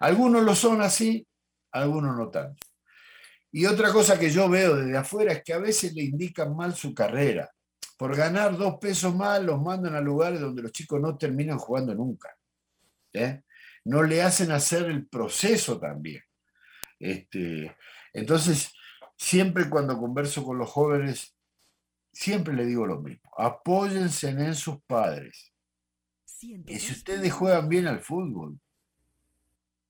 Algunos 0.00 0.42
lo 0.42 0.54
son 0.54 0.80
así, 0.80 1.26
algunos 1.70 2.16
no 2.16 2.28
tanto. 2.28 2.66
Y 3.52 3.66
otra 3.66 3.92
cosa 3.92 4.18
que 4.18 4.30
yo 4.30 4.48
veo 4.48 4.76
desde 4.76 4.96
afuera 4.96 5.32
es 5.32 5.42
que 5.44 5.52
a 5.52 5.58
veces 5.58 5.92
le 5.94 6.02
indican 6.02 6.56
mal 6.56 6.74
su 6.74 6.94
carrera. 6.94 7.50
Por 7.96 8.16
ganar 8.16 8.56
dos 8.56 8.78
pesos 8.80 9.14
más 9.14 9.42
los 9.42 9.60
mandan 9.60 9.94
a 9.94 10.00
lugares 10.00 10.40
donde 10.40 10.62
los 10.62 10.72
chicos 10.72 11.00
no 11.00 11.16
terminan 11.18 11.58
jugando 11.58 11.94
nunca. 11.94 12.34
¿eh? 13.12 13.42
No 13.84 14.02
le 14.02 14.22
hacen 14.22 14.52
hacer 14.52 14.84
el 14.86 15.06
proceso 15.06 15.78
también. 15.78 16.22
Este, 17.00 17.74
entonces, 18.12 18.72
siempre 19.16 19.68
cuando 19.68 19.98
converso 19.98 20.44
con 20.44 20.58
los 20.58 20.70
jóvenes, 20.70 21.34
siempre 22.12 22.54
le 22.54 22.66
digo 22.66 22.86
lo 22.86 23.00
mismo. 23.00 23.32
Apóyense 23.36 24.28
en 24.28 24.54
sus 24.54 24.80
padres. 24.82 25.52
Y 26.42 26.78
si 26.78 26.92
ustedes 26.92 27.32
juegan 27.32 27.68
bien 27.68 27.86
al 27.86 28.00
fútbol, 28.00 28.58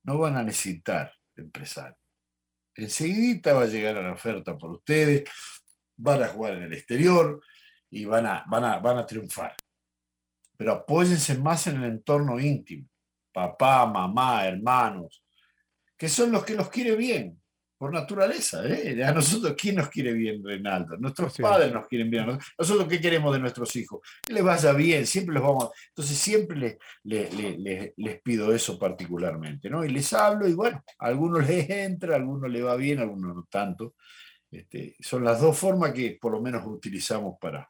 no 0.02 0.18
van 0.18 0.36
a 0.36 0.42
necesitar 0.42 1.12
empresario. 1.36 1.96
Enseguida 2.74 3.52
va 3.52 3.62
a 3.62 3.66
llegar 3.66 3.96
a 3.96 4.02
la 4.02 4.12
oferta 4.12 4.56
por 4.56 4.70
ustedes, 4.70 5.28
van 5.96 6.22
a 6.22 6.28
jugar 6.28 6.54
en 6.54 6.62
el 6.64 6.72
exterior 6.72 7.42
y 7.90 8.04
van 8.04 8.26
a, 8.26 8.44
van 8.48 8.64
a, 8.64 8.78
van 8.78 8.98
a 8.98 9.06
triunfar. 9.06 9.54
Pero 10.56 10.72
apóyense 10.72 11.38
más 11.38 11.66
en 11.66 11.82
el 11.82 11.90
entorno 11.90 12.38
íntimo, 12.38 12.88
papá, 13.32 13.86
mamá, 13.86 14.46
hermanos, 14.46 15.22
que 16.00 16.08
son 16.08 16.32
los 16.32 16.44
que 16.46 16.54
los 16.54 16.70
quiere 16.70 16.96
bien, 16.96 17.38
por 17.76 17.92
naturaleza. 17.92 18.62
¿eh? 18.66 19.04
A 19.04 19.12
nosotros, 19.12 19.54
¿quién 19.60 19.76
nos 19.76 19.90
quiere 19.90 20.14
bien, 20.14 20.42
Reinaldo? 20.42 20.96
Nuestros 20.96 21.34
Sí. 21.34 21.42
padres 21.42 21.70
nos 21.72 21.86
quieren 21.88 22.10
bien. 22.10 22.26
Nosotros, 22.58 22.88
¿qué 22.88 22.98
queremos 23.02 23.32
de 23.34 23.38
nuestros 23.38 23.76
hijos? 23.76 24.00
Que 24.26 24.32
les 24.32 24.42
vaya 24.42 24.72
bien, 24.72 25.06
siempre 25.06 25.34
los 25.34 25.42
vamos. 25.42 25.68
Entonces, 25.88 26.16
siempre 26.16 26.56
les, 26.56 26.78
le- 27.04 27.30
le- 27.32 27.58
le- 27.58 27.94
les 27.98 28.20
pido 28.22 28.52
eso 28.54 28.78
particularmente, 28.78 29.68
¿no? 29.68 29.84
Y 29.84 29.90
les 29.90 30.10
hablo 30.14 30.48
y 30.48 30.54
bueno, 30.54 30.82
a 30.98 31.06
algunos 31.06 31.46
les 31.46 31.68
entra, 31.68 32.14
a 32.14 32.16
algunos 32.16 32.50
les 32.50 32.64
va 32.64 32.76
bien, 32.76 32.98
a 32.98 33.02
algunos 33.02 33.34
no 33.36 33.46
tanto. 33.50 33.94
Este, 34.50 34.96
son 35.00 35.22
las 35.24 35.40
dos 35.40 35.56
formas 35.58 35.92
que 35.92 36.18
por 36.20 36.32
lo 36.32 36.40
menos 36.40 36.62
utilizamos 36.66 37.36
para, 37.40 37.68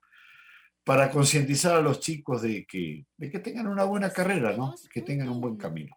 para 0.85 1.11
concientizar 1.11 1.76
a 1.76 1.81
los 1.83 1.99
chicos 2.01 2.43
de 2.43 2.64
que, 2.64 3.07
de 3.16 3.31
que 3.31 3.39
tengan 3.41 3.66
una 3.66 3.85
buena 3.85 4.11
carrera, 4.12 4.57
¿no? 4.57 4.74
Que 4.93 5.03
tengan 5.03 5.28
un 5.28 5.41
buen 5.41 5.57
camino. 5.57 5.97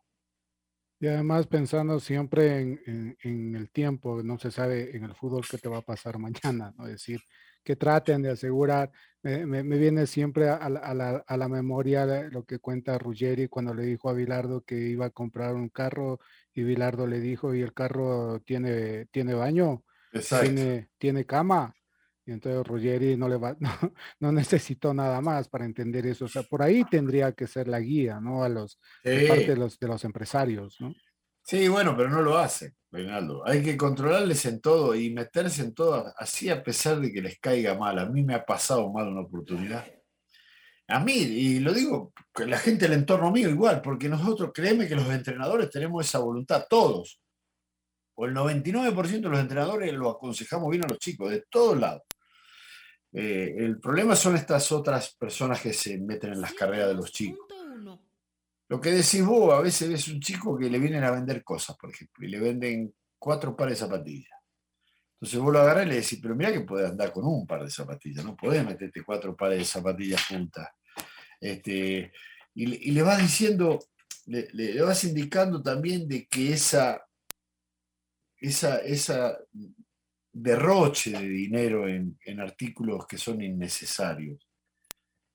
Y 1.04 1.08
además 1.08 1.48
pensando 1.48 2.00
siempre 2.00 2.62
en, 2.62 2.80
en- 2.86 3.18
en 3.24 3.56
el 3.58 3.70
tiempo, 3.72 4.24
no 4.24 4.38
se 4.40 4.52
sabe 4.52 4.96
en 4.96 5.04
el 5.04 5.14
fútbol 5.14 5.44
qué 5.52 5.58
te 5.58 5.68
va 5.68 5.80
a 5.80 5.82
pasar 5.82 6.18
mañana, 6.64 6.74
¿no? 6.78 6.86
Es 6.86 6.94
decir, 6.94 7.20
que 7.62 7.76
traten 7.76 8.22
de 8.22 8.30
asegurar, 8.30 8.90
me, 9.22 9.46
me- 9.46 9.64
me 9.64 9.78
viene 9.78 10.08
siempre 10.08 10.48
a, 10.48 10.70
la, 10.70 10.80
a 10.80 10.94
la- 10.94 11.24
a 11.28 11.36
la 11.38 11.50
memoria 11.50 12.06
lo 12.32 12.46
que 12.46 12.60
cuenta 12.60 12.98
Ruggeri 12.98 13.50
cuando 13.50 13.74
le 13.74 13.84
dijo 13.84 14.08
a 14.10 14.14
Bilardo 14.14 14.62
que 14.62 14.76
iba 14.78 15.08
a 15.08 15.10
comprar 15.10 15.56
un 15.56 15.68
carro 15.68 16.20
y 16.54 16.64
Bilardo 16.64 17.06
le 17.06 17.20
dijo, 17.20 17.54
¿y 17.54 17.60
el 17.62 17.74
carro 17.74 18.40
tiene, 18.46 19.08
tiene 19.08 19.34
baño? 19.34 19.84
Exacto. 20.14 20.46
tiene, 20.46 20.90
tiene 20.98 21.26
cama. 21.26 21.76
Y 22.26 22.32
entonces 22.32 22.66
Ruggeri 22.66 23.18
no 23.18 23.28
le 23.28 23.38
va, 23.38 23.56
no, 23.60 23.72
no 24.20 24.32
necesitó 24.32 24.94
nada 24.94 25.22
más 25.22 25.50
para 25.50 25.66
entender 25.66 26.06
eso. 26.06 26.26
O 26.26 26.30
sea, 26.30 26.44
por 26.44 26.62
ahí 26.62 26.84
tendría 26.86 27.32
que 27.34 27.48
ser 27.48 27.68
la 27.68 27.80
guía, 27.80 28.20
¿no? 28.20 28.44
A 28.44 28.50
los, 28.50 28.80
de 29.04 29.28
parte 29.28 29.48
de 29.48 29.58
los, 29.58 29.80
de 29.80 29.88
los 29.88 30.04
empresarios, 30.06 30.78
¿no? 30.80 30.94
Sí, 31.46 31.68
bueno, 31.68 31.96
pero 31.98 32.10
no 32.10 32.22
lo 32.22 32.38
hace, 32.38 32.76
Reinaldo. 32.90 33.46
Hay 33.46 33.62
que 33.62 33.76
controlarles 33.76 34.46
en 34.46 34.62
todo 34.62 34.96
y 34.96 35.14
meterse 35.14 35.62
en 35.62 35.74
todo, 35.74 36.14
así 36.18 36.50
a 36.50 36.64
pesar 36.64 37.02
de 37.02 37.12
que 37.12 37.22
les 37.22 37.38
caiga 37.38 37.78
mal. 37.78 38.00
A 38.00 38.06
mí 38.06 38.24
me 38.24 38.34
ha 38.34 38.46
pasado 38.46 38.90
mal 38.94 39.10
una 39.10 39.22
oportunidad. 39.22 39.86
A 40.88 41.00
mí, 41.00 41.14
y 41.14 41.60
lo 41.60 41.74
digo, 41.74 42.14
la 42.46 42.58
gente 42.58 42.88
del 42.88 43.00
entorno 43.00 43.30
mío 43.30 43.50
igual, 43.50 43.82
porque 43.82 44.08
nosotros, 44.08 44.52
créeme 44.54 44.88
que 44.88 44.96
los 44.96 45.10
entrenadores 45.10 45.70
tenemos 45.70 46.06
esa 46.06 46.20
voluntad, 46.20 46.66
todos. 46.70 47.20
O 48.16 48.26
el 48.26 48.34
99% 48.34 49.22
de 49.22 49.30
los 49.30 49.40
entrenadores 49.40 49.92
lo 49.94 50.10
aconsejamos 50.10 50.70
bien 50.70 50.84
a 50.84 50.88
los 50.88 51.00
chicos, 51.00 51.32
de 51.32 51.44
todos 51.50 51.80
lados. 51.80 52.04
Eh, 53.12 53.56
el 53.58 53.80
problema 53.80 54.16
son 54.16 54.36
estas 54.36 54.72
otras 54.72 55.14
personas 55.16 55.62
que 55.62 55.74
se 55.74 55.98
meten 56.00 56.34
en 56.34 56.42
las 56.42 56.54
carreras 56.54 56.88
de 56.90 56.96
los 56.96 57.12
chicos. 57.12 57.46
Lo 58.70 58.80
que 58.82 58.92
decís 58.92 59.24
vos, 59.24 59.54
a 59.54 59.62
veces 59.62 59.90
ves 59.90 60.08
un 60.08 60.20
chico 60.20 60.58
que 60.58 60.70
le 60.70 60.80
vienen 60.80 61.04
a 61.04 61.12
vender 61.12 61.44
cosas, 61.44 61.76
por 61.78 61.92
ejemplo, 61.92 62.26
y 62.26 62.30
le 62.30 62.40
venden 62.40 62.94
cuatro 63.20 63.56
pares 63.56 63.80
de 63.80 63.86
zapatillas. 63.86 64.32
Entonces 65.16 65.40
vos 65.40 65.54
lo 65.54 65.60
agarrás 65.62 65.86
y 65.86 65.90
le 65.90 65.96
decís, 65.96 66.20
pero 66.22 66.36
mira 66.36 66.52
que 66.52 66.62
podés 66.62 66.90
andar 66.90 67.14
con 67.14 67.26
un 67.26 67.46
par 67.48 67.64
de 67.64 67.70
zapatillas, 67.70 68.26
no 68.26 68.36
podés 68.36 68.66
meterte 68.66 69.04
cuatro 69.04 69.36
pares 69.36 69.60
de 69.60 69.66
zapatillas 69.66 70.26
juntas. 70.26 70.70
Este, 71.40 72.12
y, 72.56 72.66
le- 72.66 72.80
y 72.82 72.92
le 72.92 73.02
vas 73.04 73.20
diciendo, 73.22 73.80
le, 74.26 74.48
le- 74.54 74.74
le 74.74 74.82
vas 74.82 75.04
indicando 75.04 75.62
también 75.62 76.08
de 76.08 76.28
que 76.28 76.52
esa, 76.54 77.02
esa, 78.44 79.38
derroche 80.32 81.12
de 81.12 81.28
dinero 81.28 81.88
en, 81.88 82.18
en 82.26 82.40
artículos 82.40 83.08
que 83.08 83.18
son 83.18 83.42
innecesarios, 83.42 84.48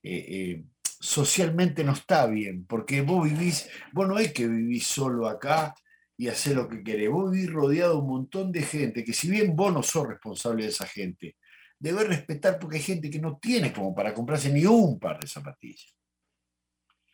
eh, 0.03 0.27
eh, 0.29 0.65
socialmente 0.83 1.85
no 1.85 1.93
está 1.93 2.27
bien, 2.27 2.67
porque 2.67 3.01
vos 3.01 3.25
vivís, 3.25 3.69
vos 3.93 4.07
no 4.07 4.19
es 4.19 4.33
que 4.33 4.47
vivís 4.47 4.87
solo 4.87 5.27
acá 5.27 5.75
y 6.17 6.29
hacer 6.29 6.57
lo 6.57 6.69
que 6.69 6.83
querés, 6.83 7.11
vos 7.11 7.31
vivís 7.31 7.51
rodeado 7.51 7.95
de 7.95 8.01
un 8.01 8.09
montón 8.09 8.53
de 8.53 8.63
gente 8.63 9.05
que 9.05 9.13
si 9.13 9.31
bien 9.31 9.55
vos 9.57 9.73
no 9.73 9.83
sos 9.83 10.09
responsable 10.09 10.65
de 10.65 10.71
esa 10.71 10.87
gente, 10.87 11.37
debes 11.79 12.09
respetar 12.09 12.59
porque 12.59 12.77
hay 12.77 12.83
gente 12.83 13.09
que 13.09 13.21
no 13.21 13.39
tiene 13.39 13.73
como 13.73 13.95
para 13.95 14.13
comprarse 14.13 14.53
ni 14.53 14.67
un 14.67 14.99
par 14.99 15.21
de 15.21 15.29
zapatillas. 15.29 15.95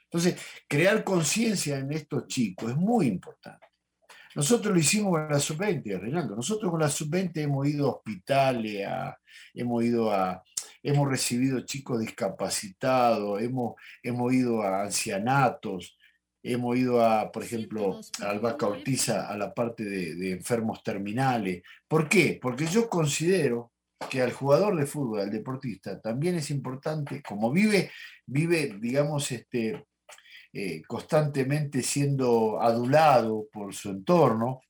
Entonces, 0.04 0.40
crear 0.66 1.04
conciencia 1.04 1.78
en 1.78 1.92
estos 1.92 2.26
chicos 2.26 2.70
es 2.70 2.76
muy 2.76 3.06
importante. 3.06 3.66
Nosotros 4.34 4.72
lo 4.74 4.80
hicimos 4.80 5.12
con 5.12 5.28
la 5.28 5.38
sub-20, 5.38 5.98
Reinaldo. 6.00 6.36
Nosotros 6.36 6.70
con 6.70 6.80
la 6.80 6.88
sub-20 6.88 7.32
hemos 7.42 7.66
ido 7.68 7.86
a 7.88 7.94
hospitales, 7.94 8.86
a- 8.86 9.16
hemos 9.54 9.84
ido 9.84 10.10
a, 10.12 10.42
hemos 10.82 11.08
recibido 11.08 11.60
chicos 11.60 12.00
discapacitados, 12.00 13.40
hemos, 13.42 13.74
hemos 14.02 14.32
ido 14.32 14.62
a 14.62 14.82
ancianatos, 14.82 15.96
hemos 16.42 16.76
ido 16.76 17.04
a, 17.04 17.30
por 17.32 17.42
ejemplo, 17.42 18.00
a 18.22 18.30
Albaca 18.30 18.66
Ortiz, 18.66 19.08
a 19.08 19.28
a 19.28 19.36
la 19.38 19.54
parte 19.54 19.84
de, 19.84 20.14
de 20.14 20.32
enfermos 20.32 20.82
terminales. 20.82 21.62
¿Por 21.88 22.08
qué? 22.08 22.38
Porque 22.40 22.66
yo 22.66 22.88
considero 22.88 23.72
que 24.10 24.20
al 24.20 24.32
jugador 24.32 24.76
de 24.76 24.84
fútbol, 24.86 25.20
al 25.20 25.30
deportista, 25.30 25.98
también 26.00 26.34
es 26.34 26.50
importante, 26.50 27.22
como 27.22 27.50
vive, 27.50 27.90
vive, 28.26 28.76
digamos, 28.78 29.30
este, 29.32 29.86
eh, 30.54 30.82
constantemente 30.86 31.82
siendo 31.82 32.60
adulado 32.60 33.48
por 33.52 33.74
su 33.74 33.90
entorno 33.90 34.60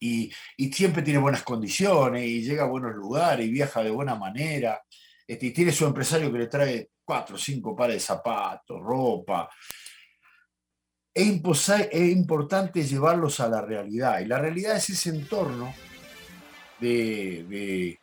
y, 0.00 0.30
y 0.56 0.72
siempre 0.72 1.02
tiene 1.02 1.20
buenas 1.20 1.42
condiciones 1.42 2.24
y 2.26 2.42
llega 2.42 2.64
a 2.64 2.68
buenos 2.68 2.94
lugares 2.94 3.46
y 3.46 3.50
viaja 3.50 3.82
de 3.82 3.90
buena 3.90 4.16
manera 4.16 4.82
este, 5.26 5.46
y 5.46 5.50
tiene 5.52 5.70
su 5.72 5.86
empresario 5.86 6.30
que 6.32 6.38
le 6.38 6.46
trae 6.48 6.90
cuatro 7.04 7.36
o 7.36 7.38
cinco 7.38 7.74
pares 7.76 7.96
de 7.96 8.00
zapatos, 8.00 8.80
ropa. 8.82 9.48
Es, 11.14 11.40
es 11.70 12.12
importante 12.12 12.82
llevarlos 12.82 13.40
a 13.40 13.48
la 13.48 13.62
realidad 13.62 14.18
y 14.20 14.26
la 14.26 14.38
realidad 14.38 14.76
es 14.76 14.90
ese 14.90 15.10
entorno 15.10 15.72
de- 16.80 17.98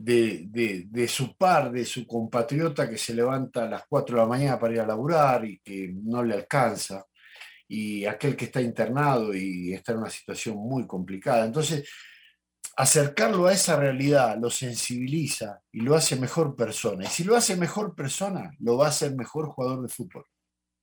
de, 0.00 0.86
de- 0.86 1.08
su 1.08 1.36
par, 1.36 1.72
de 1.72 1.84
su 1.84 2.06
compatriota 2.06 2.88
que 2.88 2.96
se 2.98 3.14
levanta 3.14 3.64
a 3.64 3.68
las 3.68 3.82
4 3.88 4.16
de 4.16 4.22
la 4.22 4.28
mañana 4.28 4.58
para 4.58 4.74
ir 4.74 4.80
a 4.80 4.86
laburar 4.86 5.44
y 5.44 5.58
que 5.58 5.92
no 5.92 6.22
le 6.22 6.34
alcanza, 6.34 7.04
y 7.66 8.04
aquel 8.04 8.36
que 8.36 8.46
está 8.46 8.60
internado 8.60 9.34
y 9.34 9.74
está 9.74 9.92
en 9.92 9.98
una 9.98 10.10
situación 10.10 10.56
muy 10.56 10.86
complicada. 10.86 11.44
Entonces, 11.44 11.88
acercarlo 12.76 13.46
a 13.46 13.52
esa 13.52 13.76
realidad 13.76 14.38
lo 14.40 14.50
sensibiliza 14.50 15.60
y 15.72 15.80
lo 15.80 15.94
hace 15.96 16.16
mejor 16.16 16.54
persona. 16.54 17.04
Y 17.04 17.08
si 17.08 17.24
lo 17.24 17.36
hace 17.36 17.56
mejor 17.56 17.94
persona, 17.94 18.50
lo 18.60 18.76
va 18.78 18.86
a 18.86 18.90
hacer 18.90 19.14
mejor 19.16 19.48
jugador 19.48 19.82
de 19.82 19.88
fútbol. 19.88 20.24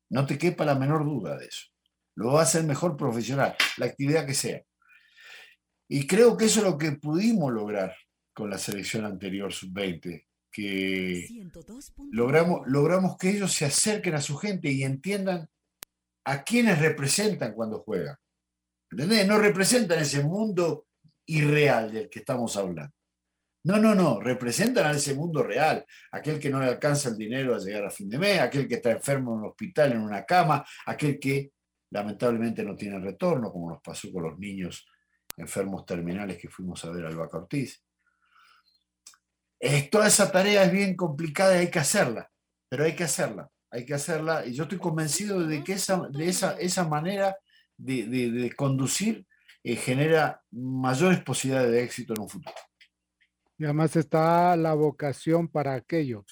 No 0.09 0.25
te 0.25 0.37
quepa 0.37 0.65
la 0.65 0.75
menor 0.75 1.05
duda 1.05 1.37
de 1.37 1.45
eso. 1.45 1.67
Lo 2.15 2.33
va 2.33 2.41
a 2.41 2.43
hacer 2.43 2.63
mejor 2.63 2.95
profesional, 2.97 3.55
la 3.77 3.85
actividad 3.87 4.25
que 4.25 4.33
sea. 4.33 4.61
Y 5.87 6.05
creo 6.05 6.35
que 6.35 6.45
eso 6.45 6.59
es 6.59 6.65
lo 6.65 6.77
que 6.77 6.91
pudimos 6.93 7.51
lograr 7.51 7.95
con 8.35 8.49
la 8.49 8.57
selección 8.57 9.05
anterior, 9.05 9.51
sub-20, 9.51 10.25
que 10.51 11.27
logramos, 12.11 12.67
logramos 12.67 13.17
que 13.17 13.29
ellos 13.29 13.51
se 13.53 13.65
acerquen 13.65 14.13
a 14.13 14.21
su 14.21 14.35
gente 14.35 14.69
y 14.69 14.83
entiendan 14.83 15.49
a 16.25 16.43
quienes 16.43 16.79
representan 16.79 17.53
cuando 17.53 17.79
juegan. 17.79 18.17
¿Entendés? 18.91 19.25
No 19.25 19.39
representan 19.39 19.99
ese 19.99 20.21
mundo 20.21 20.87
irreal 21.27 21.91
del 21.91 22.09
que 22.09 22.19
estamos 22.19 22.55
hablando. 22.57 22.93
No, 23.63 23.77
no, 23.77 23.95
no, 23.95 24.19
representan 24.19 24.85
a 24.85 24.91
ese 24.91 25.15
mundo 25.15 25.41
real, 25.41 25.83
aquel 26.11 26.39
que 26.39 26.49
no 26.49 26.59
le 26.59 26.67
alcanza 26.67 27.09
el 27.09 27.17
dinero 27.17 27.55
a 27.55 27.59
llegar 27.59 27.85
a 27.85 27.89
fin 27.89 28.09
de 28.09 28.19
mes, 28.19 28.39
aquel 28.39 28.67
que 28.67 28.75
está 28.75 28.91
enfermo 28.91 29.33
en 29.33 29.39
un 29.39 29.45
hospital, 29.45 29.93
en 29.93 30.01
una 30.01 30.23
cama, 30.25 30.63
aquel 30.85 31.17
que 31.19 31.53
lamentablemente 31.91 32.63
no 32.63 32.75
tiene 32.75 32.99
retorno, 32.99 33.51
como 33.51 33.71
nos 33.71 33.81
pasó 33.81 34.11
con 34.11 34.23
los 34.23 34.37
niños 34.37 34.85
enfermos 35.37 35.85
terminales 35.85 36.37
que 36.37 36.49
fuimos 36.49 36.83
a 36.85 36.91
ver 36.91 37.05
al 37.05 37.15
Vaca 37.15 37.37
Ortiz. 37.37 37.84
Es, 39.59 39.89
toda 39.89 40.07
esa 40.07 40.31
tarea 40.31 40.63
es 40.63 40.71
bien 40.71 40.95
complicada 40.95 41.55
y 41.55 41.59
hay 41.59 41.71
que 41.71 41.79
hacerla, 41.79 42.29
pero 42.69 42.83
hay 42.83 42.95
que 42.95 43.03
hacerla, 43.05 43.49
hay 43.71 43.85
que 43.85 43.93
hacerla. 43.93 44.45
Y 44.45 44.53
yo 44.53 44.63
estoy 44.63 44.79
convencido 44.79 45.45
de 45.45 45.63
que 45.63 45.73
esa, 45.73 46.07
de 46.09 46.27
esa, 46.27 46.53
esa 46.59 46.87
manera 46.87 47.37
de, 47.77 48.05
de- 48.07 48.31
de 48.31 48.51
conducir 48.55 49.25
eh, 49.63 49.75
genera 49.75 50.41
mayores 50.51 51.21
posibilidades 51.23 51.71
de 51.71 51.83
éxito 51.83 52.13
en 52.13 52.21
un 52.21 52.29
futuro. 52.29 52.55
Y 53.57 53.63
además 53.63 53.95
está 53.95 54.55
la 54.57 54.73
vocación 54.73 55.47
para 55.47 55.73
aquello. 55.73 56.19
O 56.19 56.25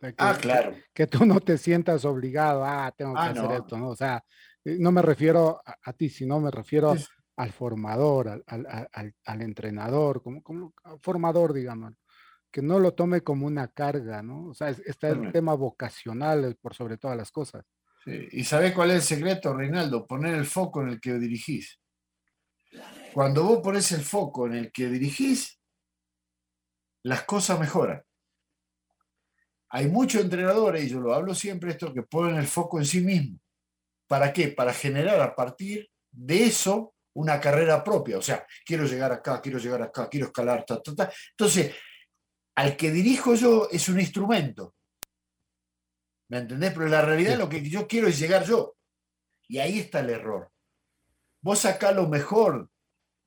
sea, 0.00 0.10
que- 0.12 0.16
Ah, 0.18 0.38
claro. 0.40 0.74
Que 0.94 1.06
tú 1.06 1.26
no 1.26 1.40
te 1.40 1.58
sientas 1.58 2.04
obligado, 2.04 2.64
ah, 2.64 2.92
tengo 2.96 3.14
que 3.14 3.20
Ah, 3.20 3.30
hacer 3.30 3.42
no. 3.44 3.56
esto, 3.56 3.76
¿no? 3.78 3.88
O 3.88 3.96
sea, 3.96 4.24
eh, 4.64 4.76
no 4.78 4.92
me 4.92 5.02
refiero 5.02 5.60
a, 5.66 5.76
a 5.82 5.92
ti, 5.92 6.08
sino 6.08 6.40
me 6.40 6.50
refiero 6.50 6.96
Sí, 6.96 7.04
al 7.36 7.52
formador, 7.52 8.28
al, 8.28 8.44
al- 8.46 8.88
al- 8.92 9.14
al- 9.24 9.42
entrenador, 9.42 10.22
como, 10.22 10.42
como 10.42 10.72
formador, 11.02 11.52
digamos, 11.52 11.92
que 12.50 12.62
no 12.62 12.78
lo 12.78 12.94
tome 12.94 13.22
como 13.22 13.46
una 13.46 13.68
carga, 13.68 14.22
¿no? 14.22 14.48
O 14.48 14.54
sea, 14.54 14.70
es- 14.70 14.80
está 14.80 15.08
el 15.08 15.32
tema 15.32 15.54
vocacional 15.54 16.56
por 16.60 16.74
sobre 16.74 16.96
todas 16.96 17.16
las 17.16 17.30
cosas. 17.30 17.64
Sí, 18.04 18.28
¿Y 18.32 18.44
sabés 18.44 18.72
cuál 18.72 18.90
es 18.90 18.96
el 18.96 19.02
secreto, 19.02 19.54
Reinaldo? 19.54 20.06
Poner 20.06 20.34
el 20.34 20.46
foco 20.46 20.82
en 20.82 20.88
el 20.88 21.00
que 21.00 21.14
dirigís. 21.14 21.78
Cuando 23.12 23.44
vos 23.44 23.60
pones 23.62 23.90
el 23.92 24.00
foco 24.02 24.46
en 24.46 24.54
el 24.54 24.72
que 24.72 24.88
dirigís, 24.88 25.60
las 27.02 27.24
cosas 27.24 27.58
mejoran. 27.58 28.02
Hay 29.70 29.88
muchos 29.88 30.22
entrenadores, 30.22 30.84
y 30.84 30.88
yo 30.88 31.00
lo 31.00 31.14
hablo 31.14 31.34
siempre, 31.34 31.70
esto, 31.70 31.92
que 31.94 32.02
ponen 32.02 32.36
el 32.36 32.46
foco 32.46 32.78
en 32.78 32.86
sí 32.86 33.00
mismo. 33.00 33.38
¿Para 34.08 34.32
qué? 34.32 34.48
Para 34.48 34.72
generar 34.72 35.20
a 35.20 35.34
partir 35.36 35.88
de 36.10 36.44
eso 36.44 36.94
una 37.14 37.40
carrera 37.40 37.84
propia. 37.84 38.18
O 38.18 38.22
sea, 38.22 38.44
quiero 38.64 38.84
llegar 38.84 39.12
acá, 39.12 39.40
quiero 39.40 39.58
llegar 39.58 39.82
acá, 39.82 40.08
quiero 40.08 40.26
escalar, 40.26 40.64
ta, 40.64 40.80
ta, 40.82 40.94
ta. 40.94 41.12
Entonces, 41.30 41.74
al 42.54 42.76
que 42.76 42.90
dirijo 42.90 43.34
yo 43.34 43.68
es 43.70 43.88
un 43.88 44.00
instrumento. 44.00 44.74
¿Me 46.28 46.38
entendés? 46.38 46.72
Pero 46.72 46.86
la 46.88 47.02
realidad 47.02 47.32
Sí. 47.32 47.38
lo 47.38 47.48
que 47.48 47.68
yo 47.68 47.86
quiero 47.88 48.06
es 48.08 48.18
llegar 48.18 48.44
yo. 48.44 48.76
Y 49.48 49.58
ahí 49.58 49.78
está 49.80 50.00
el 50.00 50.10
error. 50.10 50.50
Vos 51.42 51.60
sacás 51.60 51.94
lo 51.94 52.08
mejor 52.08 52.70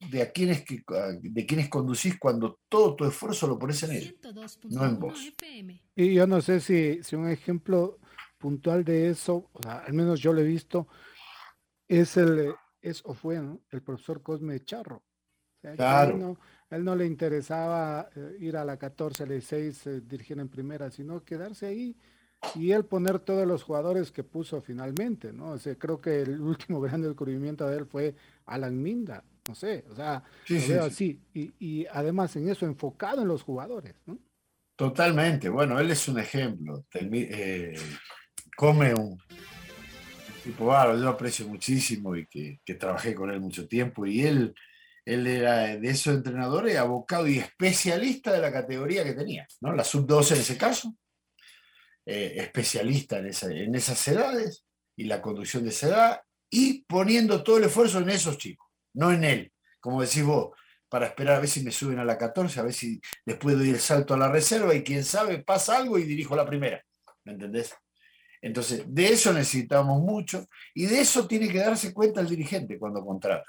de 0.09 0.21
a 0.21 0.32
quienes, 0.32 0.63
que, 0.63 0.84
de 1.21 1.45
quienes 1.45 1.69
conducís 1.69 2.17
cuando 2.19 2.59
todo 2.69 2.95
tu 2.95 3.05
esfuerzo 3.05 3.47
lo 3.47 3.57
pones 3.59 3.82
en 3.84 3.91
él. 3.91 4.19
no 4.69 4.86
en 4.86 4.99
vos. 4.99 5.34
Y 5.95 6.13
yo 6.13 6.28
no 6.28 6.41
sé 6.41 6.59
si, 6.59 7.01
si 7.03 7.15
un 7.15 7.30
ejemplo 7.30 7.99
puntual 8.38 8.84
de 8.84 9.09
eso, 9.09 9.49
o 9.53 9.61
sea, 9.63 9.80
al 9.80 9.93
menos 9.93 10.19
yo 10.19 10.34
lo 10.34 10.41
he 10.41 10.45
visto, 10.45 10.88
es 11.88 12.17
el, 12.17 12.53
es 12.82 13.01
o 13.05 13.13
fue, 13.13 13.39
¿no? 13.39 13.61
El 13.71 13.82
profesor 13.82 14.21
Cosme 14.21 14.63
Charro. 14.63 14.97
O 14.97 15.61
sea, 15.61 15.76
Claro. 15.76 16.38
A 16.74 16.78
él 16.78 16.84
no 16.84 16.95
le 16.95 17.05
interesaba 17.05 18.09
eh, 18.15 18.38
ir 18.39 18.57
a 18.57 18.65
la 18.65 18.78
14, 18.78 19.24
a 19.24 19.26
la 19.28 19.34
16, 19.34 19.88
eh, 19.88 20.01
dirigir 20.01 20.39
en 20.39 20.49
primera, 20.49 20.89
sino 20.91 21.24
quedarse 21.24 21.67
ahí 21.67 21.95
y 22.55 22.71
él 22.71 22.84
poner 22.86 23.19
todos 23.19 23.47
los 23.47 23.63
jugadores 23.63 24.11
que 24.11 24.24
puso 24.24 24.61
finalmente, 24.61 25.32
¿no? 25.32 25.51
O 25.51 25.57
sea, 25.57 25.76
creo 25.76 26.01
que 26.01 26.21
el 26.21 26.41
último 26.41 26.82
gran 26.82 27.01
descubrimiento 27.01 27.67
de 27.67 27.78
él 27.78 27.86
fue 27.86 28.15
Alan 28.45 28.82
Minda, 28.82 29.24
no 29.47 29.55
sé, 29.55 29.86
o 29.91 29.95
sea, 29.95 30.24
Sí, 30.45 30.59
sí, 30.59 30.67
veo 30.69 30.82
sí. 30.82 30.88
así. 30.88 31.19
Y, 31.34 31.53
y 31.59 31.86
además 31.91 32.36
en 32.36 32.49
eso 32.49 32.65
enfocado 32.65 33.21
en 33.21 33.28
los 33.28 33.43
jugadores, 33.43 33.95
¿no? 34.05 34.17
Totalmente. 34.76 35.49
Bueno, 35.49 35.80
él 35.80 35.91
es 35.91 36.07
un 36.07 36.19
ejemplo. 36.19 36.84
Termi- 36.91 37.28
eh, 37.30 37.76
come 38.57 38.93
un 38.93 39.17
tipo 40.43 40.65
bárbaro, 40.65 40.99
yo 40.99 41.09
aprecio 41.09 41.47
muchísimo 41.47 42.15
y 42.15 42.26
que, 42.26 42.59
que 42.65 42.74
trabajé 42.76 43.13
con 43.15 43.30
él 43.30 43.39
mucho 43.39 43.67
tiempo. 43.67 44.05
Y 44.05 44.21
él, 44.21 44.53
él 45.06 45.28
era 45.28 45.76
de 45.78 45.89
esos 45.89 46.16
entrenadores 46.16 46.78
abocado 46.78 47.28
y 47.28 47.39
especialista 47.39 48.32
de 48.32 48.39
la 48.39 48.51
categoría 48.51 49.04
que 49.04 49.14
tenía, 49.14 49.47
¿no? 49.62 49.74
La 49.74 49.84
sub-12 49.84 50.36
en 50.36 50.41
ese 50.41 50.58
caso, 50.58 50.95
eh, 52.06 52.34
especialista 52.38 53.20
en, 53.20 53.28
esa- 53.28 53.51
en 53.51 53.74
esas 53.76 54.06
edades 54.08 54.66
y 54.95 55.06
la 55.06 55.22
conducción 55.22 55.64
de 55.64 55.70
esa 55.70 55.88
edad 55.88 56.22
y 56.49 56.84
poniendo 56.84 57.43
todo 57.43 57.58
el 57.58 57.64
esfuerzo 57.66 57.99
en 57.99 58.10
esos 58.10 58.38
chicos, 58.38 58.68
no 58.93 59.12
en 59.12 59.24
él. 59.24 59.51
Como 59.80 60.01
decís 60.01 60.24
vos, 60.24 60.51
para 60.89 61.08
esperar 61.08 61.38
a 61.38 61.39
ver 61.39 61.49
si 61.49 61.64
me 61.64 61.72
suben 61.72 61.99
a 61.99 62.06
la 62.06 62.18
14, 62.18 62.60
a 62.60 62.64
ver 62.64 62.74
si 62.74 63.01
después 63.26 63.58
doy 63.58 63.70
el 63.72 63.80
salto 63.80 64.14
a 64.14 64.18
la 64.18 64.32
reserva 64.32 64.76
y 64.76 64.84
quién 64.84 65.04
sabe, 65.04 65.43
pasa 65.43 65.78
algo 65.78 65.97
y 65.97 66.04
dirijo 66.04 66.36
la 66.36 66.45
primera. 66.45 66.84
¿Me 67.24 67.34
entendés? 67.34 67.74
Entonces, 68.41 68.84
de 68.86 69.08
eso 69.08 69.34
necesitamos 69.34 70.01
mucho 70.01 70.45
y 70.76 70.86
de 70.86 70.99
eso 70.99 71.26
tiene 71.28 71.47
que 71.49 71.60
darse 71.60 71.93
cuenta 71.93 72.22
el 72.22 72.28
dirigente 72.30 72.78
cuando 72.78 73.04
contrata. 73.04 73.45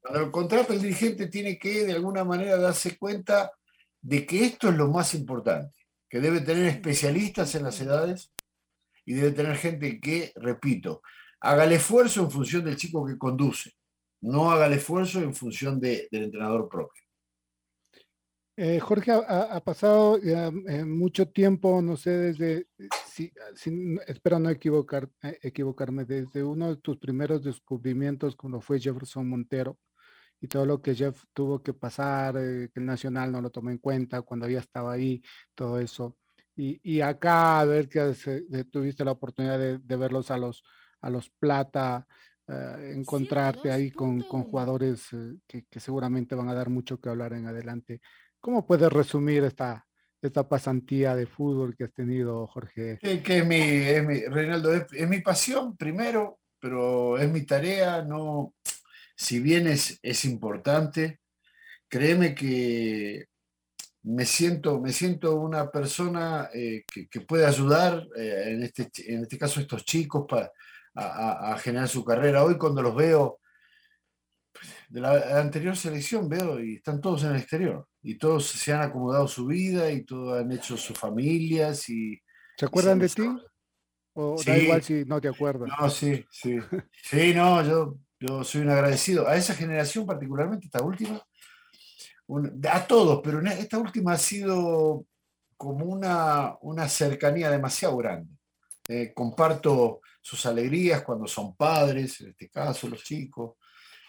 Cuando 0.00 0.20
lo 0.20 0.32
contrata 0.32 0.72
el 0.72 0.80
dirigente 0.80 1.26
tiene 1.28 1.58
que 1.58 1.84
de 1.84 1.92
alguna 1.92 2.24
manera 2.24 2.56
darse 2.56 2.96
cuenta 2.96 3.52
de 4.00 4.24
que 4.24 4.44
esto 4.44 4.68
es 4.70 4.76
lo 4.76 4.88
más 4.88 5.14
importante, 5.14 5.74
que 6.08 6.20
debe 6.20 6.40
tener 6.40 6.64
especialistas 6.66 7.54
en 7.54 7.64
las 7.64 7.80
edades 7.80 8.32
y 9.04 9.14
debe 9.14 9.32
tener 9.32 9.56
gente 9.56 10.00
que, 10.00 10.32
repito, 10.36 11.02
haga 11.40 11.64
el 11.64 11.72
esfuerzo 11.72 12.22
en 12.22 12.30
función 12.30 12.64
del 12.64 12.76
chico 12.76 13.04
que 13.06 13.18
conduce, 13.18 13.72
no 14.22 14.50
haga 14.50 14.66
el 14.66 14.74
esfuerzo 14.74 15.20
en 15.20 15.34
función 15.34 15.78
de- 15.80 16.08
del 16.10 16.24
entrenador 16.24 16.68
propio. 16.68 17.02
Eh, 18.62 18.78
Jorge, 18.78 19.10
ha, 19.12 19.16
ha- 19.56 19.64
pasado 19.64 20.18
ya, 20.18 20.48
eh, 20.68 20.84
mucho 20.84 21.26
tiempo, 21.30 21.80
no 21.80 21.96
sé, 21.96 22.10
desde, 22.10 22.66
eh, 22.78 22.88
si, 23.06 23.32
si 23.54 23.96
espero 24.06 24.38
no 24.38 24.50
equivocar, 24.50 25.08
eh, 25.22 25.38
equivocarme, 25.40 26.04
desde 26.04 26.42
uno 26.44 26.68
de 26.68 26.76
tus 26.76 26.98
primeros 26.98 27.42
descubrimientos 27.42 28.36
cuando 28.36 28.60
fue 28.60 28.78
Jefferson 28.78 29.26
Montero 29.30 29.78
y 30.42 30.46
todo 30.48 30.66
lo 30.66 30.82
que 30.82 30.94
Jeff 30.94 31.24
tuvo 31.32 31.62
que 31.62 31.72
pasar, 31.72 32.36
eh, 32.38 32.68
que 32.74 32.80
el 32.80 32.86
Nacional 32.86 33.32
no 33.32 33.40
lo 33.40 33.48
tomó 33.48 33.70
en 33.70 33.78
cuenta 33.78 34.20
cuando 34.20 34.46
ya 34.46 34.58
estaba 34.60 34.92
ahí, 34.92 35.22
todo 35.54 35.78
eso. 35.78 36.18
Y, 36.54 36.80
y 36.82 37.00
acá, 37.00 37.60
a 37.60 37.64
ver 37.64 37.88
que 37.88 38.12
se- 38.14 38.44
tuviste 38.70 39.06
la 39.06 39.12
oportunidad 39.12 39.58
de, 39.58 39.78
de 39.78 39.96
verlos 39.96 40.30
a 40.30 40.36
los, 40.36 40.62
a 41.00 41.08
los 41.08 41.30
Plata, 41.30 42.06
eh, 42.46 42.92
encontrarte 42.96 43.70
ahí 43.70 43.90
con, 43.90 44.20
con 44.24 44.42
102.1. 44.42 44.50
jugadores 44.50 45.08
que, 45.46 45.64
que 45.64 45.80
seguramente 45.80 46.34
van 46.34 46.48
a 46.50 46.54
dar 46.54 46.68
mucho 46.68 47.00
que 47.00 47.08
hablar 47.08 47.32
en 47.32 47.46
adelante. 47.46 48.00
¿Cómo 48.40 48.66
puedes 48.66 48.90
resumir 48.90 49.44
esta, 49.44 49.86
esta 50.22 50.48
pasantía 50.48 51.14
de 51.14 51.26
fútbol 51.26 51.76
que 51.76 51.84
has 51.84 51.92
tenido, 51.92 52.46
Jorge? 52.46 52.98
Que, 53.00 53.22
es 53.38 53.46
mi, 53.46 53.56
es 53.60 54.04
mi- 54.06 54.24
Reinaldo, 54.24 54.74
es, 54.74 55.08
mi 55.08 55.20
pasión 55.20 55.76
primero, 55.76 56.40
pero 56.58 57.18
es 57.18 57.30
mi 57.30 57.44
tarea, 57.44 58.02
no, 58.02 58.54
si 59.16 59.40
bien 59.40 59.66
es, 59.66 59.98
es 60.02 60.24
importante, 60.24 61.20
créeme 61.88 62.34
que 62.34 63.26
me 64.02 64.24
siento, 64.24 64.80
me 64.80 64.92
siento 64.92 65.36
una 65.36 65.70
persona 65.70 66.48
eh, 66.54 66.84
que, 67.10 67.20
puede 67.20 67.44
ayudar, 67.44 68.06
eh, 68.16 68.44
en, 68.54 68.62
este, 68.62 68.90
en 69.12 69.22
este 69.22 69.36
caso 69.36 69.60
estos 69.60 69.84
chicos, 69.84 70.24
pa- 70.26 70.50
a, 70.94 71.04
a- 71.04 71.52
a 71.52 71.58
generar 71.58 71.88
su 71.88 72.02
carrera. 72.04 72.42
Hoy 72.42 72.56
cuando 72.56 72.80
los 72.82 72.96
veo 72.96 73.38
pues, 74.52 74.66
de 74.88 75.00
la 75.02 75.38
anterior 75.40 75.76
selección, 75.76 76.28
veo 76.28 76.58
y 76.58 76.76
están 76.76 77.00
todos 77.02 77.22
en 77.24 77.30
el 77.30 77.36
exterior, 77.36 77.86
y 78.02 78.16
todos 78.16 78.46
se 78.46 78.72
han 78.72 78.82
acomodado 78.82 79.28
su 79.28 79.46
vida 79.46 79.90
y 79.90 80.02
todos 80.04 80.40
han 80.40 80.50
hecho 80.52 80.76
sus 80.76 80.98
familias 80.98 81.88
y... 81.88 82.20
¿Se 82.56 82.66
acuerdan 82.66 82.98
de 82.98 83.08
ti? 83.08 83.22
¿O 84.14 84.42
da 84.44 84.58
igual 84.58 84.82
si 84.82 85.04
no 85.04 85.20
te 85.20 85.28
acuerdas? 85.28 85.68
No, 85.80 85.88
sí, 85.90 86.24
sí. 86.30 86.58
Sí, 87.02 87.32
no, 87.34 87.62
yo, 87.64 87.96
yo 88.18 88.44
soy 88.44 88.62
un 88.62 88.70
agradecido. 88.70 89.26
A 89.28 89.36
esa 89.36 89.54
generación 89.54 90.06
particularmente, 90.06 90.66
esta 90.66 90.82
última, 90.82 91.22
un- 92.26 92.60
a 92.70 92.86
todos, 92.86 93.20
pero 93.22 93.40
esta 93.40 93.78
última 93.78 94.12
ha 94.12 94.18
sido 94.18 95.06
como 95.56 95.84
una, 95.86 96.56
una 96.62 96.88
cercanía 96.88 97.50
demasiado 97.50 97.96
grande. 97.96 98.34
Eh, 98.88 99.12
comparto 99.14 100.00
sus 100.20 100.44
alegrías 100.46 101.02
cuando 101.02 101.26
son 101.26 101.54
padres, 101.54 102.20
en 102.20 102.30
este 102.30 102.48
caso 102.48 102.88
los 102.88 103.02
chicos, 103.04 103.56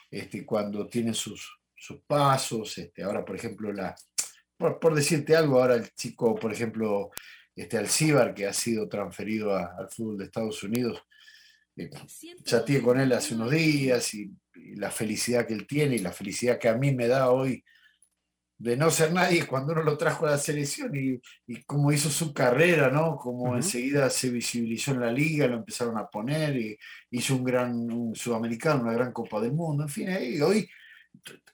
este, 0.09 0.45
cuando 0.45 0.87
tienen 0.87 1.13
sus, 1.13 1.49
sus 1.81 2.01
pasos. 2.05 2.77
Este, 2.77 3.03
ahora, 3.03 3.25
por 3.25 3.35
ejemplo, 3.35 3.73
la, 3.73 3.95
por, 4.55 4.79
por 4.79 4.93
decirte 4.93 5.35
algo, 5.35 5.59
ahora 5.59 5.75
el 5.75 5.89
chico, 5.95 6.35
por 6.35 6.53
ejemplo, 6.53 7.09
este 7.55 7.77
Alcíbar, 7.77 8.33
que 8.33 8.45
ha 8.45 8.53
sido 8.53 8.87
transferido 8.87 9.55
a- 9.55 9.75
al 9.77 9.89
fútbol 9.89 10.17
de 10.17 10.25
Estados 10.25 10.61
Unidos, 10.63 11.01
eh, 11.75 11.89
chateé 12.43 12.81
con 12.81 12.99
él 12.99 13.11
hace 13.13 13.33
unos 13.33 13.49
días 13.51 14.13
y, 14.13 14.31
y 14.55 14.75
la 14.75 14.91
felicidad 14.91 15.47
que 15.47 15.53
él 15.53 15.65
tiene 15.65 15.95
y 15.95 15.99
la 15.99 16.11
felicidad 16.11 16.59
que 16.59 16.69
a 16.69 16.75
mí 16.77 16.93
me 16.93 17.07
da 17.07 17.31
hoy 17.31 17.63
de 18.57 18.77
no 18.77 18.91
ser 18.91 19.11
nadie 19.11 19.47
cuando 19.47 19.73
uno 19.73 19.81
lo 19.81 19.97
trajo 19.97 20.27
a 20.27 20.31
la 20.31 20.37
selección 20.37 20.95
y, 20.95 21.19
y 21.47 21.63
cómo 21.63 21.91
hizo 21.91 22.09
su 22.11 22.31
carrera, 22.31 22.91
¿no? 22.91 23.17
Como 23.17 23.45
Ujú. 23.47 23.55
enseguida 23.55 24.07
se 24.11 24.29
visibilizó 24.29 24.91
en 24.91 24.99
la 24.99 25.11
liga, 25.11 25.47
lo 25.47 25.57
empezaron 25.57 25.97
a 25.97 26.07
poner 26.07 26.55
y 26.57 26.77
hizo 27.09 27.35
un 27.35 27.43
gran 27.43 27.73
un 27.91 28.15
sudamericano, 28.15 28.83
una 28.83 28.93
gran 28.93 29.11
Copa 29.11 29.41
del 29.41 29.53
Mundo, 29.53 29.83
en 29.83 29.89
fin, 29.89 30.09
ahí 30.09 30.39
hoy, 30.41 30.69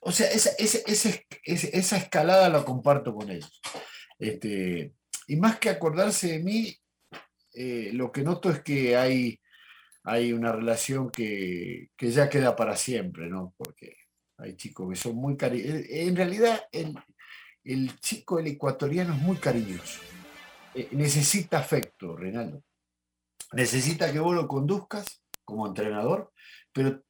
o 0.00 0.12
sea, 0.12 0.30
esa, 0.30 0.50
esa, 0.58 0.78
esa, 0.86 1.10
esa- 1.44 1.96
escalada 1.96 2.48
la 2.48 2.64
comparto 2.64 3.14
con 3.14 3.30
ellos. 3.30 3.60
Este, 4.18 4.94
y 5.26 5.36
más 5.36 5.58
que 5.58 5.70
acordarse 5.70 6.28
de 6.32 6.38
mí, 6.40 6.76
eh, 7.54 7.90
lo 7.92 8.10
que 8.12 8.22
noto 8.22 8.50
es 8.50 8.62
que 8.62 8.96
hay, 8.96 9.40
hay 10.04 10.32
una 10.32 10.52
relación 10.52 11.10
que, 11.10 11.90
que 11.96 12.10
ya 12.10 12.28
queda 12.28 12.56
para 12.56 12.76
siempre, 12.76 13.28
¿no? 13.28 13.54
Porque 13.56 13.96
hay 14.38 14.56
chicos 14.56 14.88
que 14.90 14.96
son 14.96 15.16
muy 15.16 15.36
cariñosos. 15.36 15.82
En 15.88 16.16
realidad, 16.16 16.62
el, 16.72 16.94
el 17.64 17.98
chico, 18.00 18.38
el 18.38 18.46
ecuatoriano, 18.46 19.14
es 19.14 19.20
muy 19.20 19.36
cariñoso. 19.36 20.00
Eh, 20.74 20.88
necesita 20.92 21.58
afecto, 21.58 22.16
Reinaldo. 22.16 22.62
Necesita 23.52 24.12
que 24.12 24.20
vos 24.20 24.34
lo 24.34 24.46
conduzcas 24.46 25.22
como 25.44 25.66
entrenador, 25.66 26.32
pero 26.72 27.02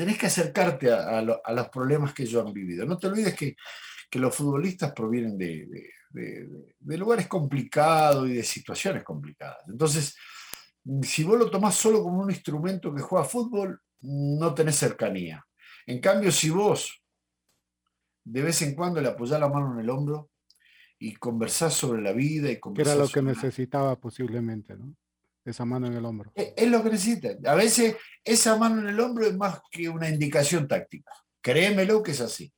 tenés 0.00 0.16
que 0.16 0.26
acercarte 0.28 0.90
a, 0.90 1.18
a 1.18 1.20
lo- 1.22 1.42
a 1.44 1.52
los 1.52 1.68
problemas 1.68 2.14
que 2.14 2.22
ellos 2.22 2.42
han 2.46 2.54
vivido. 2.54 2.86
No 2.86 2.96
te 2.96 3.06
olvides 3.08 3.34
que, 3.34 3.54
que 4.10 4.18
los 4.18 4.34
futbolistas 4.34 4.92
provienen 4.92 5.36
de, 5.36 5.66
de- 5.66 5.90
de- 6.08 6.46
de- 6.46 6.74
de 6.78 6.96
lugares 6.96 7.26
complicados 7.28 8.26
y 8.26 8.32
de 8.32 8.42
situaciones 8.42 9.04
complicadas. 9.04 9.58
Entonces, 9.68 10.16
si 11.02 11.22
vos 11.22 11.38
lo 11.38 11.50
tomás 11.50 11.74
solo 11.74 12.02
como 12.02 12.22
un 12.22 12.30
instrumento 12.30 12.94
que 12.94 13.02
juega 13.02 13.26
fútbol, 13.26 13.78
no 14.00 14.54
tenés 14.54 14.76
cercanía. 14.76 15.44
En 15.86 16.00
cambio, 16.00 16.32
si 16.32 16.48
vos 16.48 17.02
de 18.24 18.40
vez 18.42 18.62
en 18.62 18.74
cuando 18.74 19.02
le 19.02 19.08
apoyás 19.08 19.38
la 19.38 19.50
mano 19.50 19.74
en 19.74 19.80
el 19.80 19.90
hombro 19.90 20.30
y 20.98 21.14
conversás 21.16 21.74
sobre 21.74 22.00
la 22.00 22.12
vida 22.12 22.46
y 22.46 22.52
Que 22.52 22.52
era 22.52 22.60
conversás 22.60 22.96
lo 22.96 23.04
que 23.04 23.10
sobre 23.20 23.26
necesitaba 23.34 24.00
posiblemente, 24.00 24.76
¿no? 24.78 24.94
Esa 25.44 25.64
mano 25.64 25.86
en 25.86 25.94
el 25.94 26.04
hombro. 26.04 26.32
es 26.34 26.52
es 26.56 26.68
lo 26.68 26.82
que 26.82 26.90
necesitan. 26.90 27.38
A 27.46 27.54
veces 27.54 27.96
esa 28.24 28.56
mano 28.56 28.80
en 28.80 28.88
el 28.88 29.00
hombro 29.00 29.26
es 29.26 29.36
más 29.36 29.60
que 29.70 29.88
una 29.88 30.08
indicación 30.08 30.68
táctica. 30.68 31.12
Créemelo 31.40 32.02
que 32.02 32.10
es 32.12 32.20
así. 32.20 32.52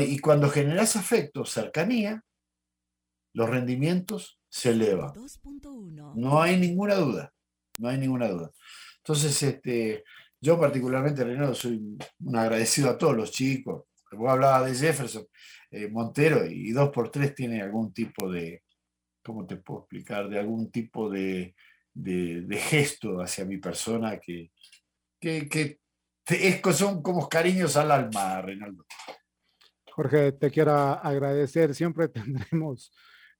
Y 0.00 0.18
cuando 0.20 0.48
generas 0.48 0.94
afecto, 0.94 1.44
cercanía, 1.44 2.24
los 3.32 3.50
rendimientos 3.50 4.40
se 4.48 4.70
elevan. 4.70 5.12
2.1. 5.14 6.14
No 6.14 6.40
hay 6.40 6.58
ninguna 6.58 6.94
duda. 6.94 7.32
No 7.78 7.88
hay 7.88 7.98
ninguna 7.98 8.28
duda. 8.28 8.50
Entonces, 8.98 9.42
este, 9.42 10.04
yo 10.40 10.60
particularmente, 10.60 11.24
Reinaldo, 11.24 11.54
soy 11.54 11.98
un 12.20 12.36
agradecido 12.36 12.90
a 12.90 12.98
todos 12.98 13.16
los 13.16 13.32
chicos. 13.32 13.84
Vos 14.12 14.30
hablabas 14.30 14.70
de 14.70 14.86
Jefferson, 14.86 15.26
eh, 15.70 15.88
Montero, 15.88 16.44
y 16.46 16.70
dos 16.72 16.90
por 16.90 17.10
tres 17.10 17.34
tiene 17.34 17.62
algún 17.62 17.92
tipo 17.92 18.30
de, 18.30 18.62
¿cómo 19.22 19.46
te 19.46 19.56
puedo 19.56 19.80
explicar? 19.80 20.28
De 20.28 20.38
algún 20.38 20.70
tipo 20.70 21.08
de, 21.08 21.54
de- 21.94 22.42
de 22.42 22.56
gesto 22.56 23.20
hacia 23.20 23.44
mi 23.44 23.58
persona 23.58 24.18
que, 24.18 24.50
que, 25.20 25.48
que 25.48 25.80
te- 26.24 26.48
es 26.48 26.76
son 26.76 27.02
como 27.02 27.28
cariños 27.28 27.76
al 27.76 27.90
alma, 27.90 28.40
Reinaldo. 28.42 28.84
Jorge, 29.92 30.32
te 30.32 30.50
quiero 30.50 30.72
agradecer. 30.72 31.74
Siempre 31.74 32.08
tendremos, 32.54 32.92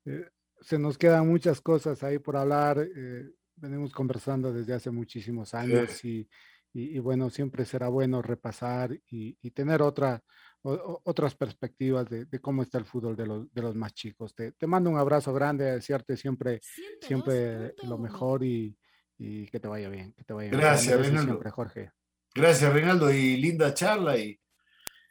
eh, 0.04 0.26
se 0.60 0.78
nos 0.78 0.98
quedan 0.98 1.28
muchas 1.28 1.60
cosas 1.60 2.02
ahí 2.02 2.18
por 2.18 2.36
hablar. 2.36 2.78
eh, 2.78 3.30
venimos 3.56 3.92
conversando 3.92 4.52
desde 4.52 4.72
hace 4.74 4.90
muchísimos 4.90 5.52
años 5.54 6.02
y, 6.04 6.28
y- 6.72 6.96
y 6.96 6.98
bueno, 6.98 7.28
siempre 7.30 7.64
será 7.64 7.88
bueno 7.88 8.22
repasar 8.22 8.92
y, 9.10 9.36
y 9.42 9.50
tener 9.50 9.82
otra, 9.82 10.22
o- 10.62 10.72
o- 10.72 11.00
otras 11.04 11.34
perspectivas 11.34 12.08
de, 12.08 12.24
de 12.26 12.40
cómo 12.40 12.62
está 12.62 12.78
el 12.78 12.84
fútbol 12.84 13.16
de 13.16 13.26
los, 13.26 13.52
de 13.52 13.62
los 13.62 13.74
más 13.74 13.92
chicos. 13.94 14.34
Te, 14.34 14.52
te 14.52 14.66
mando 14.66 14.90
un 14.90 14.98
abrazo 14.98 15.32
grande, 15.32 15.64
desearte 15.64 16.16
siempre, 16.16 16.60
siempre 17.00 17.74
lo 17.84 17.96
102.1. 17.96 17.98
mejor 17.98 18.44
y, 18.44 18.76
y 19.18 19.46
que 19.48 19.60
te 19.60 19.68
vaya 19.68 19.88
bien. 19.88 20.12
Que 20.12 20.24
te 20.24 20.32
vaya 20.32 20.50
bien. 20.50 20.60
Gracias, 20.60 20.86
mereces 20.88 21.06
Reinaldo. 21.06 21.32
siempre, 21.32 21.50
Jorge. 21.50 21.90
Gracias, 22.34 22.72
Reinaldo, 22.72 23.10
y 23.12 23.36
linda 23.36 23.72
charla. 23.74 24.16
Y, 24.18 24.38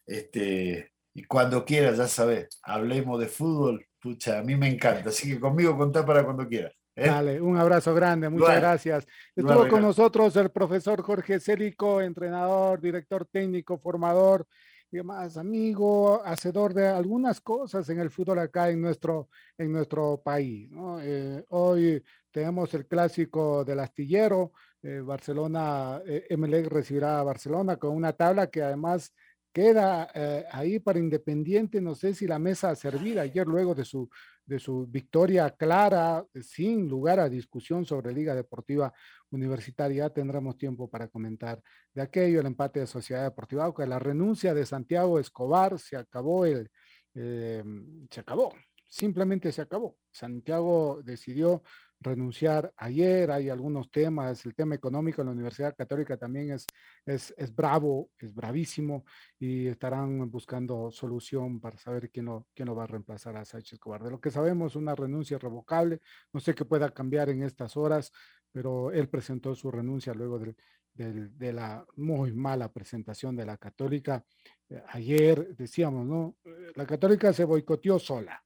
este, 0.05 0.91
y 1.13 1.23
cuando 1.23 1.65
quieras, 1.65 1.97
ya 1.97 2.07
sabes, 2.07 2.47
hablemos 2.63 3.19
de 3.19 3.27
fútbol. 3.27 3.85
Pucha, 4.01 4.39
a 4.39 4.43
mí 4.43 4.55
me 4.55 4.69
encanta. 4.69 5.09
Así 5.09 5.29
que 5.29 5.39
conmigo 5.39 5.77
contá 5.77 6.05
para 6.05 6.23
cuando 6.23 6.47
quieras. 6.47 6.73
¿eh? 6.95 7.07
Dale, 7.07 7.41
un 7.41 7.57
abrazo 7.57 7.93
grande, 7.93 8.29
muchas 8.29 8.55
gracias. 8.59 9.05
Estuvo 9.35 9.67
con 9.67 9.81
nosotros 9.81 10.35
el 10.37 10.51
profesor 10.51 11.01
Jorge 11.01 11.39
Célico, 11.39 12.01
entrenador, 12.01 12.79
director 12.79 13.25
técnico, 13.25 13.77
formador 13.77 14.47
y 14.91 14.97
demás, 14.97 15.37
amigo, 15.37 16.21
hacedor 16.25 16.73
de 16.73 16.87
algunas 16.87 17.41
cosas 17.41 17.87
en 17.89 17.99
el 17.99 18.09
fútbol 18.09 18.39
acá 18.39 18.69
en 18.69 18.81
nuestro, 18.81 19.29
en 19.57 19.71
nuestro 19.71 20.21
país. 20.23 20.71
Eh, 21.01 21.43
hoy 21.49 22.03
tenemos 22.31 22.73
el 22.73 22.87
clásico 22.87 23.63
del 23.63 23.81
astillero, 23.81 24.53
eh, 24.81 24.99
Barcelona, 25.01 26.01
eh, 26.05 26.25
Emelec 26.29 26.67
recibirá 26.67 27.19
a 27.19 27.23
Barcelona 27.23 27.77
con 27.77 27.95
una 27.95 28.13
tabla 28.13 28.47
que 28.47 28.63
además 28.63 29.13
queda 29.51 30.09
eh, 30.13 30.45
ahí 30.51 30.79
para 30.79 30.99
Independiente, 30.99 31.81
no 31.81 31.95
sé 31.95 32.13
si 32.13 32.27
la 32.27 32.39
mesa 32.39 32.75
servida 32.75 33.23
ayer 33.23 33.47
luego 33.47 33.73
de 33.73 33.85
su, 33.85 34.09
de 34.45 34.59
su 34.59 34.85
victoria 34.87 35.49
clara, 35.51 36.25
sin 36.41 36.87
lugar 36.87 37.19
a 37.19 37.29
discusión 37.29 37.85
sobre 37.85 38.13
Liga 38.13 38.35
Deportiva 38.35 38.93
Universitaria, 39.31 40.09
tendremos 40.09 40.57
tiempo 40.57 40.89
para 40.89 41.07
comentar 41.07 41.61
de 41.93 42.01
aquello, 42.01 42.39
el 42.39 42.47
empate 42.47 42.81
de 42.81 42.87
Sociedad 42.87 43.23
Deportiva, 43.23 43.73
que 43.73 43.85
la 43.85 43.99
renuncia 43.99 44.53
de 44.53 44.65
Santiago 44.65 45.19
Escobar, 45.19 45.79
se 45.79 45.97
acabó 45.97 46.45
el, 46.45 46.69
eh, 47.15 47.63
se 48.09 48.19
acabó, 48.19 48.53
simplemente 48.87 49.51
se 49.51 49.61
acabó. 49.61 49.97
Santiago 50.11 51.01
decidió 51.03 51.63
renunciar 52.01 52.73
ayer, 52.77 53.29
hay 53.31 53.49
algunos 53.49 53.91
temas, 53.91 54.45
el 54.45 54.55
tema 54.55 54.75
económico 54.75 55.21
en 55.21 55.27
la 55.27 55.33
Universidad 55.33 55.75
Católica 55.75 56.17
también 56.17 56.51
es, 56.51 56.65
es, 57.05 57.33
es 57.37 57.53
bravo, 57.53 58.11
es 58.17 58.33
bravísimo 58.33 59.03
y 59.37 59.67
estarán 59.67 60.29
buscando 60.31 60.91
solución 60.91 61.59
para 61.59 61.77
saber 61.77 62.09
quién 62.09 62.25
lo, 62.25 62.47
quién 62.53 62.67
lo 62.67 62.75
va 62.75 62.83
a 62.83 62.87
reemplazar 62.87 63.35
a 63.35 63.45
Sánchez 63.45 63.73
Escobar. 63.73 64.03
De 64.03 64.11
lo 64.11 64.21
que 64.21 64.31
sabemos, 64.31 64.75
una 64.75 64.95
renuncia 64.95 65.35
irrevocable, 65.35 65.99
no 66.31 66.39
sé 66.39 66.55
qué 66.55 66.65
pueda 66.65 66.89
cambiar 66.91 67.29
en 67.29 67.43
estas 67.43 67.75
horas, 67.75 68.11
pero 68.51 68.91
él 68.91 69.09
presentó 69.09 69.53
su 69.53 69.69
renuncia 69.69 70.13
luego 70.13 70.39
del, 70.39 70.55
del, 70.93 71.37
de 71.37 71.53
la 71.53 71.85
muy 71.97 72.31
mala 72.33 72.71
presentación 72.71 73.35
de 73.35 73.45
la 73.45 73.57
Católica. 73.57 74.23
Eh, 74.69 74.81
ayer 74.89 75.55
decíamos, 75.55 76.05
¿no? 76.05 76.37
Eh, 76.45 76.71
la 76.75 76.85
Católica 76.85 77.33
se 77.33 77.43
boicoteó 77.43 77.99
sola 77.99 78.41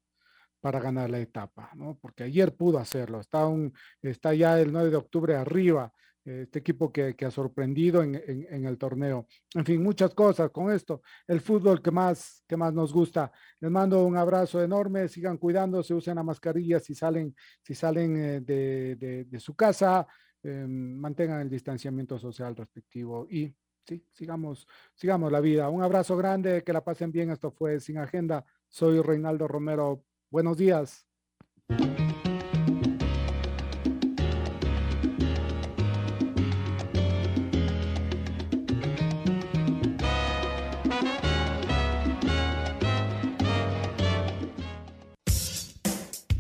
para 0.64 0.80
ganar 0.80 1.09
la 1.09 1.20
etapa, 1.20 1.72
¿no? 1.76 1.97
Porque 2.01 2.24
ayer 2.24 2.55
pudo 2.55 2.78
hacerlo, 2.78 3.20
está, 3.20 3.45
un, 3.47 3.74
está 4.01 4.34
ya 4.34 4.57
el 4.61 4.72
9 4.72 4.91
de 4.91 4.95
octubre 4.95 5.36
arriba, 5.36 5.91
este 6.24 6.59
equipo 6.59 6.89
que, 6.89 7.18
que 7.18 7.26
ha 7.26 7.32
sorprendido 7.32 8.01
en, 8.01 8.16
en, 8.16 8.47
en, 8.49 8.66
el 8.66 8.78
torneo. 8.78 9.28
En 9.53 9.66
fin, 9.66 9.84
muchas 9.84 10.14
cosas 10.14 10.51
con 10.51 10.72
esto. 10.72 11.01
El 11.28 11.41
fútbol 11.41 11.82
que 11.82 11.91
más, 11.91 12.45
que 12.47 12.55
más 12.55 12.74
nos 12.74 12.93
gusta. 12.93 13.30
Les 13.59 13.70
mando 13.70 14.05
un 14.05 14.16
abrazo 14.16 14.64
enorme, 14.64 15.09
sigan 15.09 15.38
cuidándose, 15.38 15.93
usen 15.93 16.16
la 16.16 16.24
mascarilla 16.24 16.80
si 16.80 16.95
salen, 16.95 17.36
si 17.61 17.76
salen 17.76 18.16
eh, 18.16 18.39
de, 18.39 18.95
de, 18.95 19.26
de, 19.26 19.39
su 19.41 19.55
casa, 19.57 20.07
eh, 20.43 20.66
mantengan 20.66 21.41
el 21.41 21.49
distanciamiento 21.49 22.18
social 22.18 22.55
respectivo 22.55 23.28
y 23.30 23.53
sí, 23.86 24.01
sigamos, 24.14 24.66
sigamos 24.95 25.30
la 25.30 25.41
vida. 25.41 25.68
Un 25.68 25.84
abrazo 25.84 26.16
grande, 26.16 26.64
que 26.64 26.72
la 26.72 26.86
pasen 26.86 27.11
bien. 27.11 27.32
Esto 27.32 27.51
fue 27.51 27.82
Sin 27.82 27.97
Agenda. 27.97 28.45
Soy 28.70 29.01
Reinaldo 29.01 29.45
Romero 29.45 30.05
Buenos 30.34 30.57
días. 30.57 31.05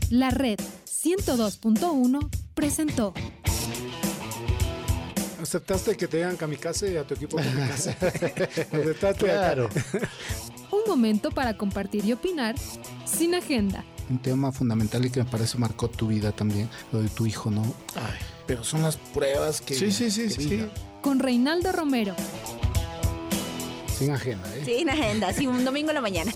La 0.09 0.31
red 0.31 0.57
102.1 0.87 2.29
presentó. 2.55 3.13
¿Aceptaste 5.39 5.95
que 5.95 6.07
te 6.07 6.17
digan 6.17 6.35
kamikaze 6.35 6.93
y 6.93 6.97
a 6.97 7.05
tu 7.05 7.13
equipo 7.13 7.37
kamikaze? 7.37 7.91
¿Aceptaste 8.71 9.25
claro. 9.25 9.69
Un 10.71 10.81
momento 10.87 11.29
para 11.29 11.55
compartir 11.55 12.03
y 12.05 12.13
opinar 12.13 12.55
sin 13.13 13.35
agenda. 13.35 13.85
Un 14.09 14.19
tema 14.19 14.51
fundamental 14.51 15.05
y 15.05 15.09
que 15.09 15.23
me 15.23 15.29
parece 15.29 15.57
marcó 15.57 15.87
tu 15.87 16.07
vida 16.07 16.31
también, 16.31 16.69
lo 16.91 17.01
de 17.01 17.09
tu 17.09 17.25
hijo, 17.25 17.49
¿no? 17.49 17.61
Ay, 17.95 18.19
pero 18.45 18.63
son 18.63 18.81
las 18.81 18.97
pruebas 18.97 19.61
que... 19.61 19.75
Sí, 19.75 19.91
sí, 19.91 20.11
sí, 20.11 20.29
sí. 20.29 20.65
Con 21.01 21.19
Reinaldo 21.19 21.71
Romero. 21.71 22.15
Sin 23.97 24.11
agenda, 24.11 24.53
¿eh? 24.55 24.65
Sin 24.65 24.89
agenda, 24.89 25.31
sí, 25.33 25.47
un 25.47 25.63
domingo 25.63 25.89
en 25.89 25.95
la 25.95 26.01
mañana. 26.01 26.31